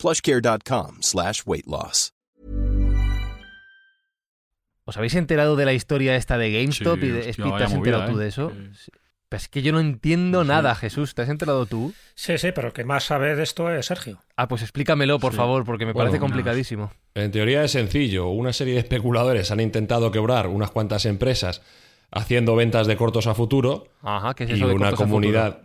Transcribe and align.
plushcare.com 0.00 0.98
slash 1.02 1.42
weight 1.46 1.66
loss. 1.66 2.12
¿Os 4.84 4.96
habéis 4.96 5.14
enterado 5.14 5.54
de 5.56 5.64
la 5.66 5.72
historia 5.72 6.16
esta 6.16 6.36
de 6.38 6.50
GameStop? 6.52 6.98
Sí, 6.98 7.06
y 7.06 7.10
de, 7.10 7.18
hostia, 7.18 7.30
Speed, 7.32 7.56
¿te 7.58 7.64
has 7.64 7.72
enterado 7.72 8.02
movida, 8.02 8.12
tú 8.14 8.18
¿eh? 8.18 8.22
de 8.22 8.28
eso? 8.28 8.52
Sí. 8.74 8.90
Pues 9.28 9.42
es 9.42 9.48
que 9.48 9.62
yo 9.62 9.70
no 9.72 9.78
entiendo 9.78 10.42
Sí. 10.42 10.48
nada, 10.48 10.74
Jesús. 10.74 11.14
¿Te 11.14 11.22
has 11.22 11.28
enterado 11.28 11.64
tú? 11.66 11.94
Sí, 12.16 12.36
sí, 12.38 12.50
pero 12.52 12.68
el 12.68 12.72
que 12.74 12.82
más 12.84 13.04
sabe 13.04 13.36
de 13.36 13.44
esto 13.44 13.72
es 13.72 13.86
Sergio. 13.86 14.18
Ah, 14.36 14.48
pues 14.48 14.62
explícamelo, 14.62 15.20
por 15.20 15.30
Sí. 15.32 15.36
favor, 15.36 15.64
porque 15.64 15.86
me 15.86 15.92
Bueno, 15.92 16.08
parece 16.10 16.18
complicadísimo. 16.20 16.90
En 17.14 17.30
teoría 17.30 17.62
es 17.62 17.70
sencillo. 17.70 18.26
Una 18.28 18.52
serie 18.52 18.74
de 18.74 18.80
especuladores 18.80 19.52
han 19.52 19.60
intentado 19.60 20.10
quebrar 20.10 20.48
unas 20.48 20.72
cuantas 20.72 21.04
empresas 21.06 21.62
haciendo 22.10 22.56
ventas 22.56 22.88
de 22.88 22.96
cortos 22.96 23.28
a 23.28 23.34
futuro 23.34 23.86
Ajá, 24.02 24.34
¿qué 24.34 24.42
es 24.44 24.50
y 24.50 24.52
eso 24.54 24.66
de 24.66 24.74
una 24.74 24.90
comunidad. 24.92 25.60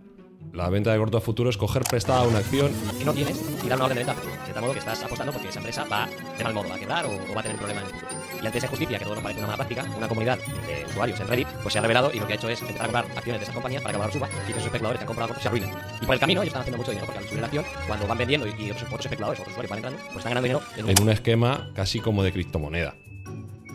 La 0.56 0.70
venta 0.70 0.92
de 0.94 0.98
corto 0.98 1.18
a 1.18 1.22
futuro 1.22 1.50
es 1.50 1.58
coger 1.58 1.84
prestada 1.84 2.24
una 2.24 2.38
acción 2.40 2.72
que 2.98 3.04
no 3.04 3.14
tienes 3.14 3.38
y 3.64 3.68
dar 3.68 3.78
una 3.78 3.86
orden 3.86 3.98
de 3.98 4.06
venta. 4.06 4.22
De 4.48 4.54
tal 4.54 4.62
modo 4.62 4.72
que 4.74 4.80
estás 4.80 5.04
apostando 5.04 5.34
porque 5.34 5.50
esa 5.50 5.60
empresa 5.60 5.84
va 5.92 6.08
de 6.38 6.44
mal 6.46 6.54
modo, 6.54 6.70
va 6.70 6.76
a 6.76 6.80
quebrar 6.80 7.06
o, 7.06 7.10
o 7.10 7.34
va 7.36 7.42
a 7.42 7.44
tener 7.44 7.58
problemas 7.58 7.84
en 7.84 7.90
el 7.90 7.96
futuro. 8.02 8.22
Y 8.42 8.46
ante 8.46 8.58
esa 8.60 8.68
injusticia, 8.68 8.98
que 9.00 9.04
todo 9.04 9.16
nos 9.16 9.24
parece 9.24 9.40
una 9.42 9.48
mala 9.48 9.58
práctica, 9.58 9.86
una 9.98 10.08
comunidad 10.08 10.38
de 10.38 10.86
usuarios 10.90 11.20
en 11.20 11.28
Reddit 11.28 11.48
pues 11.62 11.74
se 11.74 11.80
ha 11.80 11.82
revelado 11.82 12.10
y 12.14 12.20
lo 12.20 12.28
que 12.28 12.34
ha 12.34 12.36
hecho 12.38 12.48
es 12.48 12.62
empezar 12.62 12.82
a 12.82 12.86
comprar 12.86 13.06
acciones 13.18 13.40
de 13.40 13.44
esas 13.44 13.54
compañías 13.56 13.82
para 13.82 13.92
que 13.92 13.96
el 13.96 14.00
valor 14.00 14.14
suba 14.14 14.30
y 14.30 14.46
que 14.46 14.52
esos 14.54 14.66
especuladores 14.66 15.00
que 15.00 15.04
han 15.04 15.08
comprado 15.08 15.36
se 15.42 15.48
arruinen. 15.48 15.72
Y 16.02 16.06
por 16.06 16.14
el 16.16 16.20
camino 16.22 16.42
ellos 16.42 16.48
están 16.50 16.62
haciendo 16.62 16.78
mucho 16.78 16.92
dinero 16.92 17.06
porque 17.06 17.20
al 17.20 17.28
subir 17.28 17.40
la 17.42 17.48
acción, 17.48 17.66
cuando 17.88 18.08
van 18.08 18.18
vendiendo 18.18 18.48
y, 18.48 18.52
y 18.64 18.72
otros, 18.72 18.84
otros 18.88 19.06
especuladores, 19.06 19.40
otros 19.42 19.52
usuarios 19.54 19.70
van 19.72 19.78
entrando, 19.80 20.00
pues 20.06 20.18
están 20.18 20.32
ganando 20.34 20.48
dinero 20.48 20.62
en 20.78 20.86
un 20.86 20.92
en 20.92 21.02
un 21.02 21.10
esquema 21.10 21.70
casi 21.76 22.00
como 22.00 22.24
de 22.24 22.32
criptomoneda. 22.32 22.96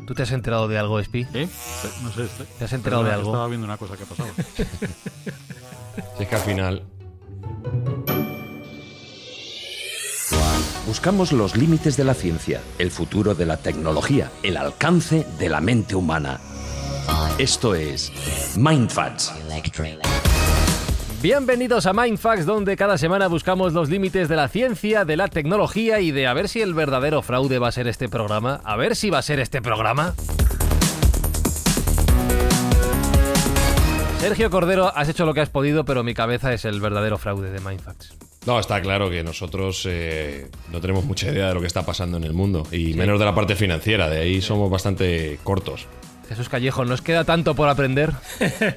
¿Tú 0.07 0.15
te 0.15 0.23
has 0.23 0.33
enterado 0.33 0.67
de 0.67 0.79
algo, 0.79 0.99
Spi? 0.99 1.27
¿Eh? 1.35 1.47
No 2.03 2.11
sé. 2.13 2.25
este- 2.25 2.45
¿Te 2.59 2.65
has 2.65 2.73
enterado 2.73 3.05
de 3.05 3.13
algo? 3.13 3.31
Estaba 3.31 3.47
viendo 3.49 3.65
una 3.67 3.77
cosa 3.77 3.97
que 3.97 4.03
ha 4.03 4.07
pasado. 4.07 4.31
Si 6.17 6.23
es 6.23 6.29
que 6.29 6.35
al 6.35 6.43
final 6.43 6.83
Buscamos 10.87 11.31
los 11.31 11.57
límites 11.57 11.97
de 11.97 12.03
la 12.03 12.15
ciencia, 12.15 12.61
el 12.79 12.91
futuro 12.91 13.37
de 13.37 13.47
la 13.47 13.59
tecnología, 13.59 14.33
el 14.43 14.57
alcance 14.57 15.25
de 15.39 15.49
la 15.49 15.61
mente 15.61 15.95
humana. 15.95 16.41
Esto 17.39 17.77
es 17.77 18.13
Mindfacts. 18.57 19.33
Bienvenidos 21.23 21.87
a 21.87 21.93
Mindfax, 21.93 22.45
donde 22.45 22.77
cada 22.77 22.99
semana 22.99 23.29
buscamos 23.29 23.73
los 23.73 23.89
límites 23.89 24.29
de 24.29 24.35
la 24.35 24.49
ciencia, 24.49 25.05
de 25.05 25.17
la 25.17 25.29
tecnología 25.29 26.01
y 26.01 26.11
de 26.11 26.27
a 26.27 26.35
ver 26.35 26.49
si 26.49 26.61
el 26.61 26.75
verdadero 26.75 27.23
fraude 27.23 27.61
va 27.61 27.69
a 27.69 27.73
ser 27.73 27.87
este 27.87 28.09
programa. 28.09 28.61
A 28.65 28.77
ver 28.77 28.97
si 28.97 29.11
va 29.11 29.19
a 29.19 29.23
ser 29.23 29.39
este 29.39 29.63
programa. 29.63 30.15
Sergio 34.21 34.51
Cordero, 34.51 34.93
has 34.95 35.09
hecho 35.09 35.25
lo 35.25 35.33
que 35.33 35.41
has 35.41 35.49
podido, 35.49 35.87
pero 35.87 36.05
mi 36.05 36.13
cabeza 36.13 36.53
es 36.53 36.67
el 36.67 36.79
verdadero 36.79 37.17
fraude 37.17 37.51
de 37.51 37.59
Mindfax. 37.59 38.15
No, 38.45 38.61
está 38.61 38.83
claro 38.83 39.09
que 39.09 39.25
nosotros 39.25 39.87
eh, 39.89 40.51
no 40.71 40.83
tenemos 40.83 41.07
mucha 41.07 41.31
idea 41.31 41.49
de 41.49 41.55
lo 41.55 41.61
que 41.61 41.67
está 41.67 41.87
pasando 41.87 42.19
en 42.19 42.25
el 42.25 42.35
mundo 42.35 42.67
y 42.71 42.93
menos 42.93 43.19
de 43.19 43.25
la 43.25 43.35
parte 43.35 43.57
financiera, 43.57 44.11
de 44.11 44.21
ahí 44.21 44.43
somos 44.43 44.71
bastante 44.71 45.39
cortos. 45.43 45.87
Jesús 46.29 46.51
Callejo, 46.51 46.85
¿nos 46.85 47.01
queda 47.01 47.25
tanto 47.25 47.55
por 47.55 47.71
aprender? 47.71 48.13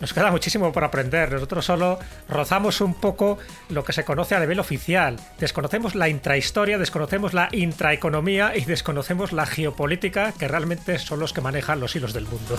Nos 0.00 0.14
queda 0.14 0.30
muchísimo 0.30 0.72
por 0.72 0.82
aprender. 0.82 1.30
Nosotros 1.30 1.66
solo 1.66 1.98
rozamos 2.26 2.80
un 2.80 2.94
poco 2.94 3.36
lo 3.68 3.84
que 3.84 3.92
se 3.92 4.02
conoce 4.02 4.34
a 4.34 4.40
nivel 4.40 4.58
oficial. 4.58 5.16
Desconocemos 5.38 5.94
la 5.94 6.08
intrahistoria, 6.08 6.78
desconocemos 6.78 7.34
la 7.34 7.50
intraeconomía 7.52 8.56
y 8.56 8.64
desconocemos 8.64 9.32
la 9.32 9.44
geopolítica, 9.44 10.32
que 10.32 10.48
realmente 10.48 10.98
son 10.98 11.20
los 11.20 11.34
que 11.34 11.42
manejan 11.42 11.80
los 11.80 11.94
hilos 11.96 12.14
del 12.14 12.24
mundo. 12.24 12.56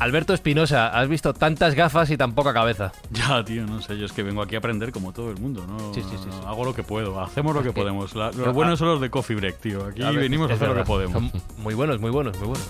Alberto 0.00 0.32
Espinosa, 0.32 0.88
has 0.88 1.08
visto 1.08 1.34
tantas 1.34 1.74
gafas 1.74 2.10
y 2.10 2.16
tan 2.16 2.32
poca 2.32 2.54
cabeza. 2.54 2.90
ya, 3.10 3.44
tío, 3.44 3.66
no 3.66 3.82
sé. 3.82 3.98
Yo 3.98 4.06
es 4.06 4.12
que 4.12 4.22
vengo 4.22 4.40
aquí 4.40 4.54
a 4.54 4.58
aprender 4.58 4.92
como 4.92 5.12
todo 5.12 5.30
el 5.30 5.36
mundo, 5.38 5.66
¿no? 5.66 5.92
Sí, 5.92 6.00
sí, 6.02 6.16
sí, 6.16 6.28
sí. 6.30 6.38
Hago 6.46 6.64
lo 6.64 6.74
que 6.74 6.82
puedo. 6.82 7.20
Hacemos 7.20 7.54
lo 7.54 7.62
que 7.62 7.68
que- 7.68 7.74
podemos. 7.80 8.14
La- 8.14 8.30
buenos 8.30 8.74
ah. 8.74 8.76
son 8.78 8.88
los 8.88 9.00
de 9.02 9.10
Coffee 9.10 9.36
Break, 9.36 9.58
tío. 9.60 9.84
Aquí 9.84 10.02
A 10.02 10.10
venimos 10.10 10.50
a 10.50 10.54
hacer 10.54 10.68
lo 10.68 10.74
que 10.74 10.84
podemos. 10.84 11.12
Son 11.12 11.30
muy 11.58 11.74
buenos, 11.74 12.00
muy 12.00 12.10
buenos, 12.10 12.34
muy 12.38 12.48
buenos. 12.48 12.66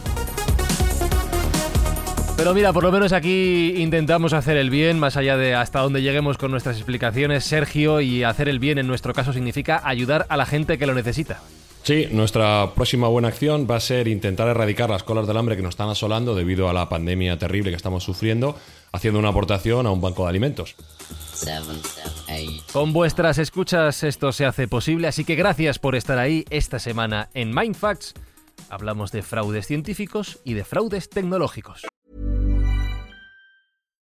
Pero 2.36 2.54
mira, 2.54 2.72
por 2.72 2.82
lo 2.82 2.91
menos 2.91 3.12
aquí 3.12 3.74
intentamos 3.76 4.32
hacer 4.32 4.56
el 4.56 4.70
bien, 4.70 4.98
más 4.98 5.16
allá 5.16 5.36
de 5.36 5.54
hasta 5.54 5.80
donde 5.80 6.02
lleguemos 6.02 6.36
con 6.38 6.50
nuestras 6.50 6.76
explicaciones, 6.76 7.44
Sergio, 7.44 8.00
y 8.00 8.24
hacer 8.24 8.48
el 8.48 8.58
bien 8.58 8.78
en 8.78 8.86
nuestro 8.86 9.12
caso 9.12 9.32
significa 9.32 9.82
ayudar 9.84 10.26
a 10.30 10.36
la 10.36 10.47
gente 10.47 10.78
que 10.78 10.86
lo 10.86 10.94
necesita. 10.94 11.41
Sí, 11.82 12.08
nuestra 12.10 12.72
próxima 12.74 13.08
buena 13.08 13.28
acción 13.28 13.66
va 13.68 13.76
a 13.76 13.80
ser 13.80 14.06
intentar 14.06 14.48
erradicar 14.48 14.91
las 14.91 15.02
colas 15.02 15.26
del 15.26 15.36
hambre 15.36 15.56
que 15.56 15.62
nos 15.62 15.70
están 15.70 15.88
asolando 15.88 16.34
debido 16.34 16.68
a 16.68 16.72
la 16.72 16.88
pandemia 16.88 17.38
terrible 17.38 17.70
que 17.70 17.76
estamos 17.76 18.04
sufriendo, 18.04 18.54
haciendo 18.92 19.18
una 19.18 19.30
aportación 19.30 19.86
a 19.86 19.91
un 19.91 20.00
banco 20.00 20.24
de 20.24 20.28
alimentos. 20.28 20.76
Con 22.72 22.92
vuestras 22.92 23.38
escuchas 23.38 24.02
esto 24.02 24.30
se 24.32 24.44
hace 24.44 24.68
posible, 24.68 25.08
así 25.08 25.24
que 25.24 25.36
gracias 25.36 25.78
por 25.78 25.96
estar 25.96 26.18
ahí 26.18 26.44
esta 26.50 26.78
semana 26.78 27.30
en 27.34 27.54
Mindfacts. 27.54 28.14
Hablamos 28.68 29.10
de 29.10 29.22
fraudes 29.22 29.66
científicos 29.66 30.38
y 30.44 30.54
de 30.54 30.64
fraudes 30.64 31.08
tecnológicos. 31.08 31.86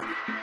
you 0.00 0.33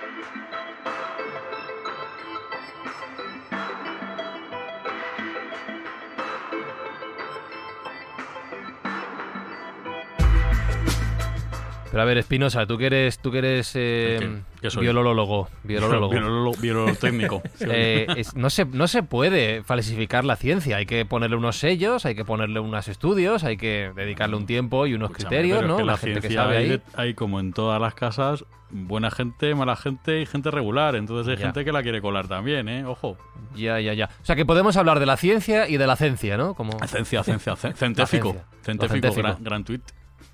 Pero 11.91 12.03
a 12.03 12.05
ver, 12.05 12.17
Espinosa, 12.17 12.65
tú 12.65 12.77
que 12.77 12.85
eres, 12.85 13.19
tú 13.19 13.31
que 13.31 13.39
eres 13.39 13.73
eh, 13.75 14.39
¿Qué? 14.61 14.69
Biolólogo, 14.79 15.49
biolólogo. 15.63 16.09
Biolólogo, 16.09 16.57
biolólogo 16.61 16.95
técnico. 16.97 17.41
Sí, 17.55 17.65
Eh, 17.69 18.07
es- 18.15 18.33
no, 18.35 18.49
se, 18.49 18.63
no 18.65 18.88
se 18.88 19.03
puede 19.03 19.61
falsificar 19.63 20.23
la 20.23 20.38
ciencia, 20.38 20.77
hay 20.77 20.85
que 20.85 21.05
ponerle 21.05 21.35
unos 21.35 21.57
sellos, 21.57 22.05
hay 22.05 22.15
que 22.15 22.23
ponerle 22.23 22.59
unos 22.61 22.88
estudios, 22.88 23.43
hay 23.43 23.57
que 23.57 23.91
dedicarle 23.95 24.38
un 24.38 24.45
tiempo 24.45 24.88
y 24.88 24.93
unos 24.93 25.11
Escúchame, 25.11 25.29
criterios, 25.29 25.61
es 25.63 25.67
¿no? 25.67 25.77
que 25.77 25.83
la, 25.83 25.91
la 25.91 25.97
gente 25.97 26.21
que 26.21 26.33
sabe 26.33 26.57
hay, 26.57 26.71
ahí. 26.71 26.81
hay 26.95 27.13
como 27.13 27.39
en 27.41 27.51
todas 27.53 27.81
las 27.81 27.93
casas 27.93 28.45
buena 28.73 29.11
gente, 29.11 29.53
mala 29.53 29.75
gente 29.75 30.21
y 30.21 30.25
gente 30.25 30.49
regular. 30.49 30.95
Entonces 30.95 31.27
hay 31.29 31.35
Ya. 31.38 31.47
gente 31.47 31.65
que 31.65 31.73
la 31.73 31.83
quiere 31.83 32.01
colar 32.01 32.29
también, 32.29 32.69
¿eh? 32.69 32.85
Ojo. 32.85 33.17
Ya, 33.53 33.81
ya, 33.81 33.93
ya. 33.93 34.05
O 34.21 34.25
sea 34.25 34.38
que 34.38 34.45
podemos 34.45 34.77
hablar 34.77 35.01
de 35.01 35.05
la 35.05 35.17
ciencia 35.17 35.67
y 35.67 35.75
de 35.75 35.88
la 35.88 35.97
ciencia, 35.97 36.38
¿no? 36.38 36.53
Como... 36.53 36.79
Ciencia, 36.88 37.21
ciencia, 37.23 37.53
cien- 37.55 37.73
científico. 37.75 38.38
Científico, 38.63 39.13
gran, 39.13 39.43
gran 39.43 39.63
tuit. 39.65 39.81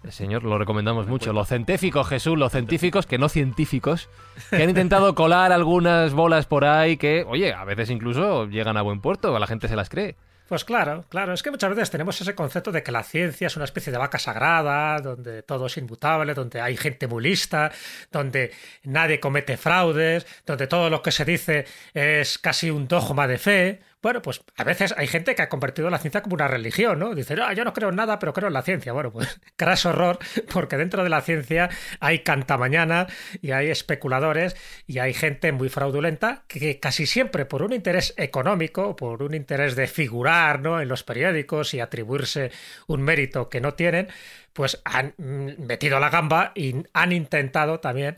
Señor, 0.10 0.44
lo 0.44 0.58
recomendamos 0.58 1.08
mucho. 1.08 1.34
Los 1.34 1.48
científicos, 1.48 2.08
Jesús, 2.08 2.38
los 2.38 2.52
científicos, 2.52 3.06
que 3.06 3.18
no 3.18 3.30
científicos, 3.30 4.10
que 4.50 4.64
han 4.64 4.70
intentado 4.70 5.16
colar 5.16 5.52
algunas 5.52 6.14
bolas 6.14 6.46
por 6.46 6.66
ahí 6.66 6.98
que, 6.98 7.26
oye, 7.28 7.54
a 7.54 7.66
veces 7.66 7.90
incluso 7.90 8.46
llegan 8.46 8.78
a 8.78 8.82
buen 8.82 9.02
puerto, 9.02 9.36
a 9.36 9.40
la 9.40 9.48
gente 9.48 9.68
se 9.68 9.76
las 9.76 9.90
cree. 9.90 10.16
Pues 10.48 10.64
claro, 10.64 11.04
claro, 11.10 11.34
es 11.34 11.44
que 11.44 11.52
muchas 11.52 11.70
veces 11.72 11.92
tenemos 11.92 12.22
ese 12.22 12.34
concepto 12.34 12.72
de 12.72 12.82
que 12.82 12.94
la 12.94 13.04
ciencia 13.04 13.48
es 13.48 13.58
una 13.58 13.66
especie 13.66 13.92
de 13.92 13.98
vaca 13.98 14.18
sagrada, 14.18 14.98
donde 15.02 15.44
todo 15.44 15.66
es 15.66 15.76
inmutable, 15.76 16.34
donde 16.34 16.62
hay 16.62 16.78
gente 16.78 17.06
muy 17.08 17.22
lista, 17.22 17.70
donde 18.14 18.54
nadie 18.84 19.20
comete 19.20 19.58
fraudes, 19.58 20.26
donde 20.46 20.68
todo 20.68 20.90
lo 20.90 21.02
que 21.02 21.12
se 21.12 21.26
dice 21.26 21.66
es 21.94 22.38
casi 22.38 22.70
un 22.70 22.88
dogma 22.88 23.28
de 23.28 23.38
fe. 23.38 23.82
Bueno, 24.00 24.22
pues 24.22 24.42
a 24.56 24.64
veces 24.64 24.94
hay 24.96 25.08
gente 25.08 25.34
que 25.34 25.42
ha 25.42 25.50
convertido 25.50 25.90
la 25.90 25.98
ciencia 25.98 26.22
como 26.22 26.36
una 26.36 26.48
religión, 26.48 27.00
¿no? 27.00 27.16
Dice, 27.16 27.36
no, 27.36 27.52
yo 27.54 27.66
no 27.66 27.74
creo 27.74 27.90
en 27.90 27.96
nada, 27.96 28.20
pero 28.20 28.32
creo 28.32 28.48
en 28.48 28.54
la 28.54 28.62
ciencia. 28.62 28.94
Bueno, 28.94 29.12
pues 29.12 29.42
craso 29.56 29.90
horror, 29.90 30.20
porque 30.54 30.78
dentro 30.78 31.04
de 31.04 31.10
la 31.10 31.22
ciencia 31.22 31.70
hay 32.00 32.20
cantamañana 32.20 33.08
y 33.42 33.52
hay 33.52 33.70
especuladores 33.70 34.56
y 34.86 35.00
hay 35.00 35.14
gente 35.14 35.52
muy 35.52 35.70
fraudulenta 35.70 36.44
que 36.48 36.80
casi 36.80 37.08
siempre 37.08 37.46
por 37.46 37.64
un 37.64 37.74
interés 37.74 38.14
económico, 38.18 38.96
por 38.96 39.24
un 39.24 39.34
interés 39.34 39.76
de 39.76 39.88
figurar 39.88 40.62
¿no? 40.62 40.80
en 40.80 40.88
los 40.88 41.04
periódicos 41.04 41.74
y 41.74 41.80
atribuirse 41.80 42.52
un 42.86 43.02
mérito 43.02 43.50
que 43.50 43.62
no 43.62 43.74
tienen, 43.74 44.10
pues 44.54 44.80
han 44.86 45.16
metido 45.18 46.00
la 46.00 46.10
gamba 46.10 46.52
y 46.56 46.84
han 46.94 47.12
intentado 47.12 47.80
también 47.80 48.18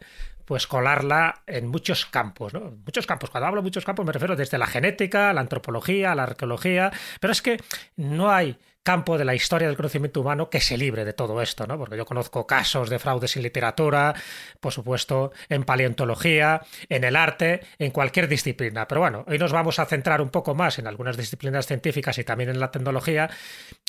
pues 0.49 0.65
colarla 0.65 1.43
en 1.45 1.67
muchos 1.67 2.07
campos, 2.07 2.55
¿no? 2.55 2.73
Muchos 2.83 3.05
campos. 3.05 3.29
Cuando 3.29 3.45
hablo 3.45 3.61
de 3.61 3.65
muchos 3.65 3.85
campos 3.85 4.03
me 4.03 4.11
refiero 4.11 4.35
desde 4.35 4.57
la 4.57 4.65
genética, 4.65 5.31
la 5.31 5.41
antropología, 5.41 6.15
la 6.15 6.23
arqueología, 6.23 6.91
pero 7.19 7.31
es 7.31 7.43
que 7.43 7.61
no 7.97 8.31
hay 8.31 8.57
campo 8.83 9.17
de 9.17 9.25
la 9.25 9.35
historia 9.35 9.67
del 9.67 9.77
conocimiento 9.77 10.21
humano 10.21 10.49
que 10.49 10.61
se 10.61 10.77
libre 10.77 11.05
de 11.05 11.13
todo 11.13 11.41
esto, 11.41 11.67
¿no? 11.67 11.77
Porque 11.77 11.97
yo 11.97 12.05
conozco 12.05 12.47
casos 12.47 12.89
de 12.89 12.99
fraudes 12.99 13.35
en 13.35 13.43
literatura, 13.43 14.15
por 14.59 14.73
supuesto, 14.73 15.31
en 15.49 15.63
paleontología, 15.63 16.61
en 16.87 17.03
el 17.03 17.15
arte, 17.15 17.61
en 17.77 17.91
cualquier 17.91 18.27
disciplina. 18.27 18.87
Pero 18.87 19.01
bueno, 19.01 19.25
hoy 19.27 19.37
nos 19.37 19.51
vamos 19.51 19.79
a 19.79 19.85
centrar 19.85 20.21
un 20.21 20.29
poco 20.29 20.55
más 20.55 20.79
en 20.79 20.87
algunas 20.87 21.17
disciplinas 21.17 21.67
científicas 21.67 22.17
y 22.17 22.23
también 22.23 22.49
en 22.49 22.59
la 22.59 22.71
tecnología. 22.71 23.29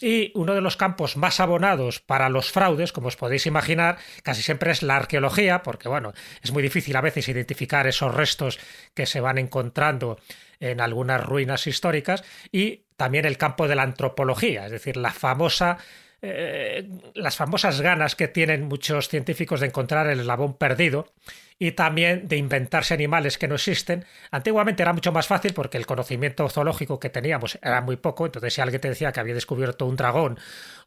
Y 0.00 0.32
uno 0.34 0.54
de 0.54 0.60
los 0.60 0.76
campos 0.76 1.16
más 1.16 1.40
abonados 1.40 2.00
para 2.00 2.28
los 2.28 2.50
fraudes, 2.50 2.92
como 2.92 3.08
os 3.08 3.16
podéis 3.16 3.46
imaginar, 3.46 3.98
casi 4.22 4.42
siempre 4.42 4.72
es 4.72 4.82
la 4.82 4.96
arqueología, 4.96 5.62
porque 5.62 5.88
bueno, 5.88 6.12
es 6.42 6.52
muy 6.52 6.62
difícil 6.62 6.96
a 6.96 7.00
veces 7.00 7.28
identificar 7.28 7.86
esos 7.86 8.14
restos 8.14 8.58
que 8.94 9.06
se 9.06 9.20
van 9.20 9.38
encontrando 9.38 10.18
en 10.60 10.80
algunas 10.80 11.24
ruinas 11.24 11.66
históricas 11.66 12.22
y 12.52 12.82
también 12.96 13.24
el 13.24 13.38
campo 13.38 13.66
de 13.66 13.74
la 13.74 13.82
antropología, 13.82 14.66
es 14.66 14.72
decir, 14.72 14.96
la 14.96 15.10
famosa 15.10 15.78
eh, 16.22 16.86
las 17.14 17.36
famosas 17.36 17.80
ganas 17.80 18.14
que 18.14 18.28
tienen 18.28 18.68
muchos 18.68 19.08
científicos 19.08 19.60
de 19.60 19.68
encontrar 19.68 20.06
el 20.06 20.20
eslabón 20.20 20.52
perdido 20.52 21.14
y 21.58 21.72
también 21.72 22.28
de 22.28 22.36
inventarse 22.36 22.92
animales 22.92 23.38
que 23.38 23.48
no 23.48 23.54
existen. 23.54 24.04
Antiguamente 24.30 24.82
era 24.82 24.92
mucho 24.92 25.12
más 25.12 25.26
fácil 25.26 25.54
porque 25.54 25.78
el 25.78 25.86
conocimiento 25.86 26.46
zoológico 26.50 27.00
que 27.00 27.08
teníamos 27.08 27.58
era 27.62 27.80
muy 27.80 27.96
poco, 27.96 28.26
entonces 28.26 28.52
si 28.52 28.60
alguien 28.60 28.82
te 28.82 28.90
decía 28.90 29.12
que 29.12 29.20
había 29.20 29.32
descubierto 29.32 29.86
un 29.86 29.96
dragón 29.96 30.38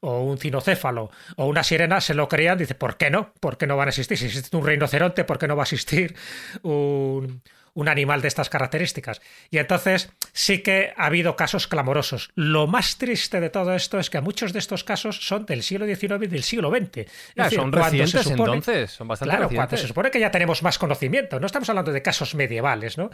o 0.02 0.22
un 0.22 0.38
cinocéfalo 0.38 1.10
o 1.36 1.46
una 1.48 1.64
sirena, 1.64 2.00
se 2.00 2.14
lo 2.14 2.28
creían, 2.28 2.60
dice, 2.60 2.76
¿por 2.76 2.98
qué 2.98 3.10
no? 3.10 3.34
¿Por 3.40 3.58
qué 3.58 3.66
no 3.66 3.76
van 3.76 3.88
a 3.88 3.90
existir? 3.90 4.20
Si 4.20 4.26
existe 4.26 4.56
un 4.56 4.68
rinoceronte, 4.68 5.24
¿por 5.24 5.40
qué 5.40 5.48
no 5.48 5.56
va 5.56 5.64
a 5.64 5.66
existir 5.66 6.16
un 6.62 7.42
un 7.74 7.90
animal 7.90 8.22
de 8.22 8.28
estas 8.28 8.50
características. 8.50 9.22
Y 9.50 9.58
entonces 9.58 10.10
sí 10.32 10.60
que 10.60 10.94
ha 10.96 11.06
habido 11.06 11.36
casos 11.36 11.68
clamorosos. 11.68 12.32
Lo 12.36 12.68
más 12.68 12.98
triste 12.98 13.40
de 13.40 13.50
todo 13.50 13.74
esto 13.74 14.00
es 14.00 14.10
que 14.10 14.22
muchos 14.22 14.54
de 14.54 14.60
estos 14.60 14.84
casos 14.84 15.26
son 15.26 15.46
del 15.46 15.64
siglo 15.64 15.86
XIX 15.86 16.24
y 16.24 16.28
del 16.28 16.44
siglo 16.44 16.72
XX. 16.72 17.10
son 17.54 17.72
recientes 17.72 18.28
entonces, 18.28 18.92
son 18.92 19.08
bastante 19.08 19.36
claro, 19.36 19.50
cuando 19.54 19.78
se 19.78 19.88
supone 19.88 20.12
que 20.12 20.20
ya 20.20 20.32
tenemos 20.32 20.64
más 20.64 20.78
conocimiento. 20.78 21.40
No 21.40 21.48
estamos 21.48 21.70
hablando 21.70 21.92
de 21.92 22.02
casos 22.02 22.36
medievales, 22.36 22.98
¿no? 22.98 23.10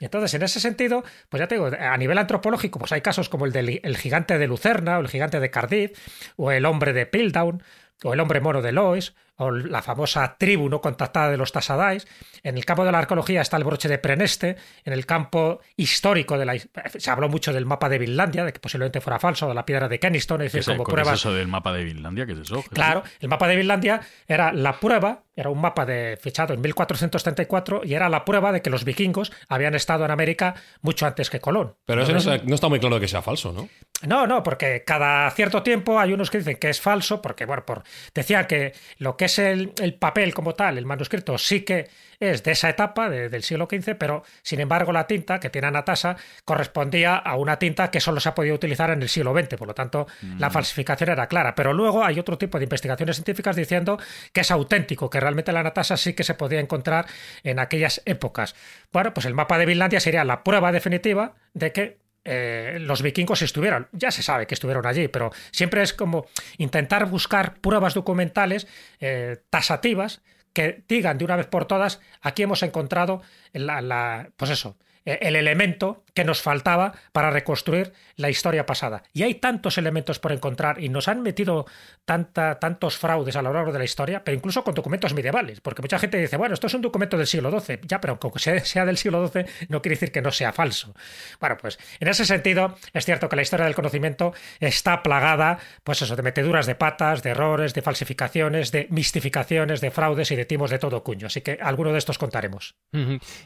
Y 0.00 0.04
entonces, 0.04 0.32
en 0.34 0.42
ese 0.42 0.60
sentido, 0.60 1.02
pues 1.28 1.40
ya 1.40 1.48
te 1.48 1.56
digo, 1.56 1.66
a 1.66 1.96
nivel 1.96 2.18
antropológico, 2.18 2.78
pues 2.78 2.92
hay 2.92 3.00
casos 3.00 3.28
como 3.28 3.46
el 3.46 3.52
del 3.52 3.96
gigante 3.96 4.38
de 4.38 4.46
Lucerna, 4.46 4.98
o 4.98 5.00
el 5.00 5.08
gigante 5.08 5.40
de 5.40 5.50
Cardiff, 5.50 5.98
o 6.36 6.52
el 6.52 6.66
hombre 6.66 6.92
de 6.92 7.06
Piltdown, 7.06 7.62
o 8.04 8.14
el 8.14 8.20
hombre 8.20 8.40
mono 8.40 8.62
de 8.62 8.70
Lois, 8.70 9.14
o 9.38 9.50
la 9.50 9.82
famosa 9.82 10.36
tribu 10.38 10.68
no 10.68 10.80
contactada 10.80 11.30
de 11.30 11.36
los 11.36 11.52
Tasadais. 11.52 12.06
En 12.42 12.56
el 12.56 12.64
campo 12.64 12.84
de 12.84 12.92
la 12.92 12.98
arqueología 12.98 13.40
está 13.40 13.56
el 13.56 13.64
broche 13.64 13.88
de 13.88 13.98
Preneste. 13.98 14.56
En 14.84 14.92
el 14.92 15.06
campo 15.06 15.60
histórico 15.76 16.36
de 16.38 16.44
la 16.44 16.58
se 16.58 17.10
habló 17.10 17.28
mucho 17.28 17.52
del 17.52 17.66
mapa 17.66 17.88
de 17.88 17.98
Vinlandia, 17.98 18.44
de 18.44 18.52
que 18.52 18.60
posiblemente 18.60 19.00
fuera 19.00 19.18
falso, 19.18 19.48
de 19.48 19.54
la 19.54 19.64
piedra 19.64 19.88
de 19.88 19.98
Keniston, 19.98 20.42
es 20.42 20.52
decir, 20.52 20.74
como 20.74 20.84
pruebas. 20.84 21.14
es 21.14 21.20
eso 21.20 21.32
del 21.32 21.48
mapa 21.48 21.72
de 21.72 21.84
Vinlandia? 21.84 22.26
¿Qué 22.26 22.32
es 22.32 22.40
eso? 22.40 22.62
Claro, 22.72 23.02
el 23.20 23.28
mapa 23.28 23.48
de 23.48 23.56
Vinlandia 23.56 24.00
era 24.26 24.52
la 24.52 24.78
prueba, 24.78 25.22
era 25.34 25.50
un 25.50 25.60
mapa 25.60 25.86
de 25.86 26.18
fechado 26.20 26.52
en 26.52 26.60
1434 26.60 27.82
y 27.84 27.94
era 27.94 28.08
la 28.08 28.24
prueba 28.24 28.50
de 28.50 28.60
que 28.60 28.70
los 28.70 28.84
vikingos 28.84 29.32
habían 29.48 29.74
estado 29.74 30.04
en 30.04 30.10
América 30.10 30.54
mucho 30.82 31.06
antes 31.06 31.30
que 31.30 31.40
Colón. 31.40 31.76
Pero 31.86 32.02
eso 32.02 32.12
no, 32.12 32.42
no 32.44 32.54
está 32.54 32.68
muy 32.68 32.80
claro 32.80 32.96
de 32.96 33.00
que 33.00 33.08
sea 33.08 33.22
falso, 33.22 33.52
¿no? 33.52 33.68
No, 34.06 34.26
no, 34.26 34.42
porque 34.42 34.84
cada 34.84 35.30
cierto 35.30 35.62
tiempo 35.62 35.98
hay 35.98 36.12
unos 36.12 36.30
que 36.30 36.38
dicen 36.38 36.56
que 36.56 36.70
es 36.70 36.80
falso, 36.80 37.20
porque, 37.20 37.46
bueno, 37.46 37.64
por, 37.64 37.82
decía 38.14 38.46
que 38.46 38.72
lo 38.98 39.16
que 39.16 39.27
es 39.28 39.38
el, 39.38 39.72
el 39.80 39.94
papel 39.94 40.34
como 40.34 40.54
tal, 40.54 40.78
el 40.78 40.86
manuscrito, 40.86 41.38
sí 41.38 41.60
que 41.60 41.88
es 42.20 42.42
de 42.42 42.52
esa 42.52 42.68
etapa 42.68 43.08
del 43.08 43.42
siglo 43.42 43.68
XV, 43.70 43.94
pero 43.96 44.24
sin 44.42 44.60
embargo 44.60 44.92
la 44.92 45.06
tinta 45.06 45.38
que 45.38 45.50
tiene 45.50 45.68
Anatasa 45.68 46.16
correspondía 46.44 47.16
a 47.16 47.36
una 47.36 47.58
tinta 47.58 47.90
que 47.90 48.00
solo 48.00 48.20
se 48.20 48.28
ha 48.28 48.34
podido 48.34 48.54
utilizar 48.54 48.90
en 48.90 49.02
el 49.02 49.08
siglo 49.08 49.32
XX, 49.32 49.56
por 49.56 49.68
lo 49.68 49.74
tanto 49.74 50.06
la 50.38 50.48
mm. 50.48 50.52
falsificación 50.52 51.10
era 51.10 51.28
clara. 51.28 51.54
Pero 51.54 51.72
luego 51.72 52.04
hay 52.04 52.18
otro 52.18 52.36
tipo 52.36 52.58
de 52.58 52.64
investigaciones 52.64 53.16
científicas 53.16 53.54
diciendo 53.54 53.98
que 54.32 54.40
es 54.40 54.50
auténtico, 54.50 55.10
que 55.10 55.20
realmente 55.20 55.52
la 55.52 55.60
Anatasa 55.60 55.96
sí 55.96 56.14
que 56.14 56.24
se 56.24 56.34
podía 56.34 56.60
encontrar 56.60 57.06
en 57.44 57.60
aquellas 57.60 58.02
épocas. 58.04 58.56
Bueno, 58.92 59.14
pues 59.14 59.26
el 59.26 59.34
mapa 59.34 59.58
de 59.58 59.66
Finlandia 59.66 60.00
sería 60.00 60.24
la 60.24 60.42
prueba 60.42 60.72
definitiva 60.72 61.34
de 61.54 61.72
que 61.72 62.07
eh, 62.30 62.76
los 62.78 63.00
vikingos 63.00 63.40
estuvieron. 63.40 63.88
Ya 63.92 64.10
se 64.10 64.22
sabe 64.22 64.46
que 64.46 64.52
estuvieron 64.52 64.86
allí, 64.86 65.08
pero 65.08 65.30
siempre 65.50 65.80
es 65.82 65.94
como 65.94 66.26
intentar 66.58 67.06
buscar 67.06 67.54
pruebas 67.54 67.94
documentales 67.94 68.68
eh, 69.00 69.38
tasativas 69.48 70.20
que 70.52 70.82
digan 70.86 71.16
de 71.16 71.24
una 71.24 71.36
vez 71.36 71.46
por 71.46 71.64
todas, 71.64 72.00
aquí 72.20 72.42
hemos 72.42 72.62
encontrado 72.62 73.22
la, 73.54 74.28
pues 74.36 74.50
eso, 74.50 74.76
eh, 75.06 75.18
el 75.22 75.36
elemento 75.36 76.04
que 76.18 76.24
nos 76.24 76.42
faltaba 76.42 76.94
para 77.12 77.30
reconstruir 77.30 77.92
la 78.16 78.28
historia 78.28 78.66
pasada. 78.66 79.04
Y 79.12 79.22
hay 79.22 79.36
tantos 79.36 79.78
elementos 79.78 80.18
por 80.18 80.32
encontrar 80.32 80.82
y 80.82 80.88
nos 80.88 81.06
han 81.06 81.22
metido 81.22 81.64
tanta, 82.04 82.58
tantos 82.58 82.98
fraudes 82.98 83.36
a 83.36 83.42
lo 83.42 83.52
largo 83.52 83.70
de 83.70 83.78
la 83.78 83.84
historia, 83.84 84.24
pero 84.24 84.36
incluso 84.36 84.64
con 84.64 84.74
documentos 84.74 85.14
medievales, 85.14 85.60
porque 85.60 85.80
mucha 85.80 85.96
gente 86.00 86.18
dice, 86.18 86.36
bueno, 86.36 86.54
esto 86.54 86.66
es 86.66 86.74
un 86.74 86.82
documento 86.82 87.16
del 87.16 87.28
siglo 87.28 87.52
XII, 87.52 87.82
ya, 87.82 88.00
pero 88.00 88.18
aunque 88.20 88.40
sea 88.64 88.84
del 88.84 88.96
siglo 88.96 89.28
XII 89.28 89.44
no 89.68 89.80
quiere 89.80 89.94
decir 89.94 90.10
que 90.10 90.20
no 90.20 90.32
sea 90.32 90.52
falso. 90.52 90.92
Bueno, 91.38 91.56
pues 91.56 91.78
en 92.00 92.08
ese 92.08 92.24
sentido 92.24 92.74
es 92.92 93.04
cierto 93.04 93.28
que 93.28 93.36
la 93.36 93.42
historia 93.42 93.66
del 93.66 93.76
conocimiento 93.76 94.34
está 94.58 95.04
plagada, 95.04 95.60
pues 95.84 96.02
eso, 96.02 96.16
de 96.16 96.24
meteduras 96.24 96.66
de 96.66 96.74
patas, 96.74 97.22
de 97.22 97.30
errores, 97.30 97.74
de 97.74 97.82
falsificaciones, 97.82 98.72
de 98.72 98.88
mistificaciones, 98.90 99.80
de 99.80 99.92
fraudes 99.92 100.32
y 100.32 100.34
de 100.34 100.46
timos 100.46 100.70
de 100.70 100.80
todo 100.80 101.04
cuño. 101.04 101.28
Así 101.28 101.42
que 101.42 101.60
alguno 101.62 101.92
de 101.92 101.98
estos 101.98 102.18
contaremos. 102.18 102.74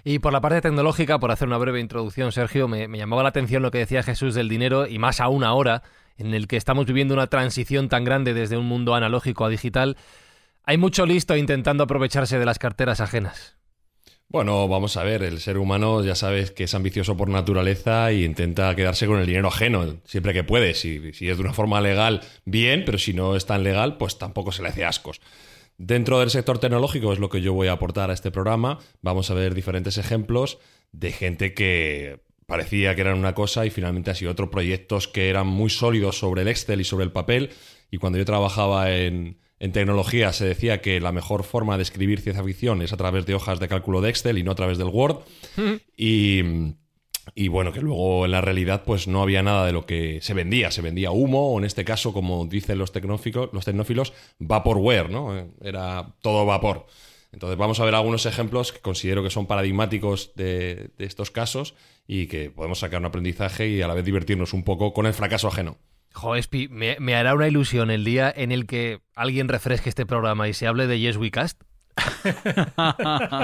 Y 0.05 0.21
por 0.21 0.33
la 0.33 0.41
parte 0.41 0.63
tecnológica, 0.63 1.19
por 1.19 1.31
hacer 1.33 1.49
una 1.49 1.59
breve 1.59 1.81
introducción, 1.81 2.33
Sergio, 2.33 2.62
me, 2.69 2.89
llamaba 2.89 3.23
la 3.23 3.31
atención 3.31 3.63
lo 3.63 3.71
que 3.71 3.79
decía 3.79 4.03
Jesús 4.03 4.35
del 4.35 4.49
dinero 4.49 4.87
y 4.87 4.99
más 4.99 5.21
aún 5.21 5.45
ahora, 5.45 5.83
en 6.17 6.35
el 6.35 6.47
que 6.47 6.57
estamos 6.57 6.87
viviendo 6.87 7.15
una 7.15 7.27
transición 7.27 7.89
tan 7.89 8.05
grande 8.05 8.35
desde 8.35 8.57
un 8.57 8.67
mundo 8.67 8.95
analógico 8.95 9.45
a 9.45 9.49
digital. 9.49 9.97
Hay 10.65 10.77
mucho 10.77 11.07
listo 11.07 11.37
intentando 11.37 11.85
aprovecharse 11.85 12.39
de 12.39 12.45
las 12.45 12.59
carteras 12.59 13.01
ajenas. 13.01 13.57
Bueno, 14.29 14.67
vamos 14.67 14.97
a 14.97 15.03
ver, 15.03 15.23
el 15.23 15.41
ser 15.41 15.59
humano 15.59 16.03
ya 16.03 16.15
sabes 16.15 16.53
que 16.53 16.65
es 16.65 16.75
ambicioso 16.75 17.19
por 17.19 17.29
naturaleza 17.29 18.13
y 18.13 18.25
intenta 18.25 18.75
quedarse 18.75 19.07
con 19.07 19.21
el 19.21 19.27
dinero 19.27 19.49
ajeno 19.49 19.99
siempre 20.05 20.33
que 20.33 20.43
puede. 20.43 20.73
Si, 20.73 21.13
si 21.13 21.29
es 21.29 21.37
de 21.37 21.43
una 21.43 21.53
forma 21.53 21.83
legal, 21.83 22.23
bien, 22.47 22.85
pero 22.87 22.97
si 22.97 23.13
no 23.13 23.37
es 23.37 23.45
tan 23.45 23.63
legal, 23.63 23.99
pues 23.99 24.17
tampoco 24.17 24.51
se 24.51 24.63
le 24.63 24.71
hace 24.71 24.87
ascos. 24.87 25.21
Dentro 25.77 26.21
del 26.21 26.31
sector 26.31 26.59
tecnológico 26.59 27.13
es 27.13 27.19
lo 27.19 27.29
que 27.29 27.41
yo 27.41 27.53
voy 27.55 27.69
a 27.69 27.73
aportar 27.73 28.11
a 28.11 28.15
este 28.15 28.31
programa. 28.31 28.79
Vamos 29.01 29.31
a 29.31 29.35
ver 29.35 29.55
diferentes 29.55 29.99
ejemplos 29.99 30.59
de 30.93 31.13
gente 31.13 31.55
que 31.55 32.23
parecía 32.53 32.95
que 32.95 33.01
eran 33.01 33.19
una 33.19 33.35
cosa 33.35 33.65
y 33.65 33.71
finalmente 33.71 34.11
ha 34.11 34.15
sido 34.15 34.31
otro. 34.31 34.51
Proyectos 34.51 35.09
que 35.09 35.31
eran 35.31 35.47
muy 35.47 35.71
sólidos 35.71 36.19
sobre 36.19 36.43
el 36.43 36.49
Excel 36.49 36.83
y 36.83 36.85
sobre 36.85 37.07
el 37.07 37.11
papel. 37.11 37.49
Y 37.91 37.97
cuando 37.97 38.19
yo 38.19 38.27
trabajaba 38.27 38.95
en, 38.95 39.39
tecnología 39.73 40.35
se 40.35 40.45
decía 40.45 40.83
que 40.83 41.01
la 41.01 41.13
mejor 41.13 41.45
forma 41.45 41.79
de 41.79 41.83
escribir 41.85 42.21
ciencia 42.21 42.45
ficción 42.45 42.83
es 42.83 42.93
a 42.93 42.99
través 42.99 43.25
de 43.25 43.35
hojas 43.35 43.59
de 43.59 43.69
cálculo 43.69 44.03
de 44.03 44.11
Excel 44.11 44.37
y 44.37 44.43
no 44.43 44.51
a 44.51 44.55
través 44.55 44.77
del 44.77 44.89
Word. 44.89 45.21
y, 45.97 46.43
y, 47.35 47.49
bueno, 47.49 47.73
que 47.73 47.81
luego 47.81 48.27
en 48.27 48.33
la 48.33 48.43
realidad 48.43 48.83
pues 48.85 49.09
no 49.09 49.23
había 49.23 49.43
nada 49.43 49.65
de 49.65 49.73
lo 49.73 49.87
que 49.87 50.19
se 50.21 50.35
vendía. 50.35 50.71
Se 50.71 50.83
vendía 50.83 51.11
humo 51.11 51.55
o 51.55 51.59
en 51.59 51.65
este 51.65 51.87
caso, 51.87 52.13
como 52.13 52.45
dicen 52.45 52.77
los 52.77 52.93
tecnófilos, 52.93 53.49
los 53.55 53.65
tecnófilos, 53.65 54.13
vaporware, 54.39 55.09
¿no? 55.09 55.49
Era 55.63 56.17
todo 56.21 56.45
vapor. 56.45 56.85
Entonces 57.33 57.57
vamos 57.57 57.81
a 57.81 57.85
ver 57.85 57.95
algunos 57.95 58.27
ejemplos 58.27 58.73
que 58.73 58.81
considero 58.81 59.23
que 59.23 59.31
son 59.31 59.47
paradigmáticos 59.47 60.33
de, 60.35 60.91
estos 60.99 61.31
casos 61.31 61.75
y 62.07 62.27
que 62.27 62.51
podemos 62.51 62.81
sacar 62.81 63.01
un 63.01 63.07
aprendizaje 63.07 63.69
y 63.69 63.83
a 63.83 63.89
la 63.89 63.95
vez 63.95 64.05
divertirnos 64.05 64.53
un 64.53 64.65
poco 64.65 64.93
con 64.93 65.07
el 65.07 65.15
fracaso 65.15 65.49
ajeno. 65.49 65.79
Jo, 66.13 66.37
Espi, 66.37 66.69
me, 66.69 66.97
me 67.01 67.15
hará 67.15 67.35
una 67.35 67.49
ilusión 67.49 67.91
el 67.91 68.05
día 68.05 68.33
en 68.35 68.53
el 68.53 68.67
que 68.67 69.01
alguien 69.15 69.49
refresque 69.49 69.89
este 69.89 70.05
programa 70.05 70.49
y 70.49 70.53
se 70.53 70.67
hable 70.67 70.87
de 70.87 70.99
Yes 70.99 71.17
We 71.17 71.31
Cast. 71.31 71.63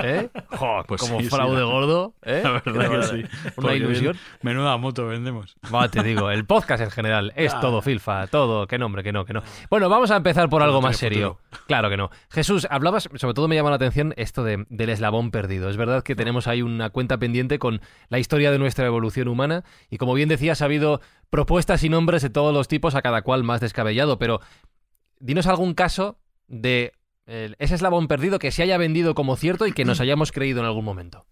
¿Eh? 0.05 0.31
Jo, 0.57 0.83
Pues 0.87 1.01
como 1.03 1.21
sí, 1.21 1.29
fraude 1.29 1.63
gordo. 1.63 2.15
¿eh? 2.23 2.43
La 2.45 2.51
verdad 2.65 2.91
que 2.91 3.03
sí. 3.03 3.25
Una 3.57 3.75
ilusión. 3.75 4.17
Menuda 4.43 4.77
moto 4.77 5.07
vendemos. 5.07 5.57
Va, 5.73 5.89
te 5.89 6.03
digo, 6.03 6.31
el 6.31 6.45
podcast 6.47 6.83
en 6.83 6.91
general 6.91 7.33
es 7.37 7.59
todo 7.61 7.83
filfa, 7.83 8.27
todo, 8.27 8.67
que 8.67 8.79
nombre, 8.79 9.03
que 9.03 9.13
no, 9.13 9.25
que 9.25 9.33
no. 9.33 9.43
Bueno, 9.71 9.89
vamos 9.89 10.11
a 10.11 10.17
empezar 10.17 10.49
por 10.49 10.63
algo 10.63 10.81
más 10.81 10.97
serio. 10.97 11.39
Claro 11.67 11.91
que 11.91 11.97
no. 11.97 12.11
Jesús, 12.31 12.67
hablabas, 12.71 13.09
sobre 13.15 13.35
todo 13.35 13.49
me 13.49 13.57
llama 13.57 13.71
la 13.71 13.77
atención 13.77 14.15
esto 14.17 14.45
de, 14.45 14.65
del 14.69 14.91
eslabón 14.91 15.31
perdido. 15.31 15.69
Es 15.69 15.77
verdad 15.77 16.03
que 16.03 16.17
tenemos 16.17 16.47
ahí 16.47 16.63
una 16.63 16.91
cuenta 16.91 17.19
pendiente 17.19 17.59
con 17.59 17.81
la 18.09 18.19
historia 18.19 18.51
de 18.51 18.59
nuestra 18.59 18.87
evolución 18.87 19.29
humana 19.29 19.65
y 19.91 19.99
como 19.99 20.15
bien 20.15 20.29
decías, 20.29 20.63
ha 20.63 20.67
habido 20.67 21.01
propuestas 21.31 21.83
y 21.85 21.89
nombres 21.89 22.23
de 22.23 22.31
todos 22.31 22.55
los 22.55 22.69
tipos, 22.69 22.95
a 22.95 23.03
cada 23.03 23.23
cual 23.23 23.45
más 23.45 23.61
descabellado, 23.61 24.19
pero 24.19 24.41
dinos 25.21 25.47
algún 25.47 25.75
caso 25.75 26.19
de 26.47 26.93
ese 27.29 27.75
eslabón 27.75 28.09
perdido 28.09 28.39
que 28.39 28.51
se 28.51 28.63
haya 28.63 28.79
vendido 28.79 29.15
como 29.15 29.37
cierto 29.37 29.67
y 29.67 29.73
que 29.73 29.85
nos 29.85 30.01
hayamos 30.01 30.33
creído 30.33 30.61
en 30.61 30.67
algún 30.67 30.85
momento. 30.85 31.25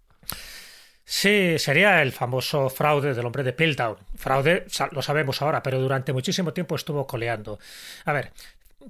Sí, 1.09 1.59
sería 1.59 2.03
el 2.03 2.11
famoso 2.13 2.69
fraude 2.69 3.15
del 3.15 3.25
hombre 3.25 3.45
de 3.45 3.53
Piltdown. 3.53 3.97
Fraude, 4.17 4.67
lo 4.91 5.03
sabemos 5.03 5.41
ahora, 5.41 5.63
pero 5.63 5.81
durante 5.81 6.13
muchísimo 6.13 6.53
tiempo 6.53 6.75
estuvo 6.75 7.07
coleando. 7.07 7.61
A 8.07 8.13
ver, 8.13 8.33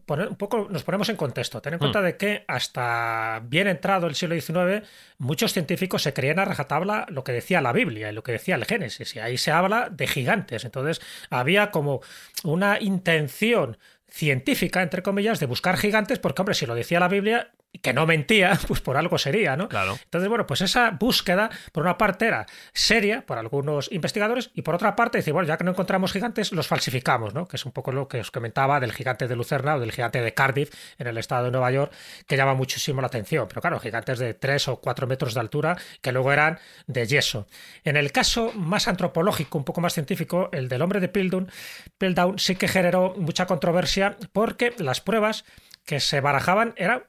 poner- 0.06 0.28
un 0.28 0.36
poco 0.36 0.66
nos 0.70 0.82
ponemos 0.82 1.10
en 1.10 1.16
contexto. 1.16 1.60
Ten 1.60 1.74
en 1.74 1.78
cuenta 1.78 2.00
de 2.00 2.16
que 2.16 2.42
hasta 2.48 3.42
bien 3.44 3.68
entrado 3.68 4.06
el 4.06 4.14
siglo 4.14 4.34
XIX, 4.34 4.82
muchos 5.18 5.52
científicos 5.52 6.02
se 6.02 6.14
creían 6.14 6.38
a 6.38 6.46
rajatabla 6.46 7.04
lo 7.10 7.22
que 7.22 7.32
decía 7.32 7.60
la 7.60 7.72
Biblia 7.74 8.10
y 8.10 8.14
lo 8.14 8.22
que 8.22 8.32
decía 8.32 8.54
el 8.54 8.64
Génesis. 8.64 9.14
Y 9.14 9.18
ahí 9.18 9.36
se 9.36 9.50
habla 9.52 9.90
de 9.90 10.06
gigantes. 10.06 10.64
Entonces 10.64 11.02
había 11.28 11.70
como 11.70 12.00
una 12.44 12.80
intención 12.80 13.76
científica, 14.16 14.82
entre 14.82 15.02
comillas, 15.02 15.40
de 15.40 15.46
buscar 15.46 15.76
gigantes, 15.76 16.18
porque, 16.18 16.40
hombre, 16.40 16.54
si 16.54 16.64
lo 16.64 16.74
decía 16.74 17.00
la 17.00 17.08
Biblia, 17.08 17.52
que 17.78 17.92
no 17.92 18.06
mentía, 18.06 18.58
pues 18.68 18.80
por 18.80 18.96
algo 18.96 19.18
sería, 19.18 19.56
¿no? 19.56 19.68
Claro. 19.68 19.98
Entonces, 20.02 20.28
bueno, 20.28 20.46
pues 20.46 20.60
esa 20.60 20.90
búsqueda, 20.90 21.50
por 21.72 21.82
una 21.82 21.98
parte, 21.98 22.26
era 22.26 22.46
seria 22.72 23.24
por 23.24 23.38
algunos 23.38 23.90
investigadores, 23.92 24.50
y 24.54 24.62
por 24.62 24.74
otra 24.74 24.96
parte, 24.96 25.18
decir, 25.18 25.32
bueno, 25.32 25.48
ya 25.48 25.56
que 25.56 25.64
no 25.64 25.72
encontramos 25.72 26.12
gigantes, 26.12 26.52
los 26.52 26.66
falsificamos, 26.66 27.34
¿no? 27.34 27.46
Que 27.46 27.56
es 27.56 27.64
un 27.64 27.72
poco 27.72 27.92
lo 27.92 28.08
que 28.08 28.20
os 28.20 28.30
comentaba 28.30 28.80
del 28.80 28.92
gigante 28.92 29.28
de 29.28 29.36
Lucerna 29.36 29.76
o 29.76 29.80
del 29.80 29.92
gigante 29.92 30.20
de 30.20 30.34
Cardiff, 30.34 30.70
en 30.98 31.06
el 31.06 31.18
estado 31.18 31.46
de 31.46 31.50
Nueva 31.50 31.70
York, 31.70 31.92
que 32.26 32.36
llama 32.36 32.54
muchísimo 32.54 33.00
la 33.00 33.08
atención. 33.08 33.46
Pero 33.48 33.60
claro, 33.60 33.78
gigantes 33.80 34.18
de 34.18 34.34
3 34.34 34.68
o 34.68 34.76
4 34.80 35.06
metros 35.06 35.34
de 35.34 35.40
altura, 35.40 35.76
que 36.00 36.12
luego 36.12 36.32
eran 36.32 36.58
de 36.86 37.06
yeso. 37.06 37.46
En 37.84 37.96
el 37.96 38.12
caso 38.12 38.52
más 38.54 38.88
antropológico, 38.88 39.58
un 39.58 39.64
poco 39.64 39.80
más 39.80 39.94
científico, 39.94 40.48
el 40.52 40.68
del 40.68 40.82
hombre 40.82 41.00
de 41.00 41.08
Pildown, 41.08 41.50
Piltdown 41.98 42.38
sí 42.38 42.56
que 42.56 42.68
generó 42.68 43.14
mucha 43.16 43.46
controversia 43.46 44.16
porque 44.32 44.74
las 44.78 45.00
pruebas 45.00 45.44
que 45.84 46.00
se 46.00 46.20
barajaban 46.20 46.74
eran 46.76 47.04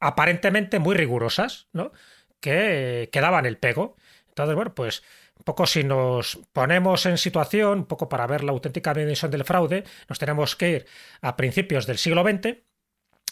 aparentemente 0.00 0.78
muy 0.78 0.94
rigurosas, 0.96 1.68
¿no? 1.72 1.92
Que, 2.40 3.02
eh, 3.04 3.10
que 3.10 3.20
daban 3.20 3.46
el 3.46 3.58
pego. 3.58 3.96
Entonces, 4.28 4.54
bueno, 4.54 4.74
pues 4.74 5.02
un 5.36 5.44
poco 5.44 5.66
si 5.66 5.84
nos 5.84 6.38
ponemos 6.52 7.06
en 7.06 7.18
situación, 7.18 7.78
un 7.80 7.86
poco 7.86 8.08
para 8.08 8.26
ver 8.26 8.44
la 8.44 8.52
auténtica 8.52 8.92
dimensión 8.94 9.30
del 9.30 9.44
fraude, 9.44 9.84
nos 10.08 10.18
tenemos 10.18 10.56
que 10.56 10.70
ir 10.70 10.86
a 11.20 11.36
principios 11.36 11.86
del 11.86 11.98
siglo 11.98 12.22
XX, 12.22 12.56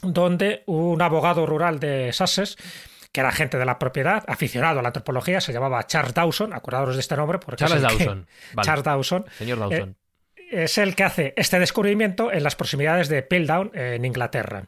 donde 0.02 0.62
un 0.66 1.00
abogado 1.02 1.46
rural 1.46 1.80
de 1.80 2.12
Sussex 2.12 2.56
que 3.12 3.20
era 3.20 3.30
agente 3.30 3.56
de 3.56 3.64
la 3.64 3.78
propiedad, 3.78 4.24
aficionado 4.28 4.78
a 4.78 4.82
la 4.82 4.88
antropología, 4.88 5.40
se 5.40 5.50
llamaba 5.50 5.86
Charles 5.86 6.12
Dawson, 6.12 6.52
acordaros 6.52 6.96
de 6.96 7.00
este 7.00 7.16
nombre 7.16 7.38
porque 7.38 7.64
Charles 7.64 7.82
es 7.82 7.90
el 7.92 7.96
que- 7.98 8.04
Dawson. 8.04 8.26
Vale. 8.52 8.66
Charles 8.66 8.84
Dawson 8.84 9.24
Señor 9.38 9.58
Dawson. 9.58 9.96
es 10.50 10.76
el 10.76 10.94
que 10.94 11.04
hace 11.04 11.32
este 11.36 11.58
descubrimiento 11.58 12.30
en 12.30 12.42
las 12.42 12.56
proximidades 12.56 13.08
de 13.08 13.22
Piltdown, 13.22 13.70
en 13.74 14.04
Inglaterra. 14.04 14.66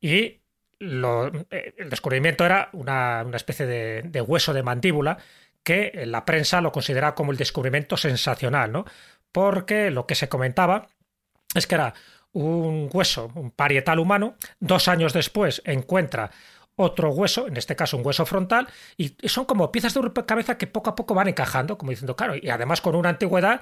Y 0.00 0.39
lo- 0.80 1.28
eh, 1.50 1.74
el 1.78 1.88
descubrimiento 1.90 2.44
era 2.44 2.68
una, 2.72 3.22
una 3.24 3.36
especie 3.36 3.66
de, 3.66 4.02
de 4.02 4.20
hueso 4.20 4.52
de 4.52 4.62
mandíbula 4.64 5.18
que 5.62 6.02
la 6.06 6.24
prensa 6.24 6.60
lo 6.60 6.72
considera 6.72 7.14
como 7.14 7.30
el 7.32 7.38
descubrimiento 7.38 7.96
sensacional, 7.96 8.72
¿no? 8.72 8.84
Porque 9.30 9.90
lo 9.90 10.06
que 10.06 10.14
se 10.16 10.28
comentaba 10.28 10.88
es 11.54 11.66
que 11.66 11.74
era 11.76 11.94
un 12.32 12.88
hueso, 12.92 13.30
un 13.34 13.50
parietal 13.50 13.98
humano, 13.98 14.36
dos 14.58 14.88
años 14.88 15.12
después 15.12 15.62
encuentra 15.64 16.30
otro 16.80 17.10
hueso, 17.10 17.46
en 17.46 17.56
este 17.56 17.76
caso 17.76 17.96
un 17.96 18.06
hueso 18.06 18.26
frontal, 18.26 18.68
y 18.96 19.14
son 19.28 19.44
como 19.44 19.70
piezas 19.72 19.94
de 19.94 20.00
rompecabezas 20.02 20.56
que 20.56 20.66
poco 20.66 20.90
a 20.90 20.94
poco 20.94 21.14
van 21.14 21.28
encajando, 21.28 21.76
como 21.78 21.90
diciendo, 21.90 22.16
claro, 22.16 22.34
y 22.40 22.48
además 22.50 22.80
con 22.80 22.94
una 22.94 23.08
antigüedad 23.10 23.60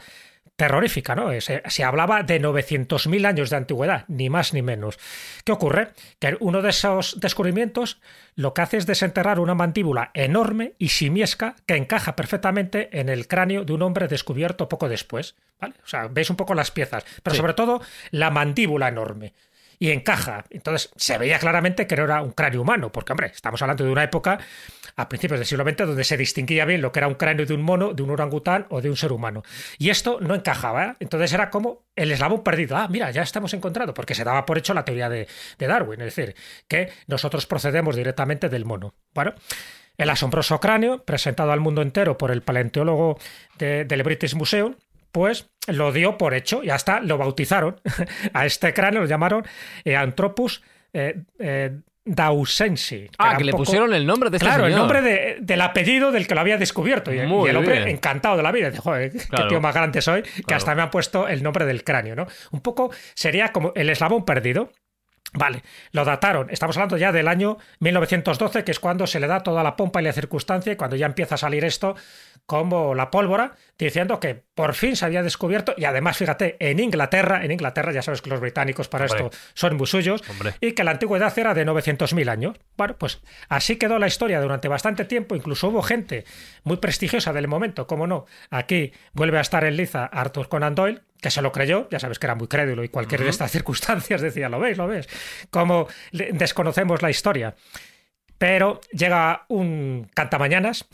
terrorífica, 0.56 1.14
¿no? 1.14 1.30
Se, 1.40 1.62
se 1.66 1.84
hablaba 1.84 2.22
de 2.24 2.40
900.000 2.40 3.26
años 3.26 3.50
de 3.50 3.56
antigüedad, 3.56 4.04
ni 4.08 4.28
más 4.28 4.54
ni 4.54 4.62
menos. 4.62 4.98
¿Qué 5.44 5.52
ocurre? 5.52 5.90
Que 6.18 6.36
uno 6.40 6.62
de 6.62 6.70
esos 6.70 7.20
descubrimientos 7.20 8.00
lo 8.34 8.54
que 8.54 8.62
hace 8.62 8.76
es 8.78 8.86
desenterrar 8.86 9.38
una 9.38 9.54
mandíbula 9.54 10.10
enorme 10.14 10.74
y 10.78 10.88
simiesca 10.88 11.54
que 11.66 11.76
encaja 11.76 12.16
perfectamente 12.16 12.88
en 12.98 13.08
el 13.08 13.28
cráneo 13.28 13.64
de 13.64 13.72
un 13.72 13.82
hombre 13.82 14.08
descubierto 14.08 14.68
poco 14.68 14.88
después, 14.88 15.36
¿vale? 15.60 15.74
O 15.84 15.86
sea, 15.86 16.08
veis 16.08 16.30
un 16.30 16.36
poco 16.36 16.54
las 16.54 16.70
piezas, 16.72 17.04
pero 17.22 17.34
Sí. 17.34 17.40
sobre 17.40 17.54
todo 17.54 17.80
la 18.10 18.30
mandíbula 18.30 18.88
enorme 18.88 19.34
y 19.78 19.90
encaja. 19.90 20.44
Entonces 20.50 20.90
se 20.96 21.18
veía 21.18 21.38
claramente 21.38 21.86
que 21.86 21.96
no 21.96 22.04
era 22.04 22.22
un 22.22 22.32
cráneo 22.32 22.62
humano, 22.62 22.90
porque, 22.92 23.12
hombre, 23.12 23.32
estamos 23.34 23.60
hablando 23.62 23.84
de 23.84 23.90
una 23.90 24.02
época 24.04 24.38
a 24.96 25.08
principios 25.08 25.38
del 25.38 25.46
siglo 25.46 25.64
XX 25.64 25.76
donde 25.86 26.02
se 26.04 26.16
distinguía 26.16 26.64
bien 26.64 26.82
lo 26.82 26.90
que 26.90 26.98
era 26.98 27.06
un 27.08 27.14
cráneo 27.14 27.46
de 27.46 27.54
un 27.54 27.62
mono, 27.62 27.94
de 27.94 28.02
un 28.02 28.10
orangután 28.10 28.66
o 28.70 28.80
de 28.80 28.90
un 28.90 28.96
ser 28.96 29.12
humano. 29.12 29.42
Y 29.78 29.90
esto 29.90 30.18
no 30.20 30.34
encajaba. 30.34 30.84
¿eh? 30.86 30.94
Entonces 31.00 31.32
era 31.32 31.50
como 31.50 31.84
el 31.94 32.10
eslabón 32.10 32.42
perdido. 32.42 32.76
Ah, 32.76 32.88
mira, 32.88 33.10
ya 33.12 33.22
estamos 33.22 33.54
encontrado, 33.54 33.94
porque 33.94 34.14
se 34.14 34.24
daba 34.24 34.44
por 34.44 34.58
hecho 34.58 34.74
la 34.74 34.84
teoría 34.84 35.08
de, 35.08 35.28
de 35.58 35.66
Darwin, 35.66 36.00
es 36.00 36.16
decir, 36.16 36.34
que 36.66 36.90
nosotros 37.06 37.46
procedemos 37.46 37.94
directamente 37.94 38.48
del 38.48 38.64
mono. 38.64 38.94
Bueno. 39.14 39.34
El 39.96 40.10
asombroso 40.10 40.60
cráneo, 40.60 41.02
presentado 41.04 41.50
al 41.50 41.58
mundo 41.58 41.82
entero 41.82 42.16
por 42.16 42.30
el 42.30 42.40
paleontólogo 42.42 43.18
de- 43.58 43.84
del 43.84 44.04
British 44.04 44.32
Museum, 44.36 44.76
pues 45.12 45.50
lo 45.66 45.92
dio 45.92 46.16
por 46.18 46.34
hecho 46.34 46.62
y 46.64 46.70
hasta 46.70 47.00
lo 47.00 47.18
bautizaron. 47.18 47.80
A 48.32 48.46
este 48.46 48.72
cráneo 48.74 49.00
lo 49.02 49.06
llamaron 49.06 49.44
eh, 49.84 49.96
Anthropus 49.96 50.62
eh, 50.92 51.22
eh, 51.38 51.72
dawsensi. 52.04 53.08
Ah, 53.18 53.36
que 53.36 53.44
le 53.44 53.52
poco- 53.52 53.64
pusieron 53.64 53.92
el 53.94 54.06
nombre 54.06 54.30
de 54.30 54.36
este 54.38 54.46
Claro, 54.46 54.66
el 54.66 54.74
nombre 54.74 55.02
de- 55.02 55.36
del 55.40 55.60
apellido 55.60 56.10
del 56.12 56.26
que 56.26 56.34
lo 56.34 56.40
había 56.40 56.56
descubierto. 56.56 57.12
Y, 57.12 57.20
Muy 57.26 57.46
y 57.46 57.50
el 57.50 57.56
hombre 57.56 57.76
bien. 57.76 57.88
encantado 57.88 58.36
de 58.36 58.42
la 58.42 58.52
vida. 58.52 58.70
Dice, 58.70 58.80
joder, 58.82 59.12
qué 59.12 59.18
Claro. 59.18 59.48
tío 59.48 59.60
más 59.60 59.74
grande 59.74 60.00
soy, 60.00 60.22
que 60.22 60.42
Claro. 60.42 60.56
hasta 60.56 60.74
me 60.74 60.82
han 60.82 60.90
puesto 60.90 61.28
el 61.28 61.42
nombre 61.42 61.64
del 61.66 61.84
cráneo, 61.84 62.16
¿no? 62.16 62.26
Un 62.50 62.60
poco 62.60 62.90
sería 63.14 63.52
como 63.52 63.72
el 63.74 63.90
eslabón 63.90 64.24
perdido. 64.24 64.72
Vale, 65.34 65.62
lo 65.92 66.04
dataron. 66.04 66.48
Estamos 66.50 66.76
hablando 66.76 66.96
ya 66.96 67.12
del 67.12 67.28
año 67.28 67.58
1912, 67.80 68.64
que 68.64 68.70
es 68.70 68.80
cuando 68.80 69.06
se 69.06 69.20
le 69.20 69.26
da 69.26 69.42
toda 69.42 69.62
la 69.62 69.76
pompa 69.76 70.00
y 70.00 70.04
la 70.04 70.12
circunstancia, 70.12 70.72
y 70.72 70.76
cuando 70.76 70.96
ya 70.96 71.06
empieza 71.06 71.34
a 71.34 71.38
salir 71.38 71.64
esto 71.64 71.96
como 72.46 72.94
la 72.94 73.10
pólvora, 73.10 73.52
diciendo 73.78 74.20
que 74.20 74.42
por 74.54 74.72
fin 74.74 74.96
se 74.96 75.04
había 75.04 75.22
descubierto, 75.22 75.74
y 75.76 75.84
además, 75.84 76.16
fíjate, 76.16 76.56
en 76.60 76.80
Inglaterra, 76.80 77.44
en 77.44 77.50
Inglaterra 77.50 77.92
ya 77.92 78.00
sabes 78.00 78.22
que 78.22 78.30
los 78.30 78.40
británicos 78.40 78.88
para 78.88 79.04
Hombre. 79.04 79.26
esto 79.26 79.38
son 79.52 79.76
muy 79.76 79.86
suyos, 79.86 80.22
Hombre. 80.30 80.54
y 80.62 80.72
que 80.72 80.82
la 80.82 80.92
antigüedad 80.92 81.38
era 81.38 81.52
de 81.52 81.66
900.000 81.66 82.28
años. 82.30 82.56
Bueno, 82.78 82.96
pues 82.96 83.20
así 83.50 83.76
quedó 83.76 83.98
la 83.98 84.06
historia 84.06 84.40
durante 84.40 84.68
bastante 84.68 85.04
tiempo, 85.04 85.36
incluso 85.36 85.68
hubo 85.68 85.82
gente 85.82 86.24
muy 86.64 86.78
prestigiosa 86.78 87.34
del 87.34 87.48
momento, 87.48 87.86
como 87.86 88.06
no, 88.06 88.24
aquí 88.48 88.92
vuelve 89.12 89.36
a 89.36 89.42
estar 89.42 89.64
en 89.64 89.76
liza 89.76 90.06
Arthur 90.06 90.48
Conan 90.48 90.74
Doyle, 90.74 91.02
que 91.20 91.30
se 91.30 91.42
lo 91.42 91.52
creyó, 91.52 91.88
ya 91.90 91.98
sabes 91.98 92.18
que 92.18 92.26
era 92.26 92.34
muy 92.34 92.48
crédulo 92.48 92.84
y 92.84 92.88
cualquier 92.88 93.22
de 93.22 93.30
estas 93.30 93.50
circunstancias 93.52 94.20
decía, 94.20 94.48
lo 94.48 94.60
veis, 94.60 94.78
lo 94.78 94.86
ves, 94.86 95.08
como 95.50 95.88
desconocemos 96.12 97.02
la 97.02 97.10
historia. 97.10 97.54
Pero 98.38 98.80
llega 98.92 99.44
un 99.48 100.08
cantamañanas, 100.14 100.86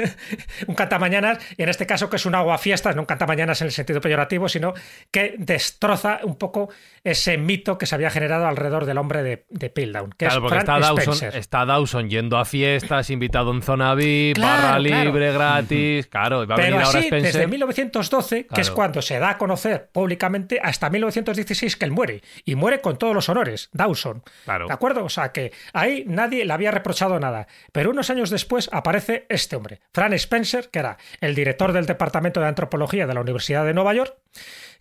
un 0.66 0.74
cantamañanas, 0.74 1.38
y 1.56 1.62
en 1.62 1.68
este 1.68 1.86
caso 1.86 2.08
que 2.08 2.16
es 2.16 2.26
un 2.26 2.34
aguafiestas, 2.34 2.94
no 2.94 3.02
un 3.02 3.06
cantamañanas 3.06 3.60
en 3.60 3.66
el 3.66 3.72
sentido 3.72 4.00
peyorativo, 4.00 4.48
sino 4.48 4.74
que 5.10 5.34
destroza 5.38 6.20
un 6.22 6.36
poco 6.36 6.68
ese 7.02 7.36
mito 7.36 7.78
que 7.78 7.86
se 7.86 7.94
había 7.94 8.10
generado 8.10 8.46
alrededor 8.46 8.84
del 8.86 8.98
hombre 8.98 9.22
de, 9.22 9.44
de 9.50 9.70
Piltdown, 9.70 10.10
que 10.10 10.26
Claro, 10.26 10.34
es 10.36 10.40
porque 10.40 10.54
Frank 10.64 10.68
está 10.68 10.78
Dawson, 10.78 11.14
Spencer. 11.14 11.36
está 11.40 11.66
Dawson 11.66 12.08
yendo 12.10 12.38
a 12.38 12.44
fiestas, 12.44 13.10
invitado 13.10 13.52
en 13.52 13.62
zona 13.62 13.94
VIP, 13.94 14.36
Claro, 14.36 14.62
barra 14.62 14.78
claro. 14.78 15.04
libre, 15.04 15.32
gratis. 15.32 16.06
Claro, 16.06 16.42
y 16.42 16.46
va 16.46 16.54
a 16.54 16.56
Pero 16.56 16.68
venir 16.76 16.86
ahora 16.86 16.98
así, 16.98 17.06
Spencer. 17.08 17.32
desde 17.32 17.46
1912, 17.48 18.46
que 18.46 18.60
es 18.60 18.70
cuando 18.70 19.02
se 19.02 19.18
da 19.18 19.30
a 19.30 19.38
conocer 19.38 19.88
públicamente, 19.92 20.60
hasta 20.62 20.88
1916 20.90 21.76
que 21.76 21.84
él 21.84 21.90
muere. 21.90 22.22
Y 22.44 22.54
muere 22.54 22.80
con 22.80 22.96
todos 22.98 23.14
los 23.14 23.28
honores, 23.28 23.68
Dawson. 23.72 24.22
Claro. 24.44 24.66
¿De 24.68 24.72
acuerdo? 24.72 25.04
O 25.04 25.08
sea 25.08 25.32
que 25.32 25.52
ahí 25.72 26.04
nadie 26.06 26.44
le 26.44 26.52
había 26.52 26.70
reprochado 26.84 27.18
nada. 27.18 27.48
Pero 27.72 27.90
unos 27.90 28.10
años 28.10 28.28
después 28.28 28.68
aparece 28.70 29.24
este 29.30 29.56
hombre, 29.56 29.80
Fran 29.94 30.12
Spencer, 30.12 30.68
que 30.68 30.80
era 30.80 30.98
el 31.22 31.34
director 31.34 31.72
del 31.72 31.86
Departamento 31.86 32.40
de 32.40 32.46
Antropología 32.46 33.06
de 33.06 33.14
la 33.14 33.22
Universidad 33.22 33.64
de 33.64 33.72
Nueva 33.72 33.94
York, 33.94 34.14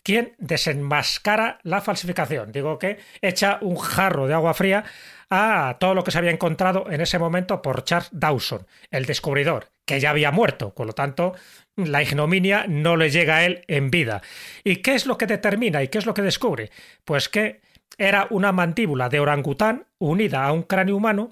quien 0.03 0.33
desenmascara 0.37 1.59
la 1.63 1.79
falsificación. 1.79 2.51
Digo 2.51 2.77
que 2.77 2.99
echa 3.21 3.57
un 3.61 3.77
jarro 3.77 4.27
de 4.27 4.33
agua 4.33 4.53
fría 4.53 4.83
a 5.29 5.77
todo 5.79 5.95
lo 5.95 6.03
que 6.03 6.11
se 6.11 6.17
había 6.17 6.31
encontrado 6.31 6.91
en 6.91 6.99
ese 6.99 7.19
momento 7.19 7.61
por 7.61 7.85
Charles 7.85 8.09
Dawson, 8.11 8.67
el 8.91 9.05
descubridor, 9.05 9.69
que 9.85 10.01
ya 10.01 10.09
había 10.09 10.31
muerto. 10.31 10.73
Por 10.73 10.87
lo 10.87 10.93
tanto, 10.93 11.33
la 11.77 12.03
ignominia 12.03 12.65
no 12.67 12.97
le 12.97 13.11
llega 13.11 13.37
a 13.37 13.45
él 13.45 13.63
en 13.67 13.89
vida. 13.89 14.21
¿Y 14.65 14.77
qué 14.77 14.93
es 14.93 15.05
lo 15.05 15.17
que 15.17 15.25
determina 15.25 15.81
y 15.81 15.87
qué 15.87 15.99
es 15.99 16.05
lo 16.05 16.13
que 16.13 16.21
descubre? 16.21 16.69
Pues 17.05 17.29
que 17.29 17.61
era 17.97 18.27
una 18.29 18.51
mandíbula 18.51 19.07
de 19.07 19.19
orangután 19.19 19.85
unida 19.99 20.43
a 20.43 20.51
un 20.51 20.63
cráneo 20.63 20.97
humano, 20.97 21.31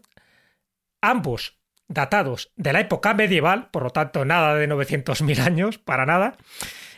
ambos 1.01 1.59
datados 1.87 2.51
de 2.55 2.73
la 2.73 2.79
época 2.79 3.13
medieval, 3.13 3.69
por 3.71 3.83
lo 3.83 3.89
tanto 3.89 4.25
nada 4.25 4.55
de 4.55 4.69
900.000 4.69 5.39
años, 5.39 5.77
para 5.77 6.05
nada, 6.05 6.37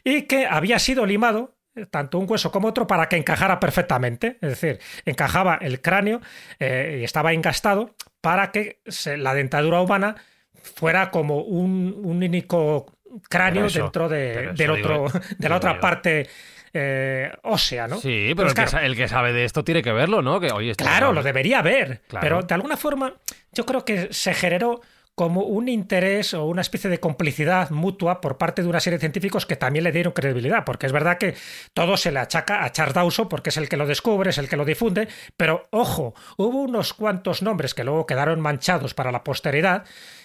y 0.03 0.24
que 0.24 0.45
había 0.45 0.79
sido 0.79 1.05
limado 1.05 1.55
eh, 1.75 1.86
tanto 1.88 2.19
un 2.19 2.29
hueso 2.29 2.51
como 2.51 2.67
otro 2.67 2.86
para 2.86 3.10
que 3.10 3.17
encajara 3.17 3.60
perfectamente, 3.60 4.38
es 4.41 4.50
decir, 4.50 4.79
encajaba 5.05 5.57
el 5.62 5.81
cráneo 5.81 6.22
eh, 6.60 7.00
y 7.01 7.03
estaba 7.03 7.33
engastado 7.33 7.95
para 8.22 8.51
que 8.51 8.81
la 9.17 9.33
dentadura 9.33 9.81
humana 9.81 10.15
fuera 10.62 11.10
como 11.12 11.41
un, 11.41 12.00
único 12.03 12.86
cráneo 13.29 13.67
dentro 13.69 14.07
de, 14.07 14.53
del 14.53 14.72
otro, 14.72 15.05
de 15.38 15.50
la 15.50 15.57
otra 15.57 15.79
parte 15.79 16.27
eh, 16.74 17.32
ósea, 17.44 17.88
¿no? 17.88 18.00
Sí, 18.00 18.34
pero 18.36 18.50
el, 18.50 18.96
que, 18.96 19.08
sabe 19.08 19.32
de 19.32 19.46
esto 19.46 19.63
tiene 19.63 19.84
que 19.84 19.92
verlo, 19.92 20.22
¿no? 20.24 20.39
Que, 20.39 20.50
claro, 20.75 21.13
lo 21.13 21.22
debería 21.22 21.62
ver. 21.62 22.01
Pero 22.20 22.42
de 22.42 22.53
alguna 22.53 22.77
forma 22.77 23.13
yo 23.51 23.65
creo 23.65 23.86
que 23.86 24.12
se 24.12 24.34
generó 24.34 24.82
como 25.15 25.42
un 25.42 25.70
interés 25.70 26.34
o 26.34 26.46
una 26.46 26.62
especie 26.62 26.89
de 26.89 27.00
complicidad 27.00 27.70
mutua 27.70 28.20
por 28.20 28.38
parte 28.38 28.63
de 28.63 28.68
una 28.68 28.80
serie 28.80 28.98
de 28.98 29.01
científicos 29.01 29.46
que 29.46 29.56
también 29.56 29.84
le 29.84 29.92
dieron 29.92 30.13
credibilidad, 30.13 30.65
porque 30.65 30.88
es 30.88 30.92
verdad 30.92 31.20
que 31.20 31.36
todo 31.74 31.98
se 31.98 32.12
le 32.12 32.20
achaca 32.20 32.63
a 32.63 32.72
Charles 32.72 32.96
Dawson 32.96 33.30
porque 33.30 33.50
es 33.50 33.58
el 33.58 33.70
que 33.70 33.77
lo 33.77 33.86
descubre, 33.86 34.32
es 34.32 34.39
el 34.39 34.50
que 34.50 34.58
lo 34.58 34.65
difunde, 34.65 35.08
pero 35.38 35.68
ojo, 35.70 36.15
hubo 36.38 36.62
unos 36.63 36.94
cuantos 36.94 37.44
nombres 37.44 37.75
que 37.75 37.84
luego 37.84 38.08
quedaron 38.08 38.42
manchados 38.42 38.96
para 38.96 39.12
la 39.12 39.24
posteridad 39.24 39.84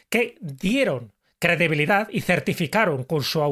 que 0.08 0.36
dieron 0.40 1.12
credibilidad 1.38 2.08
y 2.10 2.22
certificaron 2.22 3.04
con 3.04 3.22
su 3.22 3.42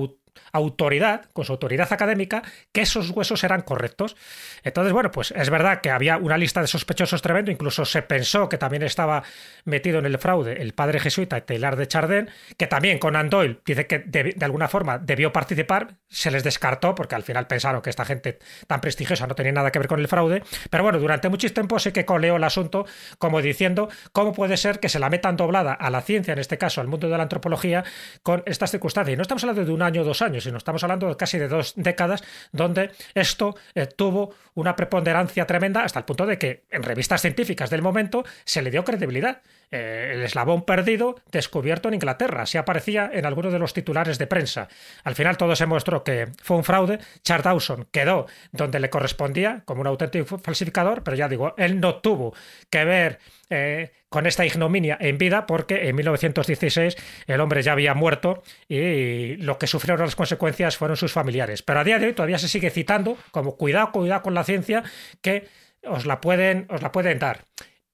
autoridad, 0.52 1.26
con 1.32 1.44
su 1.44 1.52
autoridad 1.52 1.92
académica, 1.92 2.42
que 2.72 2.82
esos 2.82 3.10
huesos 3.10 3.42
eran 3.44 3.62
correctos. 3.62 4.16
Entonces, 4.62 4.92
bueno, 4.92 5.10
pues 5.10 5.32
es 5.32 5.50
verdad 5.50 5.80
que 5.80 5.90
había 5.90 6.16
una 6.16 6.38
lista 6.38 6.60
de 6.60 6.66
sospechosos 6.66 7.22
tremendo, 7.22 7.50
incluso 7.50 7.84
se 7.84 8.02
pensó 8.02 8.48
que 8.48 8.58
también 8.58 8.82
estaba 8.82 9.22
metido 9.64 9.98
en 9.98 10.06
el 10.06 10.18
fraude 10.18 10.62
el 10.62 10.72
padre 10.72 11.00
jesuita 11.00 11.40
Taylor 11.40 11.76
de 11.76 11.86
Chardin, 11.86 12.30
que 12.56 12.66
también 12.66 12.98
Conan 12.98 13.30
Doyle 13.30 13.60
dice 13.64 13.86
que 13.86 14.00
de, 14.00 14.34
alguna 14.40 14.68
forma 14.68 14.98
debió 14.98 15.32
participar, 15.32 15.96
se 16.08 16.30
les 16.30 16.44
descartó 16.44 16.94
porque 16.94 17.14
al 17.14 17.22
final 17.22 17.46
pensaron 17.46 17.82
que 17.82 17.90
esta 17.90 18.04
gente 18.04 18.38
tan 18.66 18.80
prestigiosa 18.80 19.26
no 19.26 19.34
tenía 19.34 19.52
nada 19.52 19.70
que 19.70 19.78
ver 19.78 19.88
con 19.88 20.00
el 20.00 20.08
fraude, 20.08 20.42
pero 20.70 20.82
bueno, 20.82 20.98
durante 20.98 21.28
mucho 21.28 21.52
tiempo 21.52 21.78
sí 21.78 21.92
que 21.92 22.04
coleó 22.04 22.36
el 22.36 22.44
asunto 22.44 22.86
como 23.18 23.42
diciendo 23.42 23.88
cómo 24.12 24.32
puede 24.32 24.56
ser 24.56 24.80
que 24.80 24.88
se 24.88 24.98
la 24.98 25.10
metan 25.10 25.36
doblada 25.36 25.72
a 25.72 25.90
la 25.90 26.02
ciencia, 26.02 26.32
en 26.32 26.38
este 26.38 26.58
caso 26.58 26.80
al 26.80 26.88
mundo 26.88 27.08
de 27.08 27.16
la 27.16 27.22
antropología, 27.22 27.84
con 28.22 28.42
estas 28.46 28.70
circunstancias. 28.70 29.14
Y 29.14 29.16
no 29.16 29.22
estamos 29.22 29.42
hablando 29.44 29.64
de 29.64 29.72
un 29.72 29.82
año 29.82 30.02
o 30.02 30.04
dos 30.04 30.22
años, 30.22 30.25
sino 30.40 30.58
estamos 30.58 30.82
hablando 30.82 31.08
de 31.08 31.16
casi 31.16 31.38
de 31.38 31.48
dos 31.48 31.74
décadas 31.76 32.22
donde 32.52 32.90
esto 33.14 33.56
eh, 33.74 33.86
tuvo 33.86 34.34
una 34.54 34.76
preponderancia 34.76 35.46
tremenda 35.46 35.82
hasta 35.82 36.00
el 36.00 36.04
punto 36.04 36.26
de 36.26 36.38
que 36.38 36.64
en 36.70 36.82
revistas 36.82 37.22
científicas 37.22 37.70
del 37.70 37.82
momento 37.82 38.24
se 38.44 38.62
le 38.62 38.70
dio 38.70 38.84
credibilidad. 38.84 39.42
Eh, 39.70 40.12
el 40.14 40.22
eslabón 40.22 40.64
perdido 40.64 41.16
descubierto 41.32 41.88
en 41.88 41.94
Inglaterra, 41.94 42.42
así 42.42 42.56
aparecía 42.56 43.10
en 43.12 43.26
algunos 43.26 43.52
de 43.52 43.58
los 43.58 43.74
titulares 43.74 44.18
de 44.18 44.26
prensa. 44.26 44.68
Al 45.02 45.14
final 45.14 45.36
todo 45.36 45.56
se 45.56 45.66
mostró 45.66 46.04
que 46.04 46.28
fue 46.42 46.56
un 46.56 46.64
fraude. 46.64 46.98
Charles 47.22 47.44
Dawson 47.44 47.88
quedó 47.90 48.26
donde 48.52 48.78
le 48.78 48.90
correspondía 48.90 49.62
como 49.64 49.80
un 49.80 49.88
auténtico 49.88 50.38
falsificador, 50.38 51.02
pero 51.02 51.16
ya 51.16 51.28
digo, 51.28 51.54
él 51.56 51.80
no 51.80 51.96
tuvo 51.96 52.34
que 52.70 52.84
ver 52.84 53.18
eh, 53.50 53.92
con 54.08 54.26
esta 54.26 54.46
ignominia 54.46 54.96
en 55.00 55.18
vida 55.18 55.46
porque 55.46 55.88
en 55.88 55.96
1916 55.96 56.96
el 57.26 57.40
hombre 57.40 57.62
ya 57.62 57.72
había 57.72 57.94
muerto 57.94 58.42
y 58.68 59.36
lo 59.36 59.58
que 59.58 59.66
sufrieron 59.66 60.04
las 60.04 60.16
consecuencias 60.16 60.76
fueron 60.76 60.96
sus 60.96 61.12
familiares. 61.12 61.62
Pero 61.62 61.80
a 61.80 61.84
día 61.84 61.98
de 61.98 62.06
hoy 62.06 62.12
todavía 62.12 62.38
se 62.38 62.48
sigue 62.48 62.70
citando 62.70 63.18
como 63.32 63.56
cuidado, 63.56 63.90
cuidado 63.92 64.22
con 64.22 64.34
la 64.34 64.44
ciencia 64.44 64.84
que 65.20 65.48
os 65.84 66.06
la 66.06 66.20
pueden, 66.20 66.66
os 66.70 66.82
la 66.82 66.92
pueden 66.92 67.18
dar. 67.18 67.44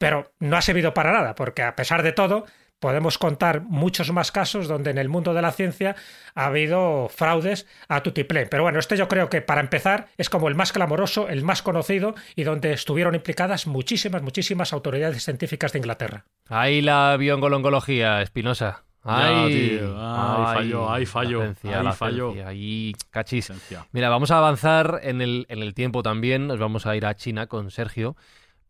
Pero 0.03 0.33
no 0.41 0.57
ha 0.57 0.63
servido 0.63 0.95
para 0.95 1.13
nada, 1.13 1.37
porque 1.37 1.63
a 1.63 1.77
pesar 1.77 2.03
de 2.03 2.11
todo, 2.11 2.45
podemos 2.81 3.19
contar 3.19 3.61
muchos 3.61 4.11
más 4.11 4.33
casos 4.33 4.67
donde 4.67 4.91
en 4.91 4.99
el 4.99 5.09
mundo 5.09 5.33
de 5.33 5.43
la 5.43 5.53
ciencia 5.53 5.95
ha 6.35 6.47
habido 6.47 7.09
fraudes 7.09 7.69
a 7.87 8.03
tutiplén. 8.03 8.49
Pero 8.51 8.65
bueno, 8.65 8.81
este 8.81 8.97
yo 8.97 9.07
creo 9.07 9.31
que 9.31 9.43
para 9.43 9.61
empezar 9.61 10.09
es 10.19 10.29
como 10.29 10.49
el 10.49 10.57
más 10.57 10.73
clamoroso, 10.73 11.29
el 11.29 11.45
más 11.45 11.63
conocido 11.63 12.17
y 12.35 12.43
donde 12.43 12.73
estuvieron 12.73 13.15
implicadas 13.15 13.69
muchísimas, 13.69 14.23
muchísimas 14.23 14.73
autoridades 14.73 15.23
científicas 15.23 15.71
de 15.73 15.79
Inglaterra. 15.79 16.25
Ahí 16.49 16.83
la 16.83 17.17
biongolongología, 17.17 18.23
Espinosa. 18.23 18.83
Ay, 19.05 19.79
fallo, 19.79 20.91
ay, 20.91 21.07
fallo, 21.07 21.55
ay, 21.63 21.93
fallo. 21.95 22.35
Ahí, 22.45 22.93
cachis. 23.11 23.53
Mira, 23.93 24.09
vamos 24.09 24.33
a 24.33 24.39
avanzar 24.39 24.99
en 25.05 25.21
el, 25.21 25.47
en 25.49 25.61
el 25.61 25.75
tiempo 25.75 26.03
también. 26.03 26.49
Nos 26.49 26.59
vamos 26.59 26.87
a 26.87 26.97
ir 26.97 27.07
a 27.07 27.15
China 27.15 27.47
con 27.47 27.71
Sergio 27.71 28.17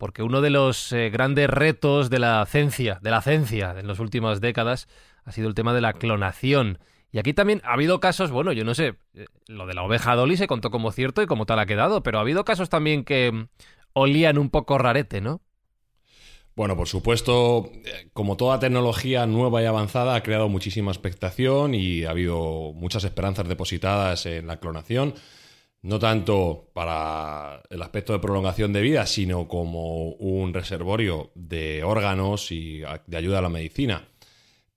porque 0.03 0.25
uno 0.25 0.41
de 0.41 0.51
los 0.51 0.93
eh, 0.93 1.11
grandes 1.11 1.49
retos 1.49 2.11
de 2.11 2.19
la 2.19 2.45
ciencia, 2.45 2.99
de 3.03 3.13
la 3.13 3.23
ciencia 3.23 3.73
en 3.79 3.87
las 3.87 4.01
últimas 4.01 4.41
décadas 4.41 4.89
ha 5.23 5.31
sido 5.31 5.47
el 5.47 5.55
tema 5.55 5.73
de 5.75 5.81
la 5.81 5.93
clonación. 5.93 6.81
Y 7.13 7.21
aquí 7.21 7.35
también 7.35 7.63
ha 7.63 7.75
habido 7.75 8.01
casos, 8.01 8.33
bueno, 8.33 8.51
yo 8.51 8.65
no 8.65 8.75
sé, 8.75 8.97
eh, 9.15 9.27
lo 9.47 9.65
de 9.65 9.75
la 9.75 9.85
oveja 9.85 10.17
Dolly 10.17 10.37
se 10.37 10.49
contó 10.49 10.73
como 10.73 10.91
cierto 10.91 11.23
y 11.23 11.27
como 11.27 11.47
tal 11.47 11.61
ha 11.61 11.67
quedado, 11.67 12.03
pero 12.03 12.19
ha 12.19 12.23
habido 12.23 12.45
casos 12.45 12.69
también 12.69 13.05
que 13.05 13.31
mm, 13.31 13.47
olían 13.93 14.39
un 14.39 14.51
poco 14.51 14.77
rarete, 14.77 15.21
¿no? 15.21 15.41
Bueno, 16.57 16.77
por 16.77 16.89
supuesto, 16.89 17.71
eh, 17.85 18.09
como 18.13 18.37
toda 18.37 18.59
tecnología 18.59 19.25
nueva 19.29 19.63
y 19.63 19.67
avanzada, 19.67 20.17
ha 20.17 20.25
creado 20.25 20.49
muchísima 20.49 20.91
expectación 20.91 21.77
y 21.77 22.07
ha 22.07 22.11
habido 22.11 22.73
muchas 22.75 23.05
esperanzas 23.05 23.47
depositadas 23.47 24.27
en 24.27 24.49
la 24.49 24.59
clonación 24.59 25.15
no 25.83 25.99
tanto 25.99 26.71
para 26.73 27.63
el 27.69 27.83
aspecto 27.83 28.13
de 28.13 28.21
prolongación 28.21 28.73
de 28.73 28.83
vida, 28.83 29.07
sino 29.07 29.49
como 29.49 30.11
un 30.11 30.55
reservorio 30.55 31.33
de 31.35 31.83
órganos 31.83 32.53
y 32.53 32.83
de 33.07 33.17
ayuda 33.17 33.41
a 33.41 33.43
la 33.43 33.49
medicina. 33.49 34.09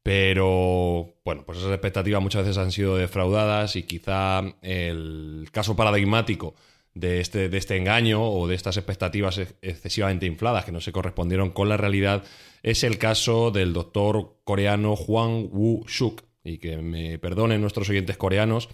Pero, 0.01 1.15
bueno, 1.23 1.43
pues 1.45 1.59
esas 1.59 1.71
expectativas 1.71 2.21
muchas 2.21 2.43
veces 2.43 2.57
han 2.57 2.71
sido 2.71 2.97
defraudadas 2.97 3.75
y 3.75 3.83
quizá 3.83 4.43
el 4.61 5.47
caso 5.51 5.75
paradigmático 5.75 6.55
de 6.93 7.19
este, 7.19 7.49
de 7.49 7.57
este 7.57 7.75
engaño 7.77 8.23
o 8.23 8.47
de 8.47 8.55
estas 8.55 8.77
expectativas 8.77 9.39
excesivamente 9.61 10.25
infladas 10.25 10.63
que 10.65 10.71
no 10.71 10.79
se 10.79 10.91
correspondieron 10.91 11.49
con 11.51 11.69
la 11.69 11.77
realidad 11.77 12.23
es 12.63 12.83
el 12.83 12.97
caso 12.97 13.51
del 13.51 13.73
doctor 13.73 14.37
coreano 14.43 14.95
Juan 14.95 15.49
Woo 15.51 15.85
Shuk. 15.87 16.23
Y 16.43 16.59
que 16.59 16.77
me 16.77 17.17
perdonen 17.17 17.61
nuestros 17.61 17.89
oyentes 17.89 18.17
coreanos, 18.17 18.69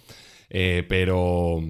eh, 0.50 0.84
pero 0.86 1.62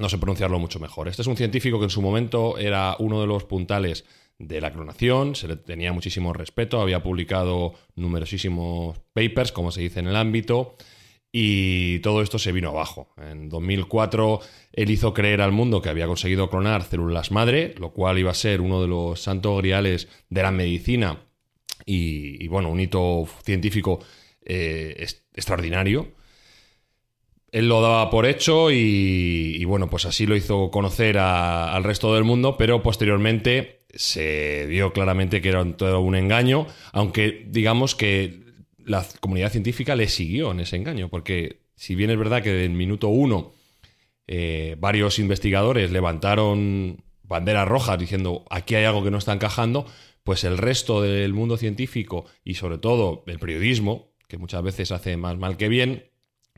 no 0.00 0.08
sé 0.08 0.18
pronunciarlo 0.18 0.58
mucho 0.58 0.80
mejor. 0.80 1.08
Este 1.08 1.22
es 1.22 1.28
un 1.28 1.36
científico 1.36 1.78
que 1.78 1.84
en 1.84 1.90
su 1.90 2.02
momento 2.02 2.58
era 2.58 2.96
uno 2.98 3.20
de 3.20 3.26
los 3.26 3.44
puntales 3.44 4.04
de 4.38 4.60
la 4.60 4.72
clonación, 4.72 5.34
se 5.34 5.46
le 5.46 5.56
tenía 5.56 5.92
muchísimo 5.92 6.32
respeto, 6.32 6.80
había 6.80 7.02
publicado 7.02 7.74
numerosísimos 7.94 8.98
papers, 9.12 9.52
como 9.52 9.70
se 9.70 9.82
dice 9.82 10.00
en 10.00 10.06
el 10.06 10.16
ámbito, 10.16 10.76
y 11.30 11.98
todo 11.98 12.22
esto 12.22 12.38
se 12.38 12.50
vino 12.50 12.70
abajo. 12.70 13.12
En 13.18 13.50
2004 13.50 14.40
él 14.72 14.90
hizo 14.90 15.12
creer 15.12 15.42
al 15.42 15.52
mundo 15.52 15.82
que 15.82 15.90
había 15.90 16.06
conseguido 16.06 16.48
clonar 16.48 16.82
células 16.84 17.30
madre, 17.30 17.74
lo 17.78 17.92
cual 17.92 18.18
iba 18.18 18.30
a 18.30 18.34
ser 18.34 18.62
uno 18.62 18.80
de 18.80 18.88
los 18.88 19.20
santos 19.20 19.58
griales 19.58 20.08
de 20.30 20.42
la 20.42 20.50
medicina 20.50 21.26
y, 21.84 22.48
bueno, 22.48 22.70
un 22.70 22.80
hito 22.80 23.26
científico 23.44 24.00
eh, 24.42 25.06
extraordinario 25.34 26.12
él 27.52 27.68
lo 27.68 27.80
daba 27.80 28.10
por 28.10 28.26
hecho 28.26 28.70
y, 28.70 29.64
bueno, 29.64 29.88
pues 29.88 30.06
así 30.06 30.26
lo 30.26 30.36
hizo 30.36 30.70
conocer 30.70 31.18
al 31.18 31.84
resto 31.84 32.14
del 32.14 32.24
mundo, 32.24 32.56
pero 32.56 32.82
posteriormente 32.82 33.84
se 33.92 34.66
dio 34.68 34.92
claramente 34.92 35.40
que 35.40 35.48
era 35.48 35.64
todo 35.76 36.00
un 36.00 36.14
engaño, 36.14 36.66
aunque 36.92 37.46
digamos 37.48 37.94
que 37.94 38.44
la 38.78 39.04
comunidad 39.20 39.50
científica 39.50 39.96
le 39.96 40.08
siguió 40.08 40.52
en 40.52 40.60
ese 40.60 40.76
engaño, 40.76 41.08
porque 41.08 41.62
si 41.74 41.94
bien 41.94 42.10
es 42.10 42.18
verdad 42.18 42.42
que 42.42 42.52
del 42.52 42.70
minuto 42.70 43.08
uno 43.08 43.52
eh, 44.26 44.76
varios 44.78 45.18
investigadores 45.18 45.90
levantaron 45.90 47.02
banderas 47.22 47.66
rojas 47.66 47.98
diciendo 47.98 48.44
aquí 48.48 48.76
hay 48.76 48.84
algo 48.84 49.02
que 49.02 49.10
no 49.10 49.18
está 49.18 49.32
encajando, 49.32 49.86
pues 50.22 50.44
el 50.44 50.56
resto 50.56 51.02
del 51.02 51.32
mundo 51.32 51.56
científico 51.56 52.26
y 52.44 52.54
sobre 52.54 52.78
todo 52.78 53.24
el 53.26 53.38
periodismo, 53.38 54.12
que 54.28 54.38
muchas 54.38 54.62
veces 54.62 54.92
hace 54.92 55.16
más 55.16 55.36
mal 55.36 55.56
que 55.56 55.68
bien, 55.68 56.09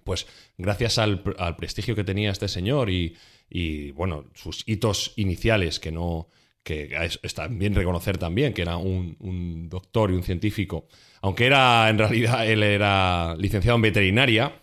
pues 0.04 0.26
gracias 0.58 0.98
al, 0.98 1.22
prestigio 1.56 1.94
que 1.94 2.04
tenía 2.04 2.30
este 2.30 2.48
señor 2.48 2.90
y, 2.90 3.90
bueno, 3.92 4.26
sus 4.34 4.62
hitos 4.66 5.12
iniciales 5.16 5.80
que 5.80 5.92
no 5.92 6.28
que 6.62 6.96
está 7.24 7.48
bien 7.48 7.74
reconocer 7.74 8.18
también 8.18 8.52
que 8.54 8.62
era 8.62 8.76
un, 8.76 9.68
doctor 9.68 10.12
y 10.12 10.14
un 10.14 10.22
científico, 10.22 10.86
aunque 11.20 11.46
era 11.46 11.88
en 11.88 11.98
realidad 11.98 12.46
él 12.48 12.62
era 12.62 13.34
licenciado 13.36 13.76
en 13.76 13.82
veterinaria, 13.82 14.60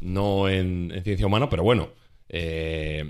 no 0.00 0.48
en, 0.48 1.00
ciencia 1.04 1.26
humana, 1.26 1.48
pero 1.48 1.64
bueno, 1.64 1.90
eh, 2.28 3.04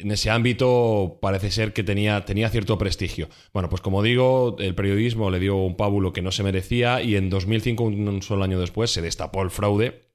en 0.00 0.10
ese 0.10 0.30
ámbito 0.30 1.18
parece 1.22 1.50
ser 1.50 1.72
que 1.72 1.84
tenía, 1.84 2.24
tenía 2.24 2.48
cierto 2.48 2.76
prestigio. 2.78 3.28
Bueno, 3.52 3.68
pues 3.68 3.80
como 3.80 4.02
digo, 4.02 4.56
el 4.58 4.74
periodismo 4.74 5.30
le 5.30 5.38
dio 5.38 5.56
un 5.56 5.76
pábulo 5.76 6.12
que 6.12 6.22
no 6.22 6.32
se 6.32 6.42
merecía 6.42 7.02
y 7.02 7.14
en 7.14 7.30
2005, 7.30 7.84
un 7.84 8.22
solo 8.22 8.42
año 8.42 8.58
después, 8.58 8.90
se 8.90 9.02
destapó 9.02 9.42
el 9.42 9.50
fraude. 9.50 10.09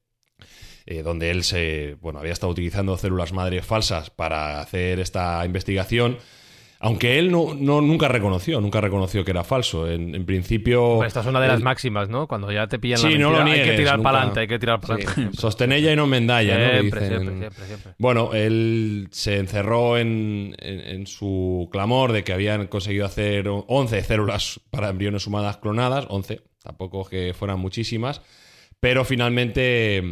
Eh, 0.88 1.02
donde 1.02 1.32
él 1.32 1.44
se, 1.44 1.98
bueno, 2.02 2.20
había 2.20 2.34
estado 2.34 2.52
utilizando 2.52 2.96
células 2.98 3.34
madre 3.34 3.62
falsas 3.64 4.12
para 4.12 4.62
hacer 4.62 5.00
esta 5.00 5.44
investigación 5.46 6.18
aunque 6.80 7.18
él 7.18 7.32
no, 7.32 7.56
nunca 7.56 8.08
reconoció, 8.08 8.60
nunca 8.62 8.80
reconoció 8.80 9.24
que 9.24 9.32
era 9.32 9.44
falso. 9.44 9.90
En, 9.90 10.26
principio. 10.26 11.04
esta 11.04 11.22
es 11.22 11.26
una 11.26 11.40
de 11.40 11.48
las 11.48 11.62
máximas, 11.62 12.10
¿no? 12.10 12.28
Cuando 12.28 12.52
ya 12.52 12.68
te 12.68 12.80
pillan 12.80 13.02
la 13.02 13.10
mentira, 13.10 13.44
hay 13.44 13.64
que 13.64 13.78
tirar 13.78 14.02
para 14.04 14.18
adelante, 14.20 14.40
hay 14.42 14.48
que 14.48 14.60
tirar 14.60 14.82
para 14.82 14.96
adelante. 14.96 15.38
Sostenella 15.38 15.92
y 15.92 15.96
no 15.96 16.06
mendalla, 16.06 16.58
¿no? 16.58 16.80
Siempre, 16.80 17.08
siempre, 17.08 17.50
siempre, 17.66 17.94
Bueno, 17.98 18.34
él 18.34 19.08
se 19.12 19.38
encerró 19.38 19.98
en, 19.98 20.54
su 21.08 21.70
clamor 21.72 22.12
de 22.12 22.24
que 22.24 22.34
habían 22.34 22.68
conseguido 22.68 23.06
hacer 23.06 23.48
11 23.48 24.04
células 24.04 24.60
para 24.70 24.90
embriones 24.90 25.26
humanas 25.28 25.58
clonadas, 25.58 26.06
11, 26.10 26.42
tampoco 26.62 27.06
que 27.06 27.34
fueran 27.34 27.60
muchísimas. 27.60 28.22
Pero 28.80 29.04
finalmente, 29.04 30.04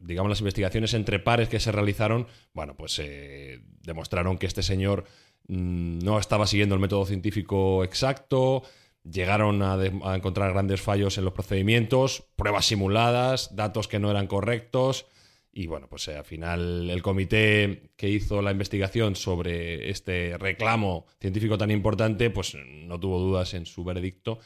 digamos, 0.00 0.30
las 0.30 0.40
investigaciones 0.40 0.94
entre 0.94 1.20
pares 1.20 1.48
que 1.48 1.60
se 1.60 1.70
realizaron, 1.70 2.26
bueno, 2.52 2.76
pues 2.76 2.98
eh, 2.98 3.60
demostraron 3.82 4.36
que 4.36 4.46
este 4.46 4.62
señor 4.62 5.04
Mm, 5.50 5.98
no 6.04 6.18
estaba 6.20 6.46
siguiendo 6.46 6.76
el 6.76 6.80
método 6.80 7.04
científico 7.06 7.82
exacto, 7.82 8.62
llegaron 9.02 9.62
a, 9.62 9.76
encontrar 10.14 10.52
grandes 10.52 10.80
fallos 10.80 11.18
en 11.18 11.24
los 11.24 11.32
procedimientos, 11.32 12.24
pruebas 12.36 12.66
simuladas, 12.66 13.56
datos 13.56 13.88
que 13.88 13.98
no 13.98 14.10
eran 14.12 14.28
correctos. 14.28 15.06
Y 15.52 15.66
bueno, 15.66 15.88
pues 15.88 16.06
eh, 16.06 16.16
al 16.16 16.24
final 16.24 16.88
el 16.88 17.02
comité 17.02 17.90
que 17.96 18.08
hizo 18.08 18.42
la 18.42 18.52
investigación 18.52 19.16
sobre 19.16 19.90
este 19.90 20.38
reclamo 20.38 21.06
científico 21.20 21.58
tan 21.58 21.72
importante, 21.72 22.30
pues 22.30 22.54
no 22.54 23.00
tuvo 23.00 23.18
dudas 23.18 23.52
en 23.54 23.66
su 23.66 23.82
veredicto 23.82 24.38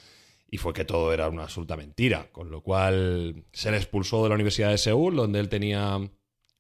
y 0.55 0.57
fue 0.57 0.73
que 0.73 0.85
todo 0.85 1.13
era 1.13 1.29
una 1.29 1.43
absoluta 1.43 1.77
mentira, 1.77 2.29
con 2.31 2.49
lo 2.49 2.63
cual 2.63 3.45
se 3.53 3.73
le 3.73 3.77
expulsó 3.77 4.23
de 4.23 4.29
la 4.29 4.37
Universidad 4.37 4.71
de 4.71 4.79
Seúl, 4.79 5.17
donde 5.17 5.41
él 5.41 5.49
tenía 5.49 5.99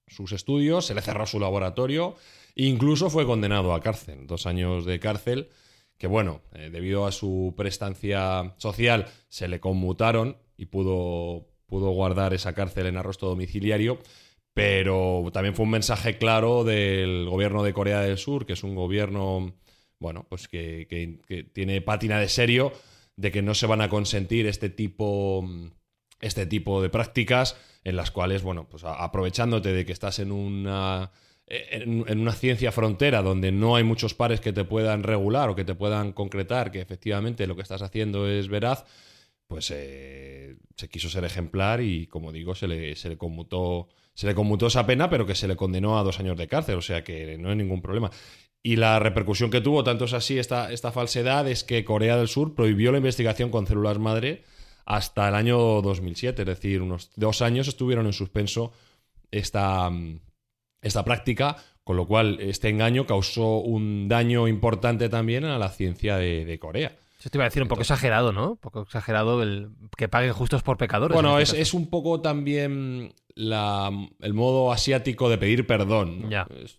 sus 0.09 0.33
estudios, 0.33 0.87
se 0.87 0.95
le 0.95 1.01
cerró 1.01 1.27
su 1.27 1.39
laboratorio 1.39 2.17
Incluso 2.57 3.09
fue 3.09 3.25
condenado 3.25 3.73
a 3.73 3.81
cárcel, 3.81 4.27
dos 4.27 4.47
años 4.47 4.85
de 4.85 4.99
cárcel, 4.99 5.49
que 5.97 6.09
bueno, 6.09 6.43
eh, 6.55 6.71
debido 6.73 7.07
a 7.07 7.13
su 7.13 7.55
prestancia 7.57 8.55
social 8.59 9.07
se 9.29 9.47
le 9.47 9.61
conmutaron 9.61 10.39
y 10.57 10.67
pudo, 10.67 11.47
pudo 11.67 11.91
guardar 11.91 12.35
esa 12.35 12.53
cárcel 12.53 12.87
en 12.87 12.97
arresto 12.97 13.29
domiciliario, 13.29 14.01
pero 14.55 15.31
también 15.33 15.55
fue 15.55 15.67
un 15.67 15.71
mensaje 15.71 16.19
claro 16.19 16.65
del 16.65 17.29
gobierno 17.29 17.63
de 17.63 17.73
Corea 17.73 18.01
del 18.01 18.19
Sur, 18.19 18.45
que 18.45 18.55
es 18.55 18.65
un 18.65 18.75
gobierno, 18.75 19.55
bueno, 20.01 20.27
pues 20.29 20.49
que, 20.49 20.89
que 20.89 21.45
tiene 21.45 21.81
pátina 21.81 22.19
de 22.19 22.29
serio, 22.29 22.73
de 23.16 23.33
que 23.33 23.42
no 23.42 23.55
se 23.55 23.66
van 23.66 23.81
a 23.81 23.88
consentir 23.88 24.46
este 24.46 24.70
tipo, 24.70 25.46
este 26.20 26.46
tipo 26.46 26.83
de 26.83 26.90
prácticas 26.90 27.57
en 27.85 27.96
las 27.96 28.11
cuales, 28.11 28.42
bueno, 28.42 28.68
pues 28.68 28.85
aprovechándote 28.85 29.72
de 29.72 29.85
que 29.85 29.92
estás 29.92 30.18
en 30.18 30.33
una 30.33 31.12
en, 31.46 32.20
una 32.20 32.33
ciencia 32.33 32.72
frontera 32.72 33.22
donde 33.22 33.53
no 33.53 33.77
hay 33.77 33.85
muchos 33.85 34.14
pares 34.14 34.40
que 34.40 34.53
te 34.53 34.64
puedan 34.64 35.03
regular 35.03 35.50
o 35.50 35.55
que 35.55 35.64
te 35.64 35.74
puedan 35.74 36.12
concretar 36.12 36.70
que 36.70 36.81
efectivamente 36.81 37.46
lo 37.46 37.57
que 37.57 37.62
estás 37.62 37.83
haciendo 37.83 38.29
es 38.29 38.48
veraz, 38.48 38.85
pues 39.46 39.70
eh, 39.74 40.57
se 40.77 40.88
quiso 40.88 41.11
ser 41.11 41.24
ejemplar 41.24 41.81
y, 41.83 42.07
como 42.07 42.33
digo, 42.33 42.55
se 42.55 42.66
le, 42.66 42.96
se 42.96 43.11
le 43.11 43.18
conmutó 43.18 43.88
se 44.14 44.29
le 44.29 44.35
conmutó 44.35 44.68
esa 44.68 44.87
pena, 44.87 45.11
pero 45.11 45.27
que 45.27 45.35
se 45.35 45.48
le 45.48 45.57
condenó 45.57 45.98
a 45.98 46.05
dos 46.05 46.20
años 46.20 46.37
de 46.38 46.46
cárcel, 46.46 46.77
o 46.77 46.83
sea 46.83 47.03
que 47.03 47.37
no 47.37 47.50
hay 47.50 47.57
ningún 47.57 47.83
problema. 47.83 48.11
Y 48.66 48.77
la 48.77 48.98
repercusión 48.98 49.50
que 49.50 49.61
tuvo, 49.61 49.85
tanto 49.85 50.07
es 50.07 50.14
así 50.14 50.38
esta, 50.38 50.72
esta 50.72 50.90
falsedad, 50.90 51.46
es 51.46 51.64
que 51.64 51.85
Corea 51.85 52.16
del 52.16 52.29
Sur 52.29 52.55
prohibió 52.55 52.92
la 52.92 52.98
investigación 52.98 53.50
con 53.50 53.66
células 53.66 53.98
madre 53.98 54.42
hasta 54.87 55.29
el 55.29 55.35
año 55.35 55.59
2007, 55.83 56.40
es 56.42 56.46
decir, 56.46 56.81
unos 56.81 57.11
dos 57.14 57.42
años 57.42 57.68
estuvieron 57.68 58.07
en 58.07 58.14
suspenso 58.14 58.72
esta, 59.31 59.90
esta 60.81 61.05
práctica, 61.05 61.57
con 61.85 61.98
lo 61.98 62.07
cual 62.07 62.38
este 62.40 62.70
engaño 62.70 63.07
causó 63.07 63.59
un 63.59 64.09
daño 64.09 64.48
importante 64.48 65.11
también 65.11 65.44
a 65.44 65.59
la 65.59 65.68
ciencia 65.68 66.16
de, 66.16 66.59
Corea. 66.59 66.96
Yo 67.20 67.29
te 67.29 67.37
iba 67.37 67.44
a 67.44 67.48
decir 67.48 67.62
un 67.62 67.68
poco 67.68 67.83
exagerado, 67.83 68.33
¿no? 68.33 68.53
Un 68.53 68.57
poco 68.57 68.83
exagerado 68.83 69.42
el 69.42 69.72
que 69.94 70.09
paguen 70.09 70.33
justos 70.33 70.62
por 70.62 70.79
pecadores. 70.79 71.14
Bueno, 71.14 71.38
este 71.38 71.61
es, 71.61 71.74
un 71.74 71.90
poco 71.90 72.22
también 72.22 73.14
el 73.37 74.35
modo 74.35 74.73
asiático 74.73 75.29
de 75.29 75.38
pedir 75.38 75.66
perdón. 75.66 76.31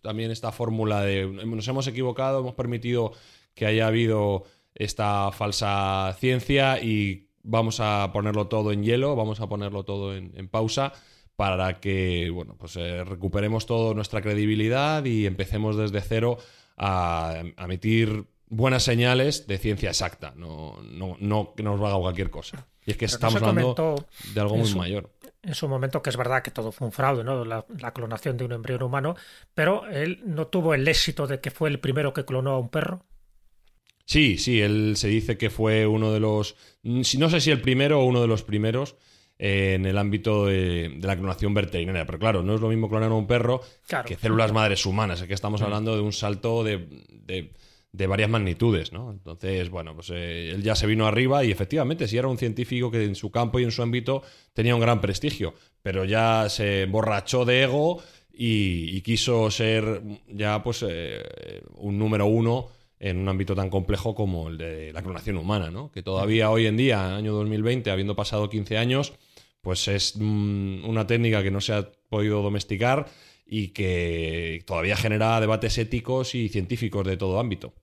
también 0.01 0.31
esta 0.31 0.51
fórmula 0.51 1.01
de 1.01 1.27
nos 1.27 1.67
hemos 1.67 1.87
equivocado, 1.87 2.39
hemos 2.39 2.55
permitido 2.55 3.11
que 3.53 3.65
haya 3.65 3.87
habido 3.87 4.43
esta 4.73 5.31
falsa 5.31 6.15
ciencia 6.19 6.81
y 6.81 7.29
vamos 7.43 7.79
a 7.79 8.11
ponerlo 8.13 8.47
todo 8.47 8.71
en 8.71 8.83
hielo, 8.83 9.15
vamos 9.15 9.39
a 9.39 9.47
ponerlo 9.47 9.83
todo 9.83 10.15
en 10.15 10.47
pausa 10.49 10.93
para 11.35 11.79
que 11.79 12.29
bueno, 12.29 12.55
pues, 12.57 12.75
eh, 12.77 13.03
recuperemos 13.03 13.65
toda 13.65 13.93
nuestra 13.93 14.21
credibilidad 14.21 15.03
y 15.05 15.25
empecemos 15.25 15.75
desde 15.75 16.01
cero 16.01 16.37
a, 16.77 17.43
emitir 17.57 18.25
buenas 18.47 18.83
señales 18.83 19.47
de 19.47 19.57
ciencia 19.57 19.89
exacta, 19.89 20.33
no, 20.35 20.81
no, 20.83 21.17
no 21.19 21.53
que 21.55 21.63
nos 21.63 21.79
haga 21.81 21.97
cualquier 21.97 22.29
cosa. 22.29 22.67
Y 22.85 22.91
es 22.91 22.97
que 22.97 23.05
estamos 23.05 23.41
hablando 23.41 23.95
de 24.33 24.39
algo 24.39 24.57
muy 24.57 24.73
mayor. 24.75 25.09
En 25.45 25.53
su 25.53 25.67
momento, 25.67 26.01
que 26.01 26.09
es 26.09 26.17
verdad 26.17 26.41
que 26.41 26.51
todo 26.51 26.71
fue 26.71 26.87
un 26.87 26.91
fraude, 26.91 27.23
¿no? 27.23 27.45
La, 27.45 27.63
clonación 27.93 28.37
de 28.37 28.45
un 28.45 28.51
embrión 28.51 28.81
humano, 28.81 29.15
pero 29.53 29.87
él 29.87 30.21
no 30.25 30.47
tuvo 30.47 30.73
el 30.73 30.87
éxito 30.87 31.27
de 31.27 31.39
que 31.39 31.51
fue 31.51 31.69
el 31.69 31.79
primero 31.79 32.13
que 32.13 32.25
clonó 32.25 32.51
a 32.51 32.59
un 32.59 32.69
perro. 32.69 33.05
Sí, 34.05 34.37
sí, 34.37 34.61
él 34.61 34.95
se 34.97 35.07
dice 35.07 35.37
que 35.37 35.49
fue 35.49 35.87
uno 35.87 36.11
de 36.11 36.19
los, 36.19 36.55
no 36.83 37.29
sé 37.29 37.41
si 37.41 37.51
el 37.51 37.61
primero 37.61 38.01
o 38.01 38.05
uno 38.05 38.21
de 38.21 38.27
los 38.27 38.43
primeros, 38.43 38.95
en 39.37 39.85
el 39.85 39.97
ámbito 39.97 40.45
de, 40.45 40.97
la 41.01 41.17
clonación 41.17 41.53
veterinaria. 41.53 42.05
Pero 42.05 42.19
claro, 42.19 42.43
no 42.43 42.55
es 42.55 42.61
lo 42.61 42.69
mismo 42.69 42.89
clonar 42.89 43.11
a 43.11 43.15
un 43.15 43.27
perro 43.27 43.61
que 44.05 44.15
células 44.15 44.53
madres 44.53 44.85
humanas. 44.85 45.21
Es 45.21 45.27
que 45.27 45.33
estamos 45.33 45.61
mm. 45.61 45.63
hablando 45.63 45.95
de 45.95 46.01
un 46.01 46.13
salto 46.13 46.63
de, 46.63 46.87
varias 48.07 48.29
magnitudes, 48.29 48.91
¿no? 48.91 49.11
Entonces, 49.11 49.69
bueno, 49.69 49.95
pues 49.95 50.11
eh, 50.13 50.51
él 50.51 50.63
ya 50.63 50.75
se 50.75 50.87
vino 50.87 51.07
arriba 51.07 51.43
y 51.43 51.51
efectivamente, 51.51 52.07
si 52.07 52.17
era 52.17 52.27
un 52.27 52.37
científico 52.37 52.91
que 52.91 53.03
en 53.03 53.15
su 53.15 53.31
campo 53.31 53.59
y 53.59 53.63
en 53.63 53.71
su 53.71 53.81
ámbito 53.81 54.21
tenía 54.53 54.75
un 54.75 54.81
gran 54.81 55.01
prestigio, 55.01 55.53
pero 55.81 56.05
ya 56.05 56.47
se 56.49 56.83
emborrachó 56.83 57.45
de 57.45 57.63
ego 57.63 58.01
y, 58.33 59.01
quiso 59.01 59.49
ser 59.49 60.01
ya 60.27 60.61
pues 60.63 60.83
eh, 60.87 61.61
un 61.75 61.97
número 61.97 62.25
uno 62.25 62.69
en 62.99 63.17
un 63.17 63.29
ámbito 63.29 63.55
tan 63.55 63.69
complejo 63.69 64.15
como 64.15 64.49
el 64.49 64.57
de 64.57 64.93
la 64.93 65.01
clonación 65.01 65.37
humana, 65.37 65.69
¿no? 65.69 65.91
Que 65.91 66.01
todavía 66.01 66.49
hoy 66.49 66.65
en 66.65 66.77
día, 66.77 67.15
año 67.15 67.33
2020, 67.33 67.91
habiendo 67.91 68.15
pasado 68.15 68.49
15 68.49 68.77
años, 68.77 69.13
pues 69.61 69.87
es 69.87 70.15
mm, 70.15 70.85
una 70.85 71.07
técnica 71.07 71.43
que 71.43 71.51
no 71.51 71.61
se 71.61 71.73
ha 71.73 71.89
podido 72.09 72.41
domesticar 72.41 73.07
y 73.45 73.69
que 73.69 74.63
todavía 74.65 74.95
genera 74.95 75.39
debates 75.39 75.77
éticos 75.77 76.35
y 76.35 76.49
científicos 76.49 77.05
de 77.05 77.17
todo 77.17 77.39
ámbito. 77.39 77.73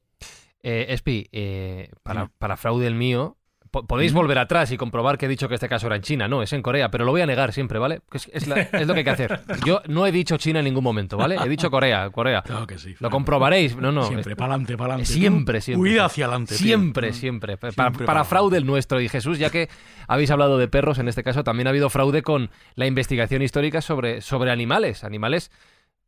Eh, 0.62 0.86
Espi, 0.90 1.28
eh, 1.32 1.90
para, 2.02 2.28
para, 2.38 2.56
fraude 2.56 2.86
el 2.86 2.94
mío, 2.94 3.36
podéis 3.72 4.12
volver 4.12 4.38
atrás 4.38 4.70
y 4.70 4.76
comprobar 4.76 5.16
que 5.16 5.26
he 5.26 5.28
dicho 5.28 5.48
que 5.48 5.54
este 5.54 5.68
caso 5.68 5.86
era 5.86 5.96
en 5.96 6.02
China, 6.02 6.28
no, 6.28 6.42
es 6.42 6.52
en 6.52 6.60
Corea, 6.60 6.90
pero 6.90 7.06
lo 7.06 7.12
voy 7.12 7.22
a 7.22 7.26
negar 7.26 7.52
siempre, 7.52 7.78
¿vale? 7.78 8.02
Es, 8.32 8.46
lo 8.46 8.54
que 8.54 8.98
hay 8.98 9.04
que 9.04 9.10
hacer. 9.10 9.40
Yo 9.64 9.80
no 9.88 10.06
he 10.06 10.12
dicho 10.12 10.36
China 10.36 10.58
en 10.58 10.66
ningún 10.66 10.84
momento, 10.84 11.16
¿vale? 11.16 11.36
He 11.42 11.48
dicho 11.48 11.70
Corea, 11.70 12.10
Corea. 12.10 12.42
Claro 12.42 12.66
que 12.66 12.78
sí. 12.78 12.94
Lo 13.00 13.08
comprobaréis, 13.08 13.74
no, 13.76 13.90
no. 13.90 14.04
Siempre, 14.04 14.36
para 14.36 14.52
adelante, 14.52 14.76
para 14.76 14.94
adelante. 14.94 15.12
Siempre, 15.12 15.60
siempre. 15.62 15.90
Huida 15.90 16.04
hacia 16.04 16.26
adelante. 16.26 16.54
Siempre, 16.54 17.12
siempre. 17.14 17.56
Para, 17.56 18.24
fraude 18.24 18.58
el 18.58 18.66
nuestro. 18.66 19.00
Y 19.00 19.08
Jesús, 19.08 19.38
ya 19.38 19.48
que 19.48 19.70
habéis 20.06 20.30
hablado 20.30 20.58
de 20.58 20.68
perros, 20.68 20.98
en 20.98 21.08
este 21.08 21.22
caso 21.22 21.42
también 21.42 21.66
ha 21.66 21.70
habido 21.70 21.88
fraude 21.88 22.22
con 22.22 22.50
la 22.74 22.86
investigación 22.86 23.40
histórica 23.40 23.80
sobre, 23.80 24.20
sobre 24.20 24.50
animales, 24.50 25.02
animales 25.02 25.50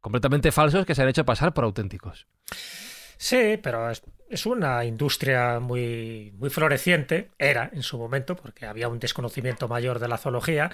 completamente 0.01 0.53
falsos 0.53 0.85
que 0.85 0.95
se 0.95 1.01
han 1.01 1.09
hecho 1.09 1.25
pasar 1.25 1.55
por 1.55 1.65
auténticos. 1.65 2.27
Sí, 3.17 3.59
pero 3.63 3.91
es, 3.91 4.03
una 4.47 4.85
industria 4.85 5.61
muy, 5.61 6.33
muy 6.39 6.51
floreciente, 6.51 7.31
era 7.39 7.71
en 7.73 7.83
su 7.83 7.99
momento, 7.99 8.37
porque 8.37 8.67
había 8.67 8.89
un 8.89 8.99
desconocimiento 8.99 9.69
mayor 9.69 9.99
de 9.99 10.09
la 10.09 10.19
zoología, 10.19 10.71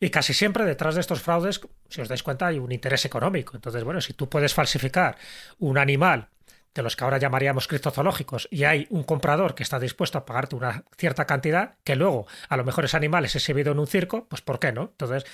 y 0.00 0.10
casi 0.10 0.34
siempre 0.34 0.64
detrás 0.64 0.94
de 0.94 1.00
estos 1.00 1.22
fraudes, 1.22 1.60
si 1.88 2.00
os 2.00 2.08
dais 2.08 2.22
cuenta, 2.22 2.46
hay 2.46 2.58
un 2.58 2.70
interés 2.70 3.04
económico. 3.04 3.56
Entonces, 3.56 3.82
bueno, 3.84 4.00
si 4.00 4.12
tú 4.12 4.28
puedes 4.28 4.54
falsificar 4.54 5.16
un 5.58 5.78
animal 5.78 6.28
de 6.74 6.82
los 6.82 6.94
que 6.94 7.04
ahora 7.04 7.18
llamaríamos 7.18 7.66
cristozoológicos 7.66 8.46
y 8.50 8.64
hay 8.64 8.86
un 8.90 9.02
comprador 9.02 9.54
que 9.54 9.64
está 9.64 9.80
dispuesto 9.80 10.18
a 10.18 10.24
pagarte 10.24 10.54
una 10.54 10.84
cierta 10.96 11.24
cantidad, 11.24 11.74
que 11.82 11.96
luego 11.96 12.26
a 12.48 12.56
lo 12.56 12.64
mejor 12.64 12.84
ese 12.84 12.96
animal 12.96 13.24
es 13.24 13.34
exhibido 13.34 13.72
en 13.72 13.80
un 13.80 13.86
circo, 13.86 14.26
pues 14.28 14.42
¿por 14.42 14.60
qué 14.60 14.70
no? 14.70 14.82
Entonces, 14.82 15.24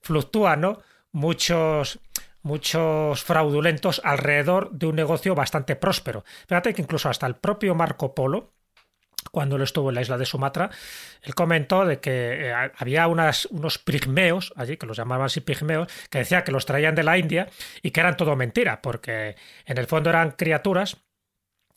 fluctúan, 0.00 0.60
¿no? 0.60 0.82
Muchos 1.10 1.98
muchos 2.42 3.22
fraudulentos 3.22 4.00
alrededor 4.04 4.70
de 4.72 4.86
un 4.86 4.96
negocio 4.96 5.34
bastante 5.34 5.76
próspero. 5.76 6.24
Fíjate 6.48 6.74
que 6.74 6.82
incluso 6.82 7.08
hasta 7.08 7.26
el 7.26 7.36
propio 7.36 7.74
Marco 7.74 8.14
Polo, 8.14 8.52
cuando 9.30 9.56
él 9.56 9.62
estuvo 9.62 9.88
en 9.88 9.94
la 9.94 10.02
isla 10.02 10.18
de 10.18 10.26
Sumatra, 10.26 10.70
él 11.22 11.34
comentó 11.34 11.86
de 11.86 12.00
que 12.00 12.50
eh, 12.50 12.54
había 12.76 13.06
unas, 13.06 13.46
unos 13.46 13.78
pigmeos 13.78 14.52
allí, 14.56 14.76
que 14.76 14.86
los 14.86 14.96
llamaban 14.96 15.26
así 15.26 15.40
pigmeos, 15.40 15.88
que 16.10 16.18
decía 16.18 16.44
que 16.44 16.52
los 16.52 16.66
traían 16.66 16.94
de 16.94 17.04
la 17.04 17.16
India 17.16 17.48
y 17.82 17.92
que 17.92 18.00
eran 18.00 18.16
todo 18.16 18.36
mentira, 18.36 18.82
porque 18.82 19.36
en 19.64 19.78
el 19.78 19.86
fondo 19.86 20.10
eran 20.10 20.32
criaturas 20.32 20.96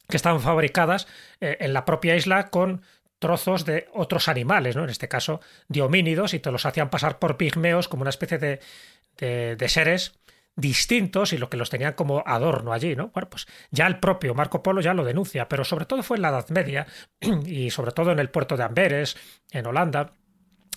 que 0.08 0.18
estaban 0.18 0.42
fabricadas 0.42 1.08
eh, 1.40 1.58
en 1.60 1.74
la 1.74 1.86
propia 1.86 2.16
isla 2.16 2.50
con 2.50 2.82
trozos 3.20 3.66
de 3.66 3.88
otros 3.94 4.28
animales, 4.28 4.76
¿no? 4.76 4.84
En 4.84 4.90
este 4.90 5.08
caso, 5.08 5.40
de 5.68 5.82
homínidos, 5.82 6.34
y 6.34 6.40
te 6.40 6.52
los 6.52 6.66
hacían 6.66 6.90
pasar 6.90 7.20
por 7.20 7.38
pigmeos 7.38 7.88
como 7.88 8.02
una 8.02 8.10
especie 8.10 8.38
de, 8.38 8.60
de, 9.18 9.56
de 9.56 9.70
seres 9.70 10.20
distintos 10.56 11.34
y 11.34 11.38
lo 11.38 11.50
que 11.50 11.58
los 11.58 11.70
tenían 11.70 11.94
como 11.94 12.24
adorno 12.26 12.72
allí, 12.72 12.96
¿no? 12.96 13.10
Bueno, 13.10 13.30
pues 13.30 13.46
ya 13.72 13.88
el 13.88 14.00
propio 14.00 14.34
Marco 14.34 14.64
Polo 14.64 14.82
ya 14.82 14.94
lo 14.94 15.04
denuncia, 15.04 15.50
pero 15.50 15.64
sobre 15.64 15.86
todo 15.86 16.02
fue 16.04 16.18
en 16.18 16.22
la 16.22 16.30
Edad 16.30 16.50
Media 16.50 16.88
y 17.46 17.70
sobre 17.72 17.92
todo 17.92 18.12
en 18.12 18.20
el 18.20 18.30
puerto 18.30 18.56
de 18.56 18.64
Amberes, 18.64 19.18
en 19.52 19.66
Holanda, 19.66 20.14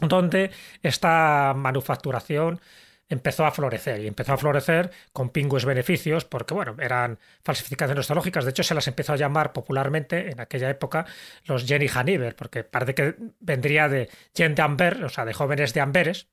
donde 0.00 0.50
esta 0.82 1.54
manufacturación 1.56 2.60
empezó 3.08 3.46
a 3.46 3.50
florecer 3.50 4.02
y 4.02 4.06
empezó 4.06 4.34
a 4.34 4.36
florecer 4.36 4.90
con 5.12 5.30
pingües 5.30 5.64
beneficios 5.64 6.24
porque, 6.24 6.54
bueno, 6.54 6.76
eran 6.78 7.18
falsificaciones 7.42 8.06
teológicas. 8.06 8.44
De 8.44 8.50
hecho, 8.50 8.62
se 8.62 8.74
las 8.74 8.86
empezó 8.86 9.14
a 9.14 9.16
llamar 9.16 9.52
popularmente 9.52 10.30
en 10.30 10.40
aquella 10.40 10.68
época 10.68 11.06
los 11.44 11.66
Jenny 11.66 11.86
Haniver, 11.92 12.36
porque 12.36 12.64
parece 12.64 12.94
que 12.94 13.14
vendría 13.40 13.88
de 13.88 14.10
Jen 14.34 14.54
de 14.54 14.62
Amber, 14.62 15.04
o 15.04 15.08
sea, 15.08 15.24
de 15.24 15.32
jóvenes 15.32 15.72
de 15.72 15.80
Amberes. 15.80 16.28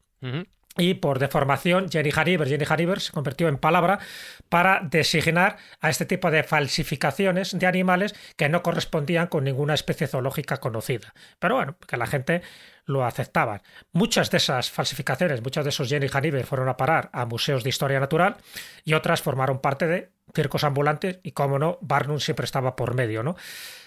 Y 0.78 0.96
por 0.96 1.20
deformación, 1.20 1.90
Jenny 1.90 2.12
Haniver, 2.14 2.50
Jenny 2.50 2.66
Haniver 2.68 3.00
se 3.00 3.14
convirtió 3.14 3.48
en 3.48 3.58
palabra 3.58 4.00
para 4.50 4.82
designar 4.84 5.58
a 5.80 5.90
este 5.90 6.06
tipo 6.06 6.30
de 6.32 6.44
falsificaciones 6.44 7.58
de 7.58 7.66
animales 7.66 8.14
que 8.36 8.50
no 8.50 8.62
correspondían 8.62 9.28
con 9.28 9.46
ninguna 9.46 9.74
especie 9.74 10.08
zoológica 10.08 10.58
conocida. 10.58 11.14
Pero 11.40 11.56
bueno, 11.56 11.78
que 11.88 11.96
la 11.96 12.08
gente 12.08 12.42
lo 12.86 13.06
aceptaba. 13.06 13.62
Muchas 13.94 14.30
de 14.32 14.38
esas 14.38 14.70
falsificaciones, 14.70 15.42
muchos 15.42 15.64
de 15.64 15.70
esos 15.70 15.88
Jenny 15.88 16.08
Haniver 16.12 16.46
fueron 16.46 16.68
a 16.68 16.76
parar 16.76 17.10
a 17.14 17.26
museos 17.26 17.64
de 17.64 17.70
historia 17.70 18.02
natural 18.02 18.36
y 18.84 18.96
otras 18.96 19.22
formaron 19.22 19.60
parte 19.60 19.88
de 19.88 20.12
circos 20.34 20.66
ambulantes 20.66 21.20
y, 21.24 21.32
como 21.32 21.58
no, 21.58 21.78
Barnum 21.82 22.20
siempre 22.20 22.44
estaba 22.44 22.76
por 22.76 22.96
medio, 22.96 23.24
¿no? 23.24 23.38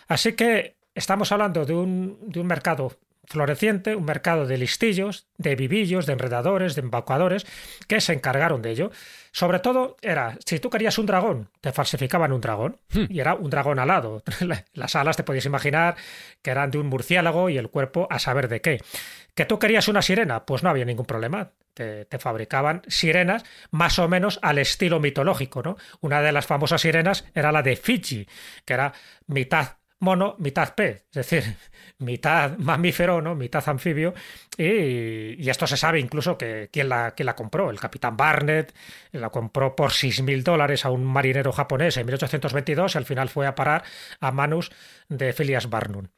Así 0.08 0.32
que 0.32 0.78
estamos 0.94 1.30
hablando 1.32 1.66
de 1.66 1.74
un, 1.74 2.18
de 2.22 2.40
un 2.40 2.46
mercado 2.46 2.98
floreciente, 3.28 3.94
un 3.94 4.04
mercado 4.04 4.46
de 4.46 4.58
listillos, 4.58 5.26
de 5.36 5.54
vivillos, 5.54 6.06
de 6.06 6.14
enredadores, 6.14 6.74
de 6.74 6.80
embaucadores, 6.80 7.46
que 7.86 8.00
se 8.00 8.12
encargaron 8.14 8.62
de 8.62 8.70
ello. 8.70 8.90
Sobre 9.32 9.58
todo 9.58 9.96
era, 10.00 10.38
si 10.44 10.58
tú 10.58 10.70
querías 10.70 10.98
un 10.98 11.06
dragón, 11.06 11.50
te 11.60 11.72
falsificaban 11.72 12.32
un 12.32 12.40
dragón, 12.40 12.80
y 13.08 13.20
era 13.20 13.34
un 13.34 13.50
dragón 13.50 13.78
alado. 13.78 14.22
Las 14.72 14.96
alas 14.96 15.16
te 15.16 15.24
podías 15.24 15.46
imaginar 15.46 15.96
que 16.42 16.50
eran 16.50 16.70
de 16.70 16.78
un 16.78 16.86
murciélago 16.86 17.50
y 17.50 17.58
el 17.58 17.68
cuerpo 17.68 18.08
a 18.10 18.18
saber 18.18 18.48
de 18.48 18.60
qué. 18.60 18.80
¿Que 19.34 19.44
tú 19.44 19.58
querías 19.58 19.88
una 19.88 20.02
sirena? 20.02 20.44
Pues 20.44 20.62
no 20.62 20.70
había 20.70 20.84
ningún 20.84 21.06
problema. 21.06 21.52
Te, 21.74 22.06
te, 22.06 22.18
fabricaban 22.18 22.82
sirenas 22.88 23.44
más 23.70 24.00
o 24.00 24.08
menos 24.08 24.40
al 24.42 24.58
estilo 24.58 24.98
mitológico, 24.98 25.62
¿no? 25.62 25.76
Una 26.00 26.20
de 26.22 26.32
las 26.32 26.44
famosas 26.44 26.80
sirenas 26.80 27.24
era 27.36 27.52
la 27.52 27.62
de 27.62 27.76
Fiji, 27.76 28.26
que 28.64 28.74
era 28.74 28.92
mitad 29.28 29.77
mono, 30.00 30.36
mitad 30.38 30.74
pez, 30.74 31.06
es 31.10 31.28
decir, 31.28 31.56
mitad 31.98 32.56
mamífero, 32.58 33.20
¿no? 33.20 33.34
mitad 33.34 33.68
anfibio, 33.68 34.14
y, 34.56 35.42
y 35.42 35.50
esto 35.50 35.66
se 35.66 35.76
sabe 35.76 36.00
incluso 36.00 36.38
que 36.38 36.68
la, 36.72 37.12
quién 37.12 37.26
la 37.26 37.36
compró, 37.36 37.70
el 37.70 37.80
capitán 37.80 38.16
Barnett, 38.16 38.74
la 39.12 39.30
compró 39.30 39.74
por 39.74 39.90
6.000 39.90 40.42
dólares 40.42 40.84
a 40.84 40.90
un 40.90 41.04
marinero 41.04 41.52
japonés 41.52 41.96
en 41.96 42.06
1822 42.06 42.94
y 42.94 42.98
al 42.98 43.04
final 43.04 43.28
fue 43.28 43.46
a 43.46 43.54
parar 43.54 43.82
a 44.20 44.32
manos 44.32 44.70
de 45.08 45.32
Phileas 45.32 45.70
Barnum. 45.70 46.08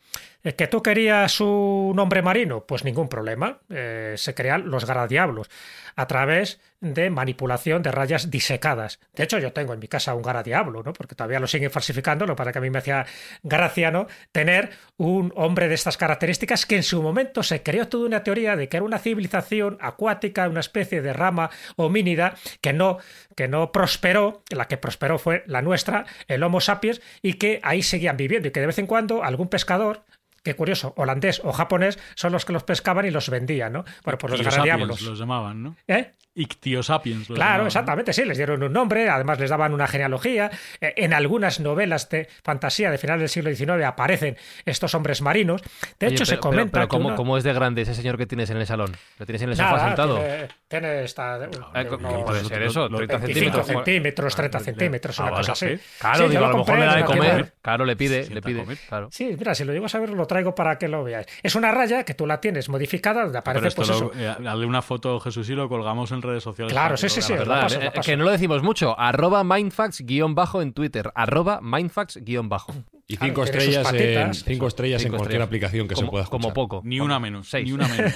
Eh, 0.43 0.55
¿Que 0.55 0.67
tú 0.67 0.83
querías 0.83 1.41
un 1.41 1.99
hombre 1.99 2.23
marino? 2.23 2.65
Pues 2.67 2.85
ningún 2.85 3.09
problema. 3.09 3.61
Eh, 3.69 4.15
se 4.17 4.35
crean 4.35 4.71
los 4.71 4.87
garadiablos 4.87 5.49
a 5.97 6.07
través 6.07 6.61
de 6.81 7.11
manipulación 7.11 7.83
de 7.83 7.93
rayas 7.93 8.31
disecadas. 8.31 9.01
De 9.15 9.25
hecho, 9.25 9.39
yo 9.39 9.53
tengo 9.53 9.75
en 9.75 9.81
mi 9.81 9.89
casa 9.89 10.15
un 10.15 10.23
garadiablo, 10.23 10.83
¿no? 10.83 10.93
Porque 10.93 11.15
todavía 11.15 11.41
lo 11.41 11.47
siguen 11.47 11.71
falsificando, 11.71 12.27
lo 12.27 12.37
para 12.37 12.53
que 12.53 12.59
a 12.59 12.63
mí 12.63 12.71
me 12.71 12.79
hacía 12.79 13.07
gracia, 13.43 13.91
¿no? 13.91 14.07
Tener 14.33 14.71
un 14.97 15.33
hombre 15.37 15.69
de 15.69 15.75
estas 15.75 15.97
características 15.97 16.67
que 16.67 16.77
en 16.77 16.83
su 16.83 17.03
momento 17.03 17.43
se 17.43 17.63
creó 17.63 17.89
toda 17.89 18.07
una 18.07 18.23
teoría 18.23 18.57
de 18.57 18.69
que 18.69 18.79
era 18.79 18.85
una 18.85 18.99
civilización 18.99 19.79
acuática, 19.81 20.49
una 20.49 20.61
especie 20.61 21.03
de 21.03 21.13
rama 21.13 21.51
homínida 21.77 22.35
que 22.61 22.73
no, 22.73 22.99
que 23.37 23.49
no 23.49 23.73
prosperó, 23.73 24.43
la 24.51 24.67
que 24.67 24.77
prosperó 24.77 25.19
fue 25.19 25.45
la 25.47 25.63
nuestra, 25.63 26.07
el 26.29 26.43
Homo 26.43 26.61
sapiens, 26.61 27.01
y 27.23 27.35
que 27.35 27.61
ahí 27.63 27.83
seguían 27.83 28.17
viviendo 28.17 28.49
y 28.49 28.51
que 28.51 28.61
de 28.61 28.67
vez 28.67 28.79
en 28.79 28.87
cuando 28.87 29.23
algún 29.23 29.49
pescador 29.49 30.03
qué 30.43 30.55
curioso, 30.55 30.95
holandés 30.97 31.41
o 31.45 31.53
japonés 31.53 31.99
son 32.15 32.33
los 32.33 32.45
que 32.45 32.53
los 32.53 32.65
pescaban 32.65 33.05
y 33.05 33.11
los 33.11 33.29
vendían, 33.29 33.73
¿no? 33.73 33.85
Bueno, 34.05 34.19
pues 34.19 34.33
los 34.33 34.43
garadiablos. 34.43 35.03
los 35.03 35.19
llamaban, 35.19 35.63
¿no? 35.63 35.77
¿Eh? 35.87 36.13
Ictiosapiens. 36.35 37.27
Claro, 37.27 37.41
llamaban, 37.41 37.67
exactamente, 37.67 38.13
sí, 38.13 38.25
les 38.25 38.37
dieron 38.37 38.63
un 38.63 38.73
nombre, 38.73 39.09
además 39.09 39.39
les 39.41 39.51
daban 39.51 39.75
una 39.75 39.87
genealogía. 39.87 40.51
Eh, 40.81 40.95
En 40.97 41.13
algunas 41.15 41.61
novelas 41.61 42.09
de 42.09 42.29
fantasía 42.45 42.91
de 42.91 42.99
final 42.99 43.19
del 43.19 43.29
siglo 43.29 43.55
XIX 43.55 43.85
aparecen 43.85 44.37
estos 44.65 44.95
hombres 44.95 45.23
marinos. 45.23 45.63
De 45.99 46.07
Oye, 46.07 46.15
hecho, 46.15 46.25
se 46.25 46.33
pero- 46.33 46.41
comenta 46.43 46.61
Pero, 46.63 46.71
pero 46.73 46.85
que 46.89 46.89
¿cómo, 46.91 47.07
uno- 47.09 47.17
cómo 47.17 47.37
es 47.37 47.45
de 47.45 47.53
grande 47.53 47.83
ese 47.83 47.95
señor 47.95 48.17
que 48.17 48.27
tienes 48.27 48.51
en 48.51 48.59
el 48.59 48.67
salón? 48.67 48.93
¿Lo 49.19 49.27
tienes 49.27 49.43
en 49.43 49.51
el 49.51 49.57
sofá 49.57 49.87
sentado? 49.87 50.17
Tiene, 50.19 50.49
tiene 50.69 51.05
esta, 51.05 51.37
unos 51.39 51.89
¿Cómo 51.89 52.25
puede 52.25 52.45
ser 52.45 52.63
eso? 52.63 52.89
lo- 52.89 52.97
30 52.99 53.19
25 53.19 53.57
centímetros. 53.63 53.67
centímetros, 53.67 54.37
30 54.37 54.61
centímetros, 54.61 55.21
Ah, 55.21 55.23
una 55.25 55.31
vale, 55.33 55.43
cosa 55.43 55.53
así. 55.53 55.77
sí. 55.77 55.83
Claro, 55.99 56.25
Sí, 56.25 56.31
digo, 56.31 56.45
a 56.45 56.49
lo 56.49 56.57
mejor 56.59 56.79
le 56.79 56.85
da 56.87 56.97
de 56.97 57.05
comer. 57.05 57.53
Claro, 57.63 57.85
le 57.85 57.97
pide, 57.97 58.15
Sienta 58.25 58.35
le 58.35 58.43
pide. 58.43 58.61
comer. 58.61 58.79
Claro. 58.89 59.09
Sí, 59.11 59.35
mira, 59.39 59.55
si 59.55 59.65
lo 59.65 59.73
llego 59.73 59.87
a 59.87 59.89
saber, 59.89 60.11
lo 60.11 60.27
traigo 60.27 60.55
para 60.55 60.79
que 60.79 60.89
lo 60.89 61.03
veáis. 61.05 61.27
Es 61.43 61.55
una 61.55 61.71
raya 61.73 62.05
que 62.05 62.15
tú 62.15 62.27
la 62.27 62.41
tienes 62.41 62.69
modificada, 62.69 63.23
donde 63.23 63.33
Pero 63.33 63.41
aparece 63.41 63.69
esto 63.69 63.83
pues 63.83 63.89
lo, 63.89 64.13
eso. 64.13 64.13
eh, 64.17 64.49
hazle 64.49 64.67
una 64.67 64.83
foto, 64.83 65.19
Jesús, 65.21 65.49
y 65.51 65.55
lo 65.55 65.69
colgamos 65.69 66.13
en 66.13 66.20
redes 66.23 66.43
sociales. 66.43 66.73
Claro, 66.73 66.97
sí, 66.97 67.09
sí, 67.09 67.23
sí, 67.23 67.33
¿Verdad? 67.33 67.63
paso, 67.63 67.81
Eh, 67.81 67.91
paso. 67.95 68.07
que 68.11 68.17
no 68.17 68.25
lo 68.25 68.31
decimos 68.31 68.63
mucho. 68.63 68.99
Arroba 68.99 69.43
mindfacts-bajo 69.45 70.63
en 70.63 70.73
Twitter. 70.73 71.11
Arroba 71.15 71.61
mindfacts-bajo. 71.63 72.73
Y 73.07 73.17
Claro, 73.17 73.27
cinco 73.35 73.45
tiene 73.45 73.61
sus 73.61 73.77
estrellas, 73.77 73.93
en, 73.93 74.35
cinco 74.35 74.67
estrellas 74.69 75.03
Cinco 75.03 75.15
en 75.15 75.19
cualquier 75.19 75.41
estrellas. 75.43 75.47
aplicación 75.49 75.89
que 75.89 75.95
como, 75.97 76.07
se 76.07 76.11
pueda 76.11 76.25
escuchar. 76.25 76.41
Como 76.43 76.55
poco. 76.55 76.81
Ni 76.85 77.01
una 77.01 77.19
menos, 77.19 77.49
Seis. 77.51 77.67
ni 77.67 77.73
una 77.73 77.89
menos. 77.89 78.15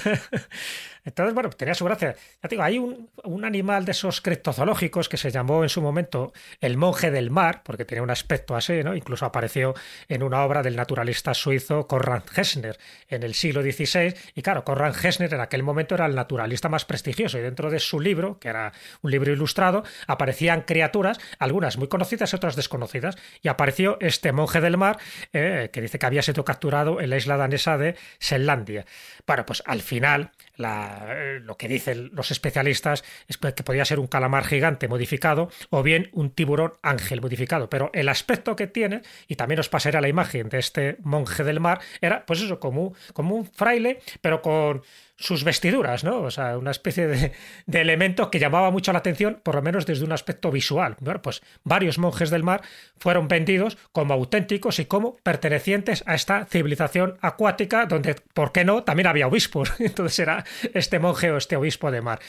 Entonces, 1.05 1.35
bueno, 1.35 1.51
tenía 1.51 1.75
su 1.75 1.85
gracia. 1.85 2.17
Ya 2.43 2.49
digo, 2.49 2.62
hay 2.62 2.79
un, 2.79 3.11
un 3.25 3.45
animal 3.45 3.85
de 3.85 3.93
esos 3.93 4.21
criptozoológicos 4.21 5.09
que 5.09 5.17
se 5.17 5.31
llamó 5.31 5.62
en 5.62 5.69
su 5.69 5.83
momento 5.83 6.33
el 6.61 6.77
monje 6.77 7.11
del 7.11 7.31
mar, 7.31 7.62
porque 7.64 7.85
tenía 7.85 8.03
un 8.03 8.11
aspecto 8.11 8.57
así, 8.57 8.83
¿no? 8.83 8.95
Incluso 8.95 9.27
apareció 9.27 9.75
en 10.09 10.23
una 10.23 10.43
obra 10.45 10.62
del 10.62 10.77
naturalista 10.77 11.35
suizo 11.35 11.87
Konrad 11.87 12.25
Gessner 12.27 12.79
en 13.09 13.23
el 13.23 13.35
siglo 13.35 13.62
XVI. 13.62 14.14
Y 14.35 14.43
claro, 14.43 14.64
Konrad 14.64 14.95
Gessner 14.95 15.33
en 15.35 15.40
aquel 15.40 15.62
momento 15.62 15.95
era 15.95 16.07
el 16.07 16.14
naturalista 16.14 16.69
más 16.69 16.85
prestigioso. 16.85 17.38
Y 17.38 17.43
dentro 17.43 17.71
de 17.71 17.81
su 17.81 18.01
libro, 18.01 18.38
que 18.38 18.49
era 18.49 18.73
un 19.03 19.11
libro 19.11 19.33
ilustrado, 19.33 19.85
aparecían 20.07 20.62
criaturas, 20.62 21.19
algunas 21.38 21.77
muy 21.77 21.88
conocidas 21.88 22.33
y 22.33 22.37
otras 22.37 22.57
desconocidas. 22.57 23.17
Y 23.43 23.49
apareció 23.49 23.99
este 24.01 24.33
monje 24.33 24.61
del 24.61 24.77
mar, 24.77 24.99
eh, 25.33 25.71
que 25.73 25.81
dice 25.81 25.99
que 25.99 26.07
había 26.07 26.23
sido 26.23 26.45
capturado 26.45 27.01
en 27.01 27.11
la 27.11 27.17
isla 27.17 27.37
danesa 27.37 27.77
de 27.77 27.97
Selandia. 28.19 28.87
Bueno, 29.27 29.45
pues 29.47 29.62
al 29.67 29.83
final 29.83 30.33
la, 30.57 31.07
eh, 31.09 31.40
lo 31.40 31.57
que 31.57 31.69
dicen 31.69 32.11
los 32.12 32.31
especialistas 32.31 33.05
es 33.29 33.38
que 33.38 33.62
podía 33.62 33.85
ser 33.85 33.99
un 33.99 34.07
calamar 34.07 34.45
gigante 34.45 34.88
modificado 34.88 35.51
o 35.71 35.83
bien 35.83 36.11
un 36.12 36.31
tiburón 36.31 36.75
ángel 36.83 37.21
modificado. 37.21 37.69
Pero 37.69 37.90
el 37.93 38.09
aspecto 38.09 38.57
que 38.57 38.67
tiene, 38.67 39.03
y 39.29 39.37
también 39.37 39.61
os 39.61 39.69
pasaré 39.69 40.01
la 40.01 40.09
imagen 40.09 40.49
de 40.49 40.59
este 40.59 40.97
monje 41.03 41.45
del 41.45 41.61
mar, 41.61 41.81
era 42.01 42.25
pues 42.27 42.40
eso, 42.40 42.61
como 42.61 42.95
un 43.17 43.47
fraile, 43.47 44.01
pero 44.21 44.43
con 44.43 44.83
sus 45.16 45.44
vestiduras, 45.44 46.03
¿no? 46.03 46.22
O 46.22 46.31
sea, 46.31 46.59
una 46.59 46.72
especie 46.72 47.07
de, 47.07 47.33
elemento 47.66 48.31
que 48.31 48.38
llamaba 48.38 48.70
mucho 48.70 48.92
la 48.92 48.98
atención, 48.98 49.40
por 49.42 49.55
lo 49.55 49.62
menos 49.62 49.87
desde 49.87 50.05
un 50.05 50.12
aspecto 50.12 50.50
visual. 50.50 50.96
Bueno, 51.00 51.22
pues 51.22 51.42
varios 51.62 51.98
monjes 51.98 52.31
del 52.31 52.42
mar 52.42 52.62
fueron 52.98 53.29
vendidos 53.29 53.79
como 53.92 54.14
auténticos 54.14 54.79
y 54.81 54.87
como 54.87 55.16
pertenecientes 55.18 56.03
a 56.07 56.14
esta 56.14 56.44
civilización 56.46 57.16
acuática, 57.20 57.87
donde, 57.87 58.16
¿por 58.35 58.53
qué 58.53 58.64
no?, 58.64 58.83
también 58.83 59.07
había 59.07 59.29
obispos. 59.29 59.72
Entonces 59.79 60.18
era 60.18 60.44
este 60.72 60.98
monje 60.98 61.31
o 61.31 61.37
este 61.37 61.57
obispo 61.57 61.90
de 61.90 62.00
mar. 62.00 62.20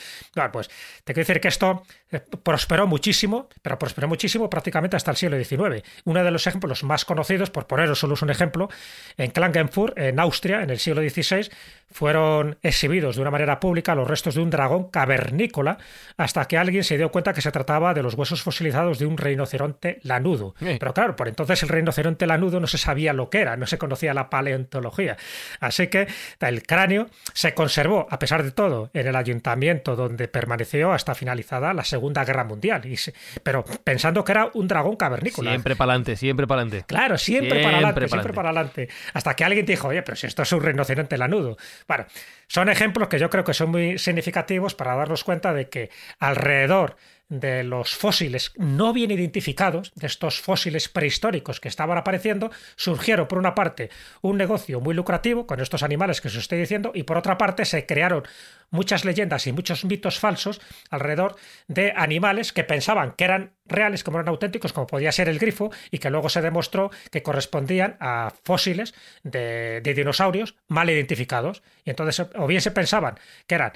Pues 0.52 0.69
te 1.04 1.13
quiero 1.13 1.28
decir 1.28 1.41
que 1.41 1.48
esto 1.48 1.84
eh, 2.12 2.21
prosperó 2.43 2.86
muchísimo, 2.86 3.50
pero 3.62 3.80
prosperó 3.80 4.08
muchísimo 4.08 4.50
prácticamente 4.50 4.95
hasta 4.95 5.12
el 5.12 5.17
siglo 5.17 5.43
XIX. 5.43 5.84
Uno 6.04 6.24
de 6.24 6.32
los 6.32 6.45
ejemplos 6.45 6.84
más 6.84 7.04
conocidos, 7.04 7.50
por 7.50 7.65
poneros 7.65 8.00
solo 8.00 8.15
un 8.21 8.30
ejemplo, 8.30 8.69
en 9.17 9.32
Klagenfurt, 9.32 9.98
en 9.98 10.19
Austria, 10.19 10.62
en 10.62 10.69
el 10.69 10.80
siglo 10.80 11.02
XVI, 11.02 11.50
fueron 11.91 12.58
exhibidos 12.76 13.16
de 13.16 13.22
una 13.22 13.32
manera 13.32 13.60
pública 13.60 13.96
los 13.96 14.08
restos 14.08 14.36
de 14.36 14.42
un 14.42 14.50
dragón 14.50 14.90
cavernícola 14.90 15.78
hasta 16.18 16.46
que 16.46 16.58
alguien 16.58 16.84
se 16.84 16.98
dio 16.98 17.10
cuenta 17.10 17.34
que 17.34 17.42
se 17.42 17.52
trataba 17.52 17.94
de 17.94 18.04
los 18.04 18.16
huesos 18.16 18.44
fosilizados 18.44 19.00
de 19.00 19.06
un 19.06 19.18
rinoceronte 19.18 20.00
lanudo. 20.04 20.56
Pero 20.60 20.94
claro, 20.94 21.16
por 21.16 21.30
entonces 21.30 21.64
el 21.64 21.70
rinoceronte 21.70 22.28
lanudo 22.28 22.60
no 22.60 22.68
se 22.68 22.78
sabía 22.78 23.14
lo 23.14 23.30
que 23.30 23.40
era, 23.40 23.56
no 23.56 23.66
se 23.66 23.78
conocía 23.78 24.14
la 24.14 24.30
paleontología. 24.30 25.16
Así 25.62 25.88
que 25.88 26.08
el 26.42 26.64
cráneo 26.64 27.08
se 27.34 27.54
conservó, 27.54 28.08
a 28.10 28.20
pesar 28.20 28.44
de 28.44 28.52
todo, 28.52 28.92
en 28.94 29.08
el 29.08 29.16
ayuntamiento 29.16 29.96
donde 29.96 30.28
permaneció 30.28 30.92
hasta 30.92 31.16
finalizada 31.16 31.74
la 31.74 31.84
Segunda 31.86 32.26
Guerra 32.26 32.44
Mundial. 32.44 32.86
Y 32.86 32.96
pero 33.42 33.64
pensando 33.84 34.24
que 34.24 34.34
era 34.34 34.50
un 34.54 34.68
dragón 34.68 34.98
cavernícola. 34.98 35.52
Siempre 35.52 35.76
para 35.76 35.94
adelante, 35.94 36.16
siempre 36.18 36.46
para 36.46 36.62
adelante. 36.62 36.86
Claro, 36.88 37.18
siempre, 37.18 37.64
para 37.64 37.78
adelante, 37.78 38.08
siempre 38.08 38.34
para 38.34 38.50
adelante. 38.50 38.90
Hasta 39.14 39.34
que 39.34 39.44
alguien 39.46 39.66
dijo, 39.66 39.88
oye, 39.88 40.02
pero 40.02 40.16
si 40.16 40.28
esto 40.28 40.44
es 40.44 40.52
un 40.52 40.62
rinoceronte 40.62 41.18
lanudo. 41.18 41.58
Bueno, 41.88 42.06
son 42.48 42.70
ejemplos 42.70 43.08
que 43.08 43.20
yo 43.20 43.30
creo 43.30 43.44
que 43.44 43.54
son 43.54 43.72
muy 43.72 43.98
significativos 43.98 44.76
para 44.76 44.96
darnos 44.96 45.24
cuenta 45.24 45.54
de 45.54 45.70
que 45.70 45.90
alrededor 46.20 46.96
de 47.30 47.64
los 47.64 47.96
fósiles 47.96 48.52
no 48.56 48.94
bien 48.94 49.12
identificados, 49.12 49.92
de 49.96 50.08
estos 50.08 50.40
fósiles 50.40 50.90
prehistóricos 50.90 51.60
que 51.60 51.68
estaban 51.68 51.98
apareciendo, 51.98 52.52
surgieron 52.76 53.28
por 53.28 53.40
una 53.40 53.56
parte 53.56 53.90
un 54.22 54.38
negocio 54.38 54.80
muy 54.80 54.94
lucrativo 54.94 55.48
con 55.48 55.60
estos 55.60 55.84
animales 55.84 56.22
que 56.22 56.28
os 56.28 56.36
estoy 56.36 56.60
diciendo 56.60 56.92
y 56.94 57.04
por 57.04 57.18
otra 57.18 57.38
parte 57.38 57.66
se 57.66 57.86
crearon 57.86 58.24
muchas 58.70 59.06
leyendas 59.06 59.48
y 59.48 59.52
muchos 59.52 59.86
mitos 59.86 60.20
falsos 60.20 60.62
alrededor 60.90 61.36
de 61.68 61.94
animales 61.96 62.54
que 62.54 62.64
pensaban 62.64 63.14
que 63.14 63.24
eran 63.24 63.54
reales, 63.66 64.04
como 64.04 64.18
eran 64.18 64.30
auténticos, 64.30 64.74
como 64.74 64.88
podía 64.88 65.12
ser 65.12 65.30
el 65.30 65.40
grifo, 65.40 65.72
y 65.92 65.98
que 65.98 66.10
luego 66.10 66.30
se 66.30 66.42
demostró 66.42 66.92
que 67.12 67.24
correspondían 67.24 67.98
a 68.00 68.32
fósiles 68.44 68.94
de, 69.24 69.82
de 69.82 69.94
dinosaurios 69.94 70.56
mal 70.68 70.90
identificados. 70.90 71.64
Y 71.84 71.90
entonces 71.90 72.28
o 72.36 72.48
bien 72.48 72.62
se 72.62 72.72
pensaban 72.72 73.18
que 73.48 73.56
eran 73.56 73.74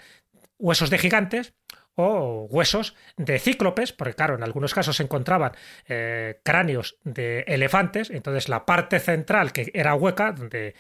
huesos 0.58 0.90
de 0.90 0.98
gigantes 0.98 1.54
o 2.02 2.46
huesos 2.50 2.96
de 3.18 3.40
cíclopes, 3.40 3.92
porque 3.92 4.14
claro, 4.14 4.36
en 4.36 4.44
algunos 4.44 4.74
casos 4.74 4.96
se 4.96 5.04
encontraban 5.04 5.52
eh, 5.86 6.40
cráneos 6.44 6.98
de 7.04 7.42
elefantes, 7.42 8.10
entonces 8.10 8.48
la 8.48 8.66
parte 8.66 9.00
central 9.00 9.52
que 9.52 9.70
era 9.74 9.96
hueca, 9.96 10.32
donde 10.32 10.76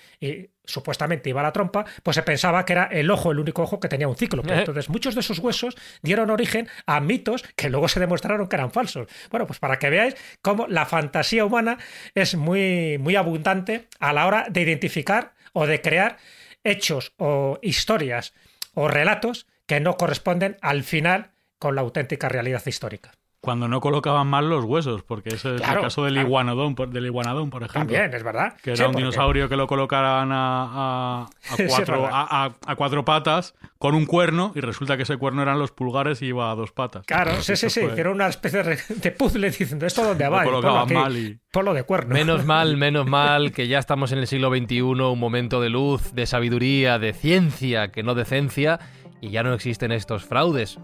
supuestamente 0.63 1.29
iba 1.29 1.43
la 1.43 1.51
trompa, 1.51 1.86
pues 2.03 2.15
se 2.15 2.23
pensaba 2.23 2.63
que 2.63 2.71
era 2.71 2.86
el 2.86 3.12
ojo, 3.12 3.32
el 3.32 3.39
único 3.39 3.63
ojo 3.63 3.82
que 3.82 3.89
tenía 3.89 4.08
un 4.08 4.15
cíclope. 4.15 4.49
Eh. 4.60 4.60
Entonces 4.60 4.89
muchos 4.89 5.13
de 5.13 5.21
esos 5.21 5.39
huesos 5.39 5.75
dieron 6.01 6.29
origen 6.29 6.67
a 6.86 6.99
mitos 7.01 7.43
que 7.55 7.69
luego 7.69 7.88
se 7.88 7.99
demostraron 7.99 8.47
que 8.47 8.55
eran 8.55 8.71
falsos. 8.71 9.08
Bueno, 9.29 9.45
pues 9.45 9.60
para 9.60 9.77
que 9.77 9.89
veáis 9.89 10.15
cómo 10.41 10.67
la 10.67 10.86
fantasía 10.86 11.45
humana 11.45 11.77
es 12.15 12.36
muy, 12.36 12.97
muy 12.97 13.15
abundante 13.15 13.88
a 13.99 14.12
la 14.13 14.25
hora 14.25 14.47
de 14.49 14.62
identificar 14.62 15.34
o 15.53 15.67
de 15.67 15.82
crear 15.82 16.17
hechos 16.63 17.13
o 17.17 17.60
historias 17.62 18.34
o 18.73 18.88
relatos 18.88 19.45
que 19.69 19.79
no 19.79 19.97
corresponden 19.97 20.58
al 20.62 20.82
final 20.82 21.29
con 21.60 21.75
la 21.75 21.82
auténtica 21.82 22.27
realidad 22.27 22.63
histórica. 22.65 23.12
Cuando 23.39 23.67
no 23.67 23.79
colocaban 23.79 24.27
mal 24.27 24.49
los 24.49 24.65
huesos, 24.65 25.03
porque 25.03 25.29
ese 25.29 25.55
es 25.55 25.62
el 25.62 25.79
caso 25.79 26.03
del 26.03 26.17
iguanodón, 26.17 26.75
del 26.75 27.05
iguanodón, 27.05 27.51
por 27.51 27.62
ejemplo. 27.62 27.95
También, 27.95 28.13
es 28.13 28.23
verdad. 28.23 28.55
Que 28.62 28.71
era 28.71 28.89
un 28.89 28.95
dinosaurio 28.95 29.47
que 29.47 29.55
lo 29.55 29.65
colocaran 29.65 30.29
a, 30.34 31.25
a, 31.25 32.75
cuatro, 32.75 33.05
patas 33.05 33.53
con 33.77 33.95
un 33.95 34.08
cuerno 34.08 34.51
y 34.55 34.60
resulta 34.60 34.97
que 34.97 35.03
ese 35.03 35.15
cuerno 35.15 35.43
eran 35.43 35.58
los 35.58 35.71
pulgares 35.71 36.21
y 36.21 36.25
iba 36.25 36.51
a 36.51 36.55
dos 36.55 36.73
patas. 36.73 37.05
Claro, 37.05 37.41
sí, 37.41 37.55
sí, 37.55 37.69
sí. 37.69 37.82
Era 37.95 38.10
una 38.10 38.27
especie 38.27 38.63
de 38.63 39.12
puzzle 39.12 39.51
diciendo 39.51 39.86
esto 39.86 40.03
dónde 40.03 40.27
va. 40.27 40.43
Lo 40.43 40.49
colocaban 40.49 40.91
mal 40.91 41.15
y... 41.15 41.39
Polo 41.51 41.73
de 41.73 41.84
cuerno. 41.84 42.13
Menos 42.13 42.43
mal, 42.47 42.75
menos 42.75 43.08
mal 43.08 43.53
que 43.53 43.67
ya 43.67 43.79
estamos 43.79 44.12
en 44.12 44.17
el 44.17 44.27
siglo 44.27 44.49
XXI, 44.49 44.82
un 44.82 45.19
momento 45.19 45.62
de 45.62 45.69
luz, 45.69 46.13
de 46.13 46.25
sabiduría, 46.25 46.99
de 46.99 47.13
ciencia, 47.13 47.91
que 47.91 48.03
no 48.03 48.15
de 48.15 48.25
ciencia 48.25 48.79
y 49.21 49.29
ya 49.29 49.43
no 49.43 49.53
existen 49.53 49.91
estos 49.91 50.25
fraudes. 50.25 50.77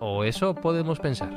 O 0.00 0.24
eso 0.24 0.54
podemos 0.54 0.98
pensar. 0.98 1.30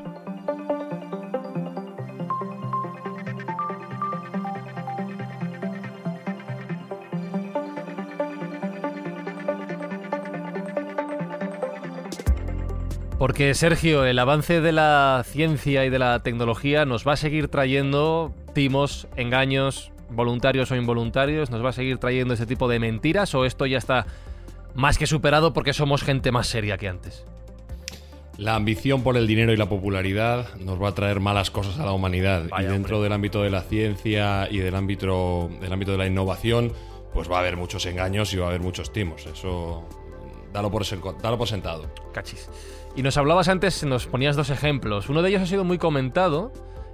Porque 13.17 13.53
Sergio, 13.53 14.05
el 14.05 14.19
avance 14.19 14.61
de 14.61 14.71
la 14.71 15.23
ciencia 15.25 15.85
y 15.85 15.89
de 15.89 15.99
la 15.99 16.19
tecnología 16.19 16.85
nos 16.85 17.07
va 17.07 17.13
a 17.13 17.17
seguir 17.17 17.47
trayendo 17.47 18.33
timos, 18.53 19.07
engaños, 19.15 19.91
voluntarios 20.09 20.69
o 20.71 20.75
involuntarios, 20.75 21.49
nos 21.49 21.63
va 21.63 21.69
a 21.69 21.73
seguir 21.73 21.97
trayendo 21.97 22.33
ese 22.33 22.45
tipo 22.45 22.67
de 22.67 22.77
mentiras 22.77 23.33
o 23.33 23.45
esto 23.45 23.65
ya 23.65 23.77
está 23.77 24.05
más 24.75 24.97
que 24.97 25.07
superado 25.07 25.53
porque 25.53 25.73
somos 25.73 26.03
gente 26.03 26.31
más 26.31 26.47
seria 26.47 26.77
que 26.77 26.87
antes. 26.87 27.25
La 28.37 28.55
ambición 28.55 29.01
por 29.01 29.15
el 29.15 29.27
dinero 29.27 29.53
y 29.53 29.57
la 29.57 29.69
popularidad 29.69 30.55
nos 30.55 30.81
va 30.81 30.89
a 30.89 30.93
traer 30.93 31.21
malas 31.21 31.51
cosas 31.51 31.79
a 31.79 31.85
la 31.85 31.93
humanidad. 31.93 32.47
y 32.59 32.63
dentro 32.63 33.01
del 33.01 33.13
ámbito 33.13 33.41
de 33.41 33.49
la 33.49 33.61
ciencia 33.61 34.49
y 34.51 34.57
del 34.57 34.75
ámbito, 34.75 35.49
del 35.61 35.71
ámbito 35.71 35.93
de 35.93 35.97
la 35.97 36.05
innovación, 36.05 36.73
pues 37.13 37.31
va 37.31 37.37
a 37.37 37.39
haber 37.39 37.55
muchos 37.55 37.85
engaños 37.85 38.33
y 38.33 38.37
va 38.37 38.45
a 38.45 38.49
haber 38.49 38.59
muchos 38.59 38.91
timos. 38.91 39.25
Eso 39.25 39.87
dalo 40.51 40.69
por, 40.69 40.83
dalo 41.21 41.37
por 41.37 41.47
sentado. 41.47 41.89
Cachis. 42.13 42.49
Y 42.97 43.03
nos 43.03 43.15
hablabas 43.15 43.47
antes, 43.47 43.83
nos 43.85 44.05
ponías 44.07 44.35
dos 44.35 44.49
ejemplos. 44.49 45.07
Uno 45.07 45.21
de 45.21 45.29
ellos 45.29 45.41
ha 45.41 45.47
sido 45.47 45.63
muy 45.63 45.77
comentado, 45.77 46.51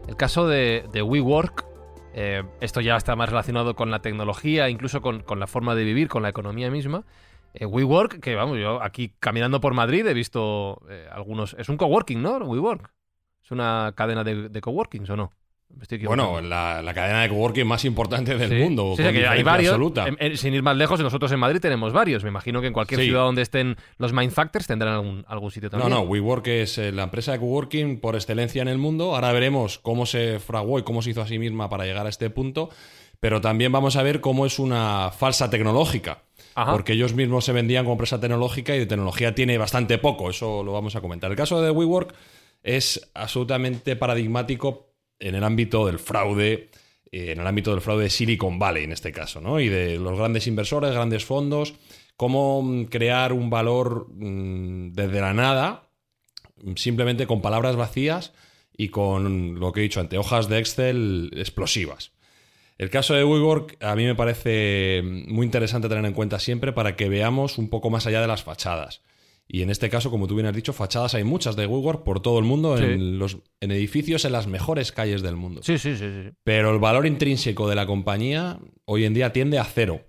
el 0.07 0.15
caso 0.15 0.47
de, 0.47 0.85
de 0.91 1.01
WeWork. 1.01 1.65
Eh, 2.13 2.43
esto 2.59 2.81
ya 2.81 2.97
está 2.97 3.15
más 3.15 3.29
relacionado 3.29 3.75
con 3.75 3.89
la 3.89 4.01
tecnología, 4.01 4.69
incluso 4.69 5.01
con, 5.01 5.21
con 5.21 5.39
la 5.39 5.47
forma 5.47 5.73
de 5.73 5.83
vivir, 5.85 6.07
con 6.07 6.21
la 6.21 6.29
economía 6.29 6.69
misma. 6.69 7.03
Eh, 7.53 7.65
WeWork, 7.65 8.19
que 8.19 8.35
vamos, 8.35 8.57
yo 8.57 8.81
aquí 8.81 9.13
caminando 9.19 9.59
por 9.59 9.73
Madrid 9.73 10.05
he 10.07 10.13
visto 10.13 10.81
eh, 10.89 11.07
algunos. 11.11 11.55
Es 11.57 11.69
un 11.69 11.77
coworking, 11.77 12.21
¿no? 12.21 12.37
WeWork. 12.37 12.91
Es 13.43 13.51
una 13.51 13.93
cadena 13.95 14.23
de, 14.23 14.49
de 14.49 14.61
coworkings, 14.61 15.09
¿o 15.09 15.15
no? 15.15 15.31
bueno, 16.05 16.41
la, 16.41 16.91
cadena 16.93 17.21
de 17.21 17.29
coworking 17.29 17.65
más 17.65 17.85
importante 17.85 18.37
del 18.37 18.63
mundo. 18.63 18.93
Sí, 18.95 19.03
que 19.03 19.27
hay 19.27 19.43
varios. 19.43 19.77
sin 20.35 20.53
ir 20.53 20.63
más 20.63 20.75
lejos, 20.75 20.99
nosotros 20.99 21.31
en 21.31 21.39
Madrid 21.39 21.59
tenemos 21.59 21.93
varios. 21.93 22.23
Me 22.23 22.29
imagino 22.29 22.61
que 22.61 22.67
en 22.67 22.73
cualquier 22.73 23.01
ciudad 23.01 23.21
donde 23.21 23.41
estén 23.41 23.77
los 23.97 24.13
Mindfactors 24.13 24.67
tendrán 24.67 24.93
algún, 24.93 25.25
algún 25.27 25.51
sitio 25.51 25.69
también. 25.69 25.89
No, 25.89 25.97
no, 25.97 26.01
WeWork 26.03 26.47
es 26.47 26.77
eh, 26.77 26.91
la 26.91 27.03
empresa 27.03 27.31
de 27.33 27.39
coworking 27.39 27.99
por 27.99 28.15
excelencia 28.15 28.61
en 28.61 28.67
el 28.67 28.77
mundo. 28.77 29.15
Ahora 29.15 29.31
veremos 29.31 29.79
cómo 29.79 30.05
se 30.05 30.39
fraguó 30.39 30.79
y 30.79 30.83
cómo 30.83 31.01
se 31.01 31.11
hizo 31.11 31.21
a 31.21 31.27
sí 31.27 31.39
misma 31.39 31.69
para 31.69 31.85
llegar 31.85 32.05
a 32.05 32.09
este 32.09 32.29
punto. 32.29 32.69
Pero 33.19 33.39
también 33.39 33.71
vamos 33.71 33.95
a 33.97 34.03
ver 34.03 34.19
cómo 34.19 34.45
es 34.45 34.59
una 34.59 35.11
falsa 35.11 35.49
tecnológica 35.49 36.23
porque 36.53 36.93
ellos 36.93 37.13
mismos 37.13 37.45
se 37.45 37.53
vendían 37.53 37.85
como 37.85 37.93
empresa 37.93 38.19
tecnológica 38.19 38.75
y 38.75 38.79
de 38.79 38.85
tecnología 38.85 39.35
tiene 39.35 39.57
bastante 39.57 39.97
poco, 39.97 40.29
eso 40.29 40.63
lo 40.63 40.73
vamos 40.73 40.95
a 40.95 41.01
comentar. 41.01 41.31
El 41.31 41.37
caso 41.37 41.61
de 41.61 41.71
WeWork 41.71 42.13
es 42.63 43.09
absolutamente 43.13 43.95
paradigmático 43.95 44.93
en 45.19 45.35
el 45.35 45.43
ámbito 45.43 45.85
del 45.85 45.99
fraude, 45.99 46.69
eh, 47.11 47.31
en 47.31 47.39
el 47.39 47.47
ámbito 47.47 47.71
del 47.71 47.81
fraude 47.81 48.03
de 48.03 48.09
Silicon 48.09 48.59
Valley 48.59 48.83
en 48.83 48.91
este 48.91 49.11
caso, 49.11 49.41
¿no? 49.41 49.59
Y 49.59 49.69
de 49.69 49.97
los 49.97 50.17
grandes 50.17 50.47
inversores, 50.47 50.91
grandes 50.91 51.25
fondos, 51.25 51.75
cómo 52.17 52.61
mm, 52.61 52.85
crear 52.85 53.33
un 53.33 53.49
valor 53.49 54.07
mm, 54.11 54.93
desde 54.93 55.21
la 55.21 55.33
nada, 55.33 55.89
simplemente 56.75 57.27
con 57.27 57.41
palabras 57.41 57.75
vacías 57.75 58.33
y 58.75 58.89
con 58.89 59.59
lo 59.59 59.71
que 59.71 59.79
he 59.79 59.83
dicho 59.83 59.99
ante 59.99 60.17
hojas 60.17 60.49
de 60.49 60.59
Excel 60.59 61.31
explosivas. 61.35 62.11
El 62.81 62.89
caso 62.89 63.13
de 63.13 63.23
WeWork 63.23 63.77
a 63.83 63.95
mí 63.95 64.05
me 64.05 64.15
parece 64.15 65.03
muy 65.03 65.45
interesante 65.45 65.87
tener 65.87 66.03
en 66.03 66.13
cuenta 66.13 66.39
siempre 66.39 66.73
para 66.73 66.95
que 66.95 67.09
veamos 67.09 67.59
un 67.59 67.69
poco 67.69 67.91
más 67.91 68.07
allá 68.07 68.21
de 68.21 68.27
las 68.27 68.41
fachadas. 68.41 69.03
Y 69.47 69.61
en 69.61 69.69
este 69.69 69.87
caso, 69.91 70.09
como 70.09 70.25
tú 70.25 70.33
bien 70.33 70.47
has 70.47 70.55
dicho, 70.55 70.73
fachadas 70.73 71.13
hay 71.13 71.23
muchas 71.23 71.55
de 71.55 71.67
WeWork 71.67 72.03
por 72.03 72.21
todo 72.21 72.39
el 72.39 72.45
mundo, 72.45 72.75
en, 72.79 73.19
los, 73.19 73.37
en 73.59 73.69
edificios 73.69 74.25
en 74.25 74.31
las 74.31 74.47
mejores 74.47 74.91
calles 74.91 75.21
del 75.21 75.35
mundo. 75.35 75.61
Sí, 75.61 75.77
sí, 75.77 75.95
sí, 75.95 76.09
sí. 76.09 76.31
Pero 76.43 76.71
el 76.71 76.79
valor 76.79 77.05
intrínseco 77.05 77.69
de 77.69 77.75
la 77.75 77.85
compañía 77.85 78.57
hoy 78.85 79.05
en 79.05 79.13
día 79.13 79.31
tiende 79.31 79.59
a 79.59 79.63
cero. 79.63 80.01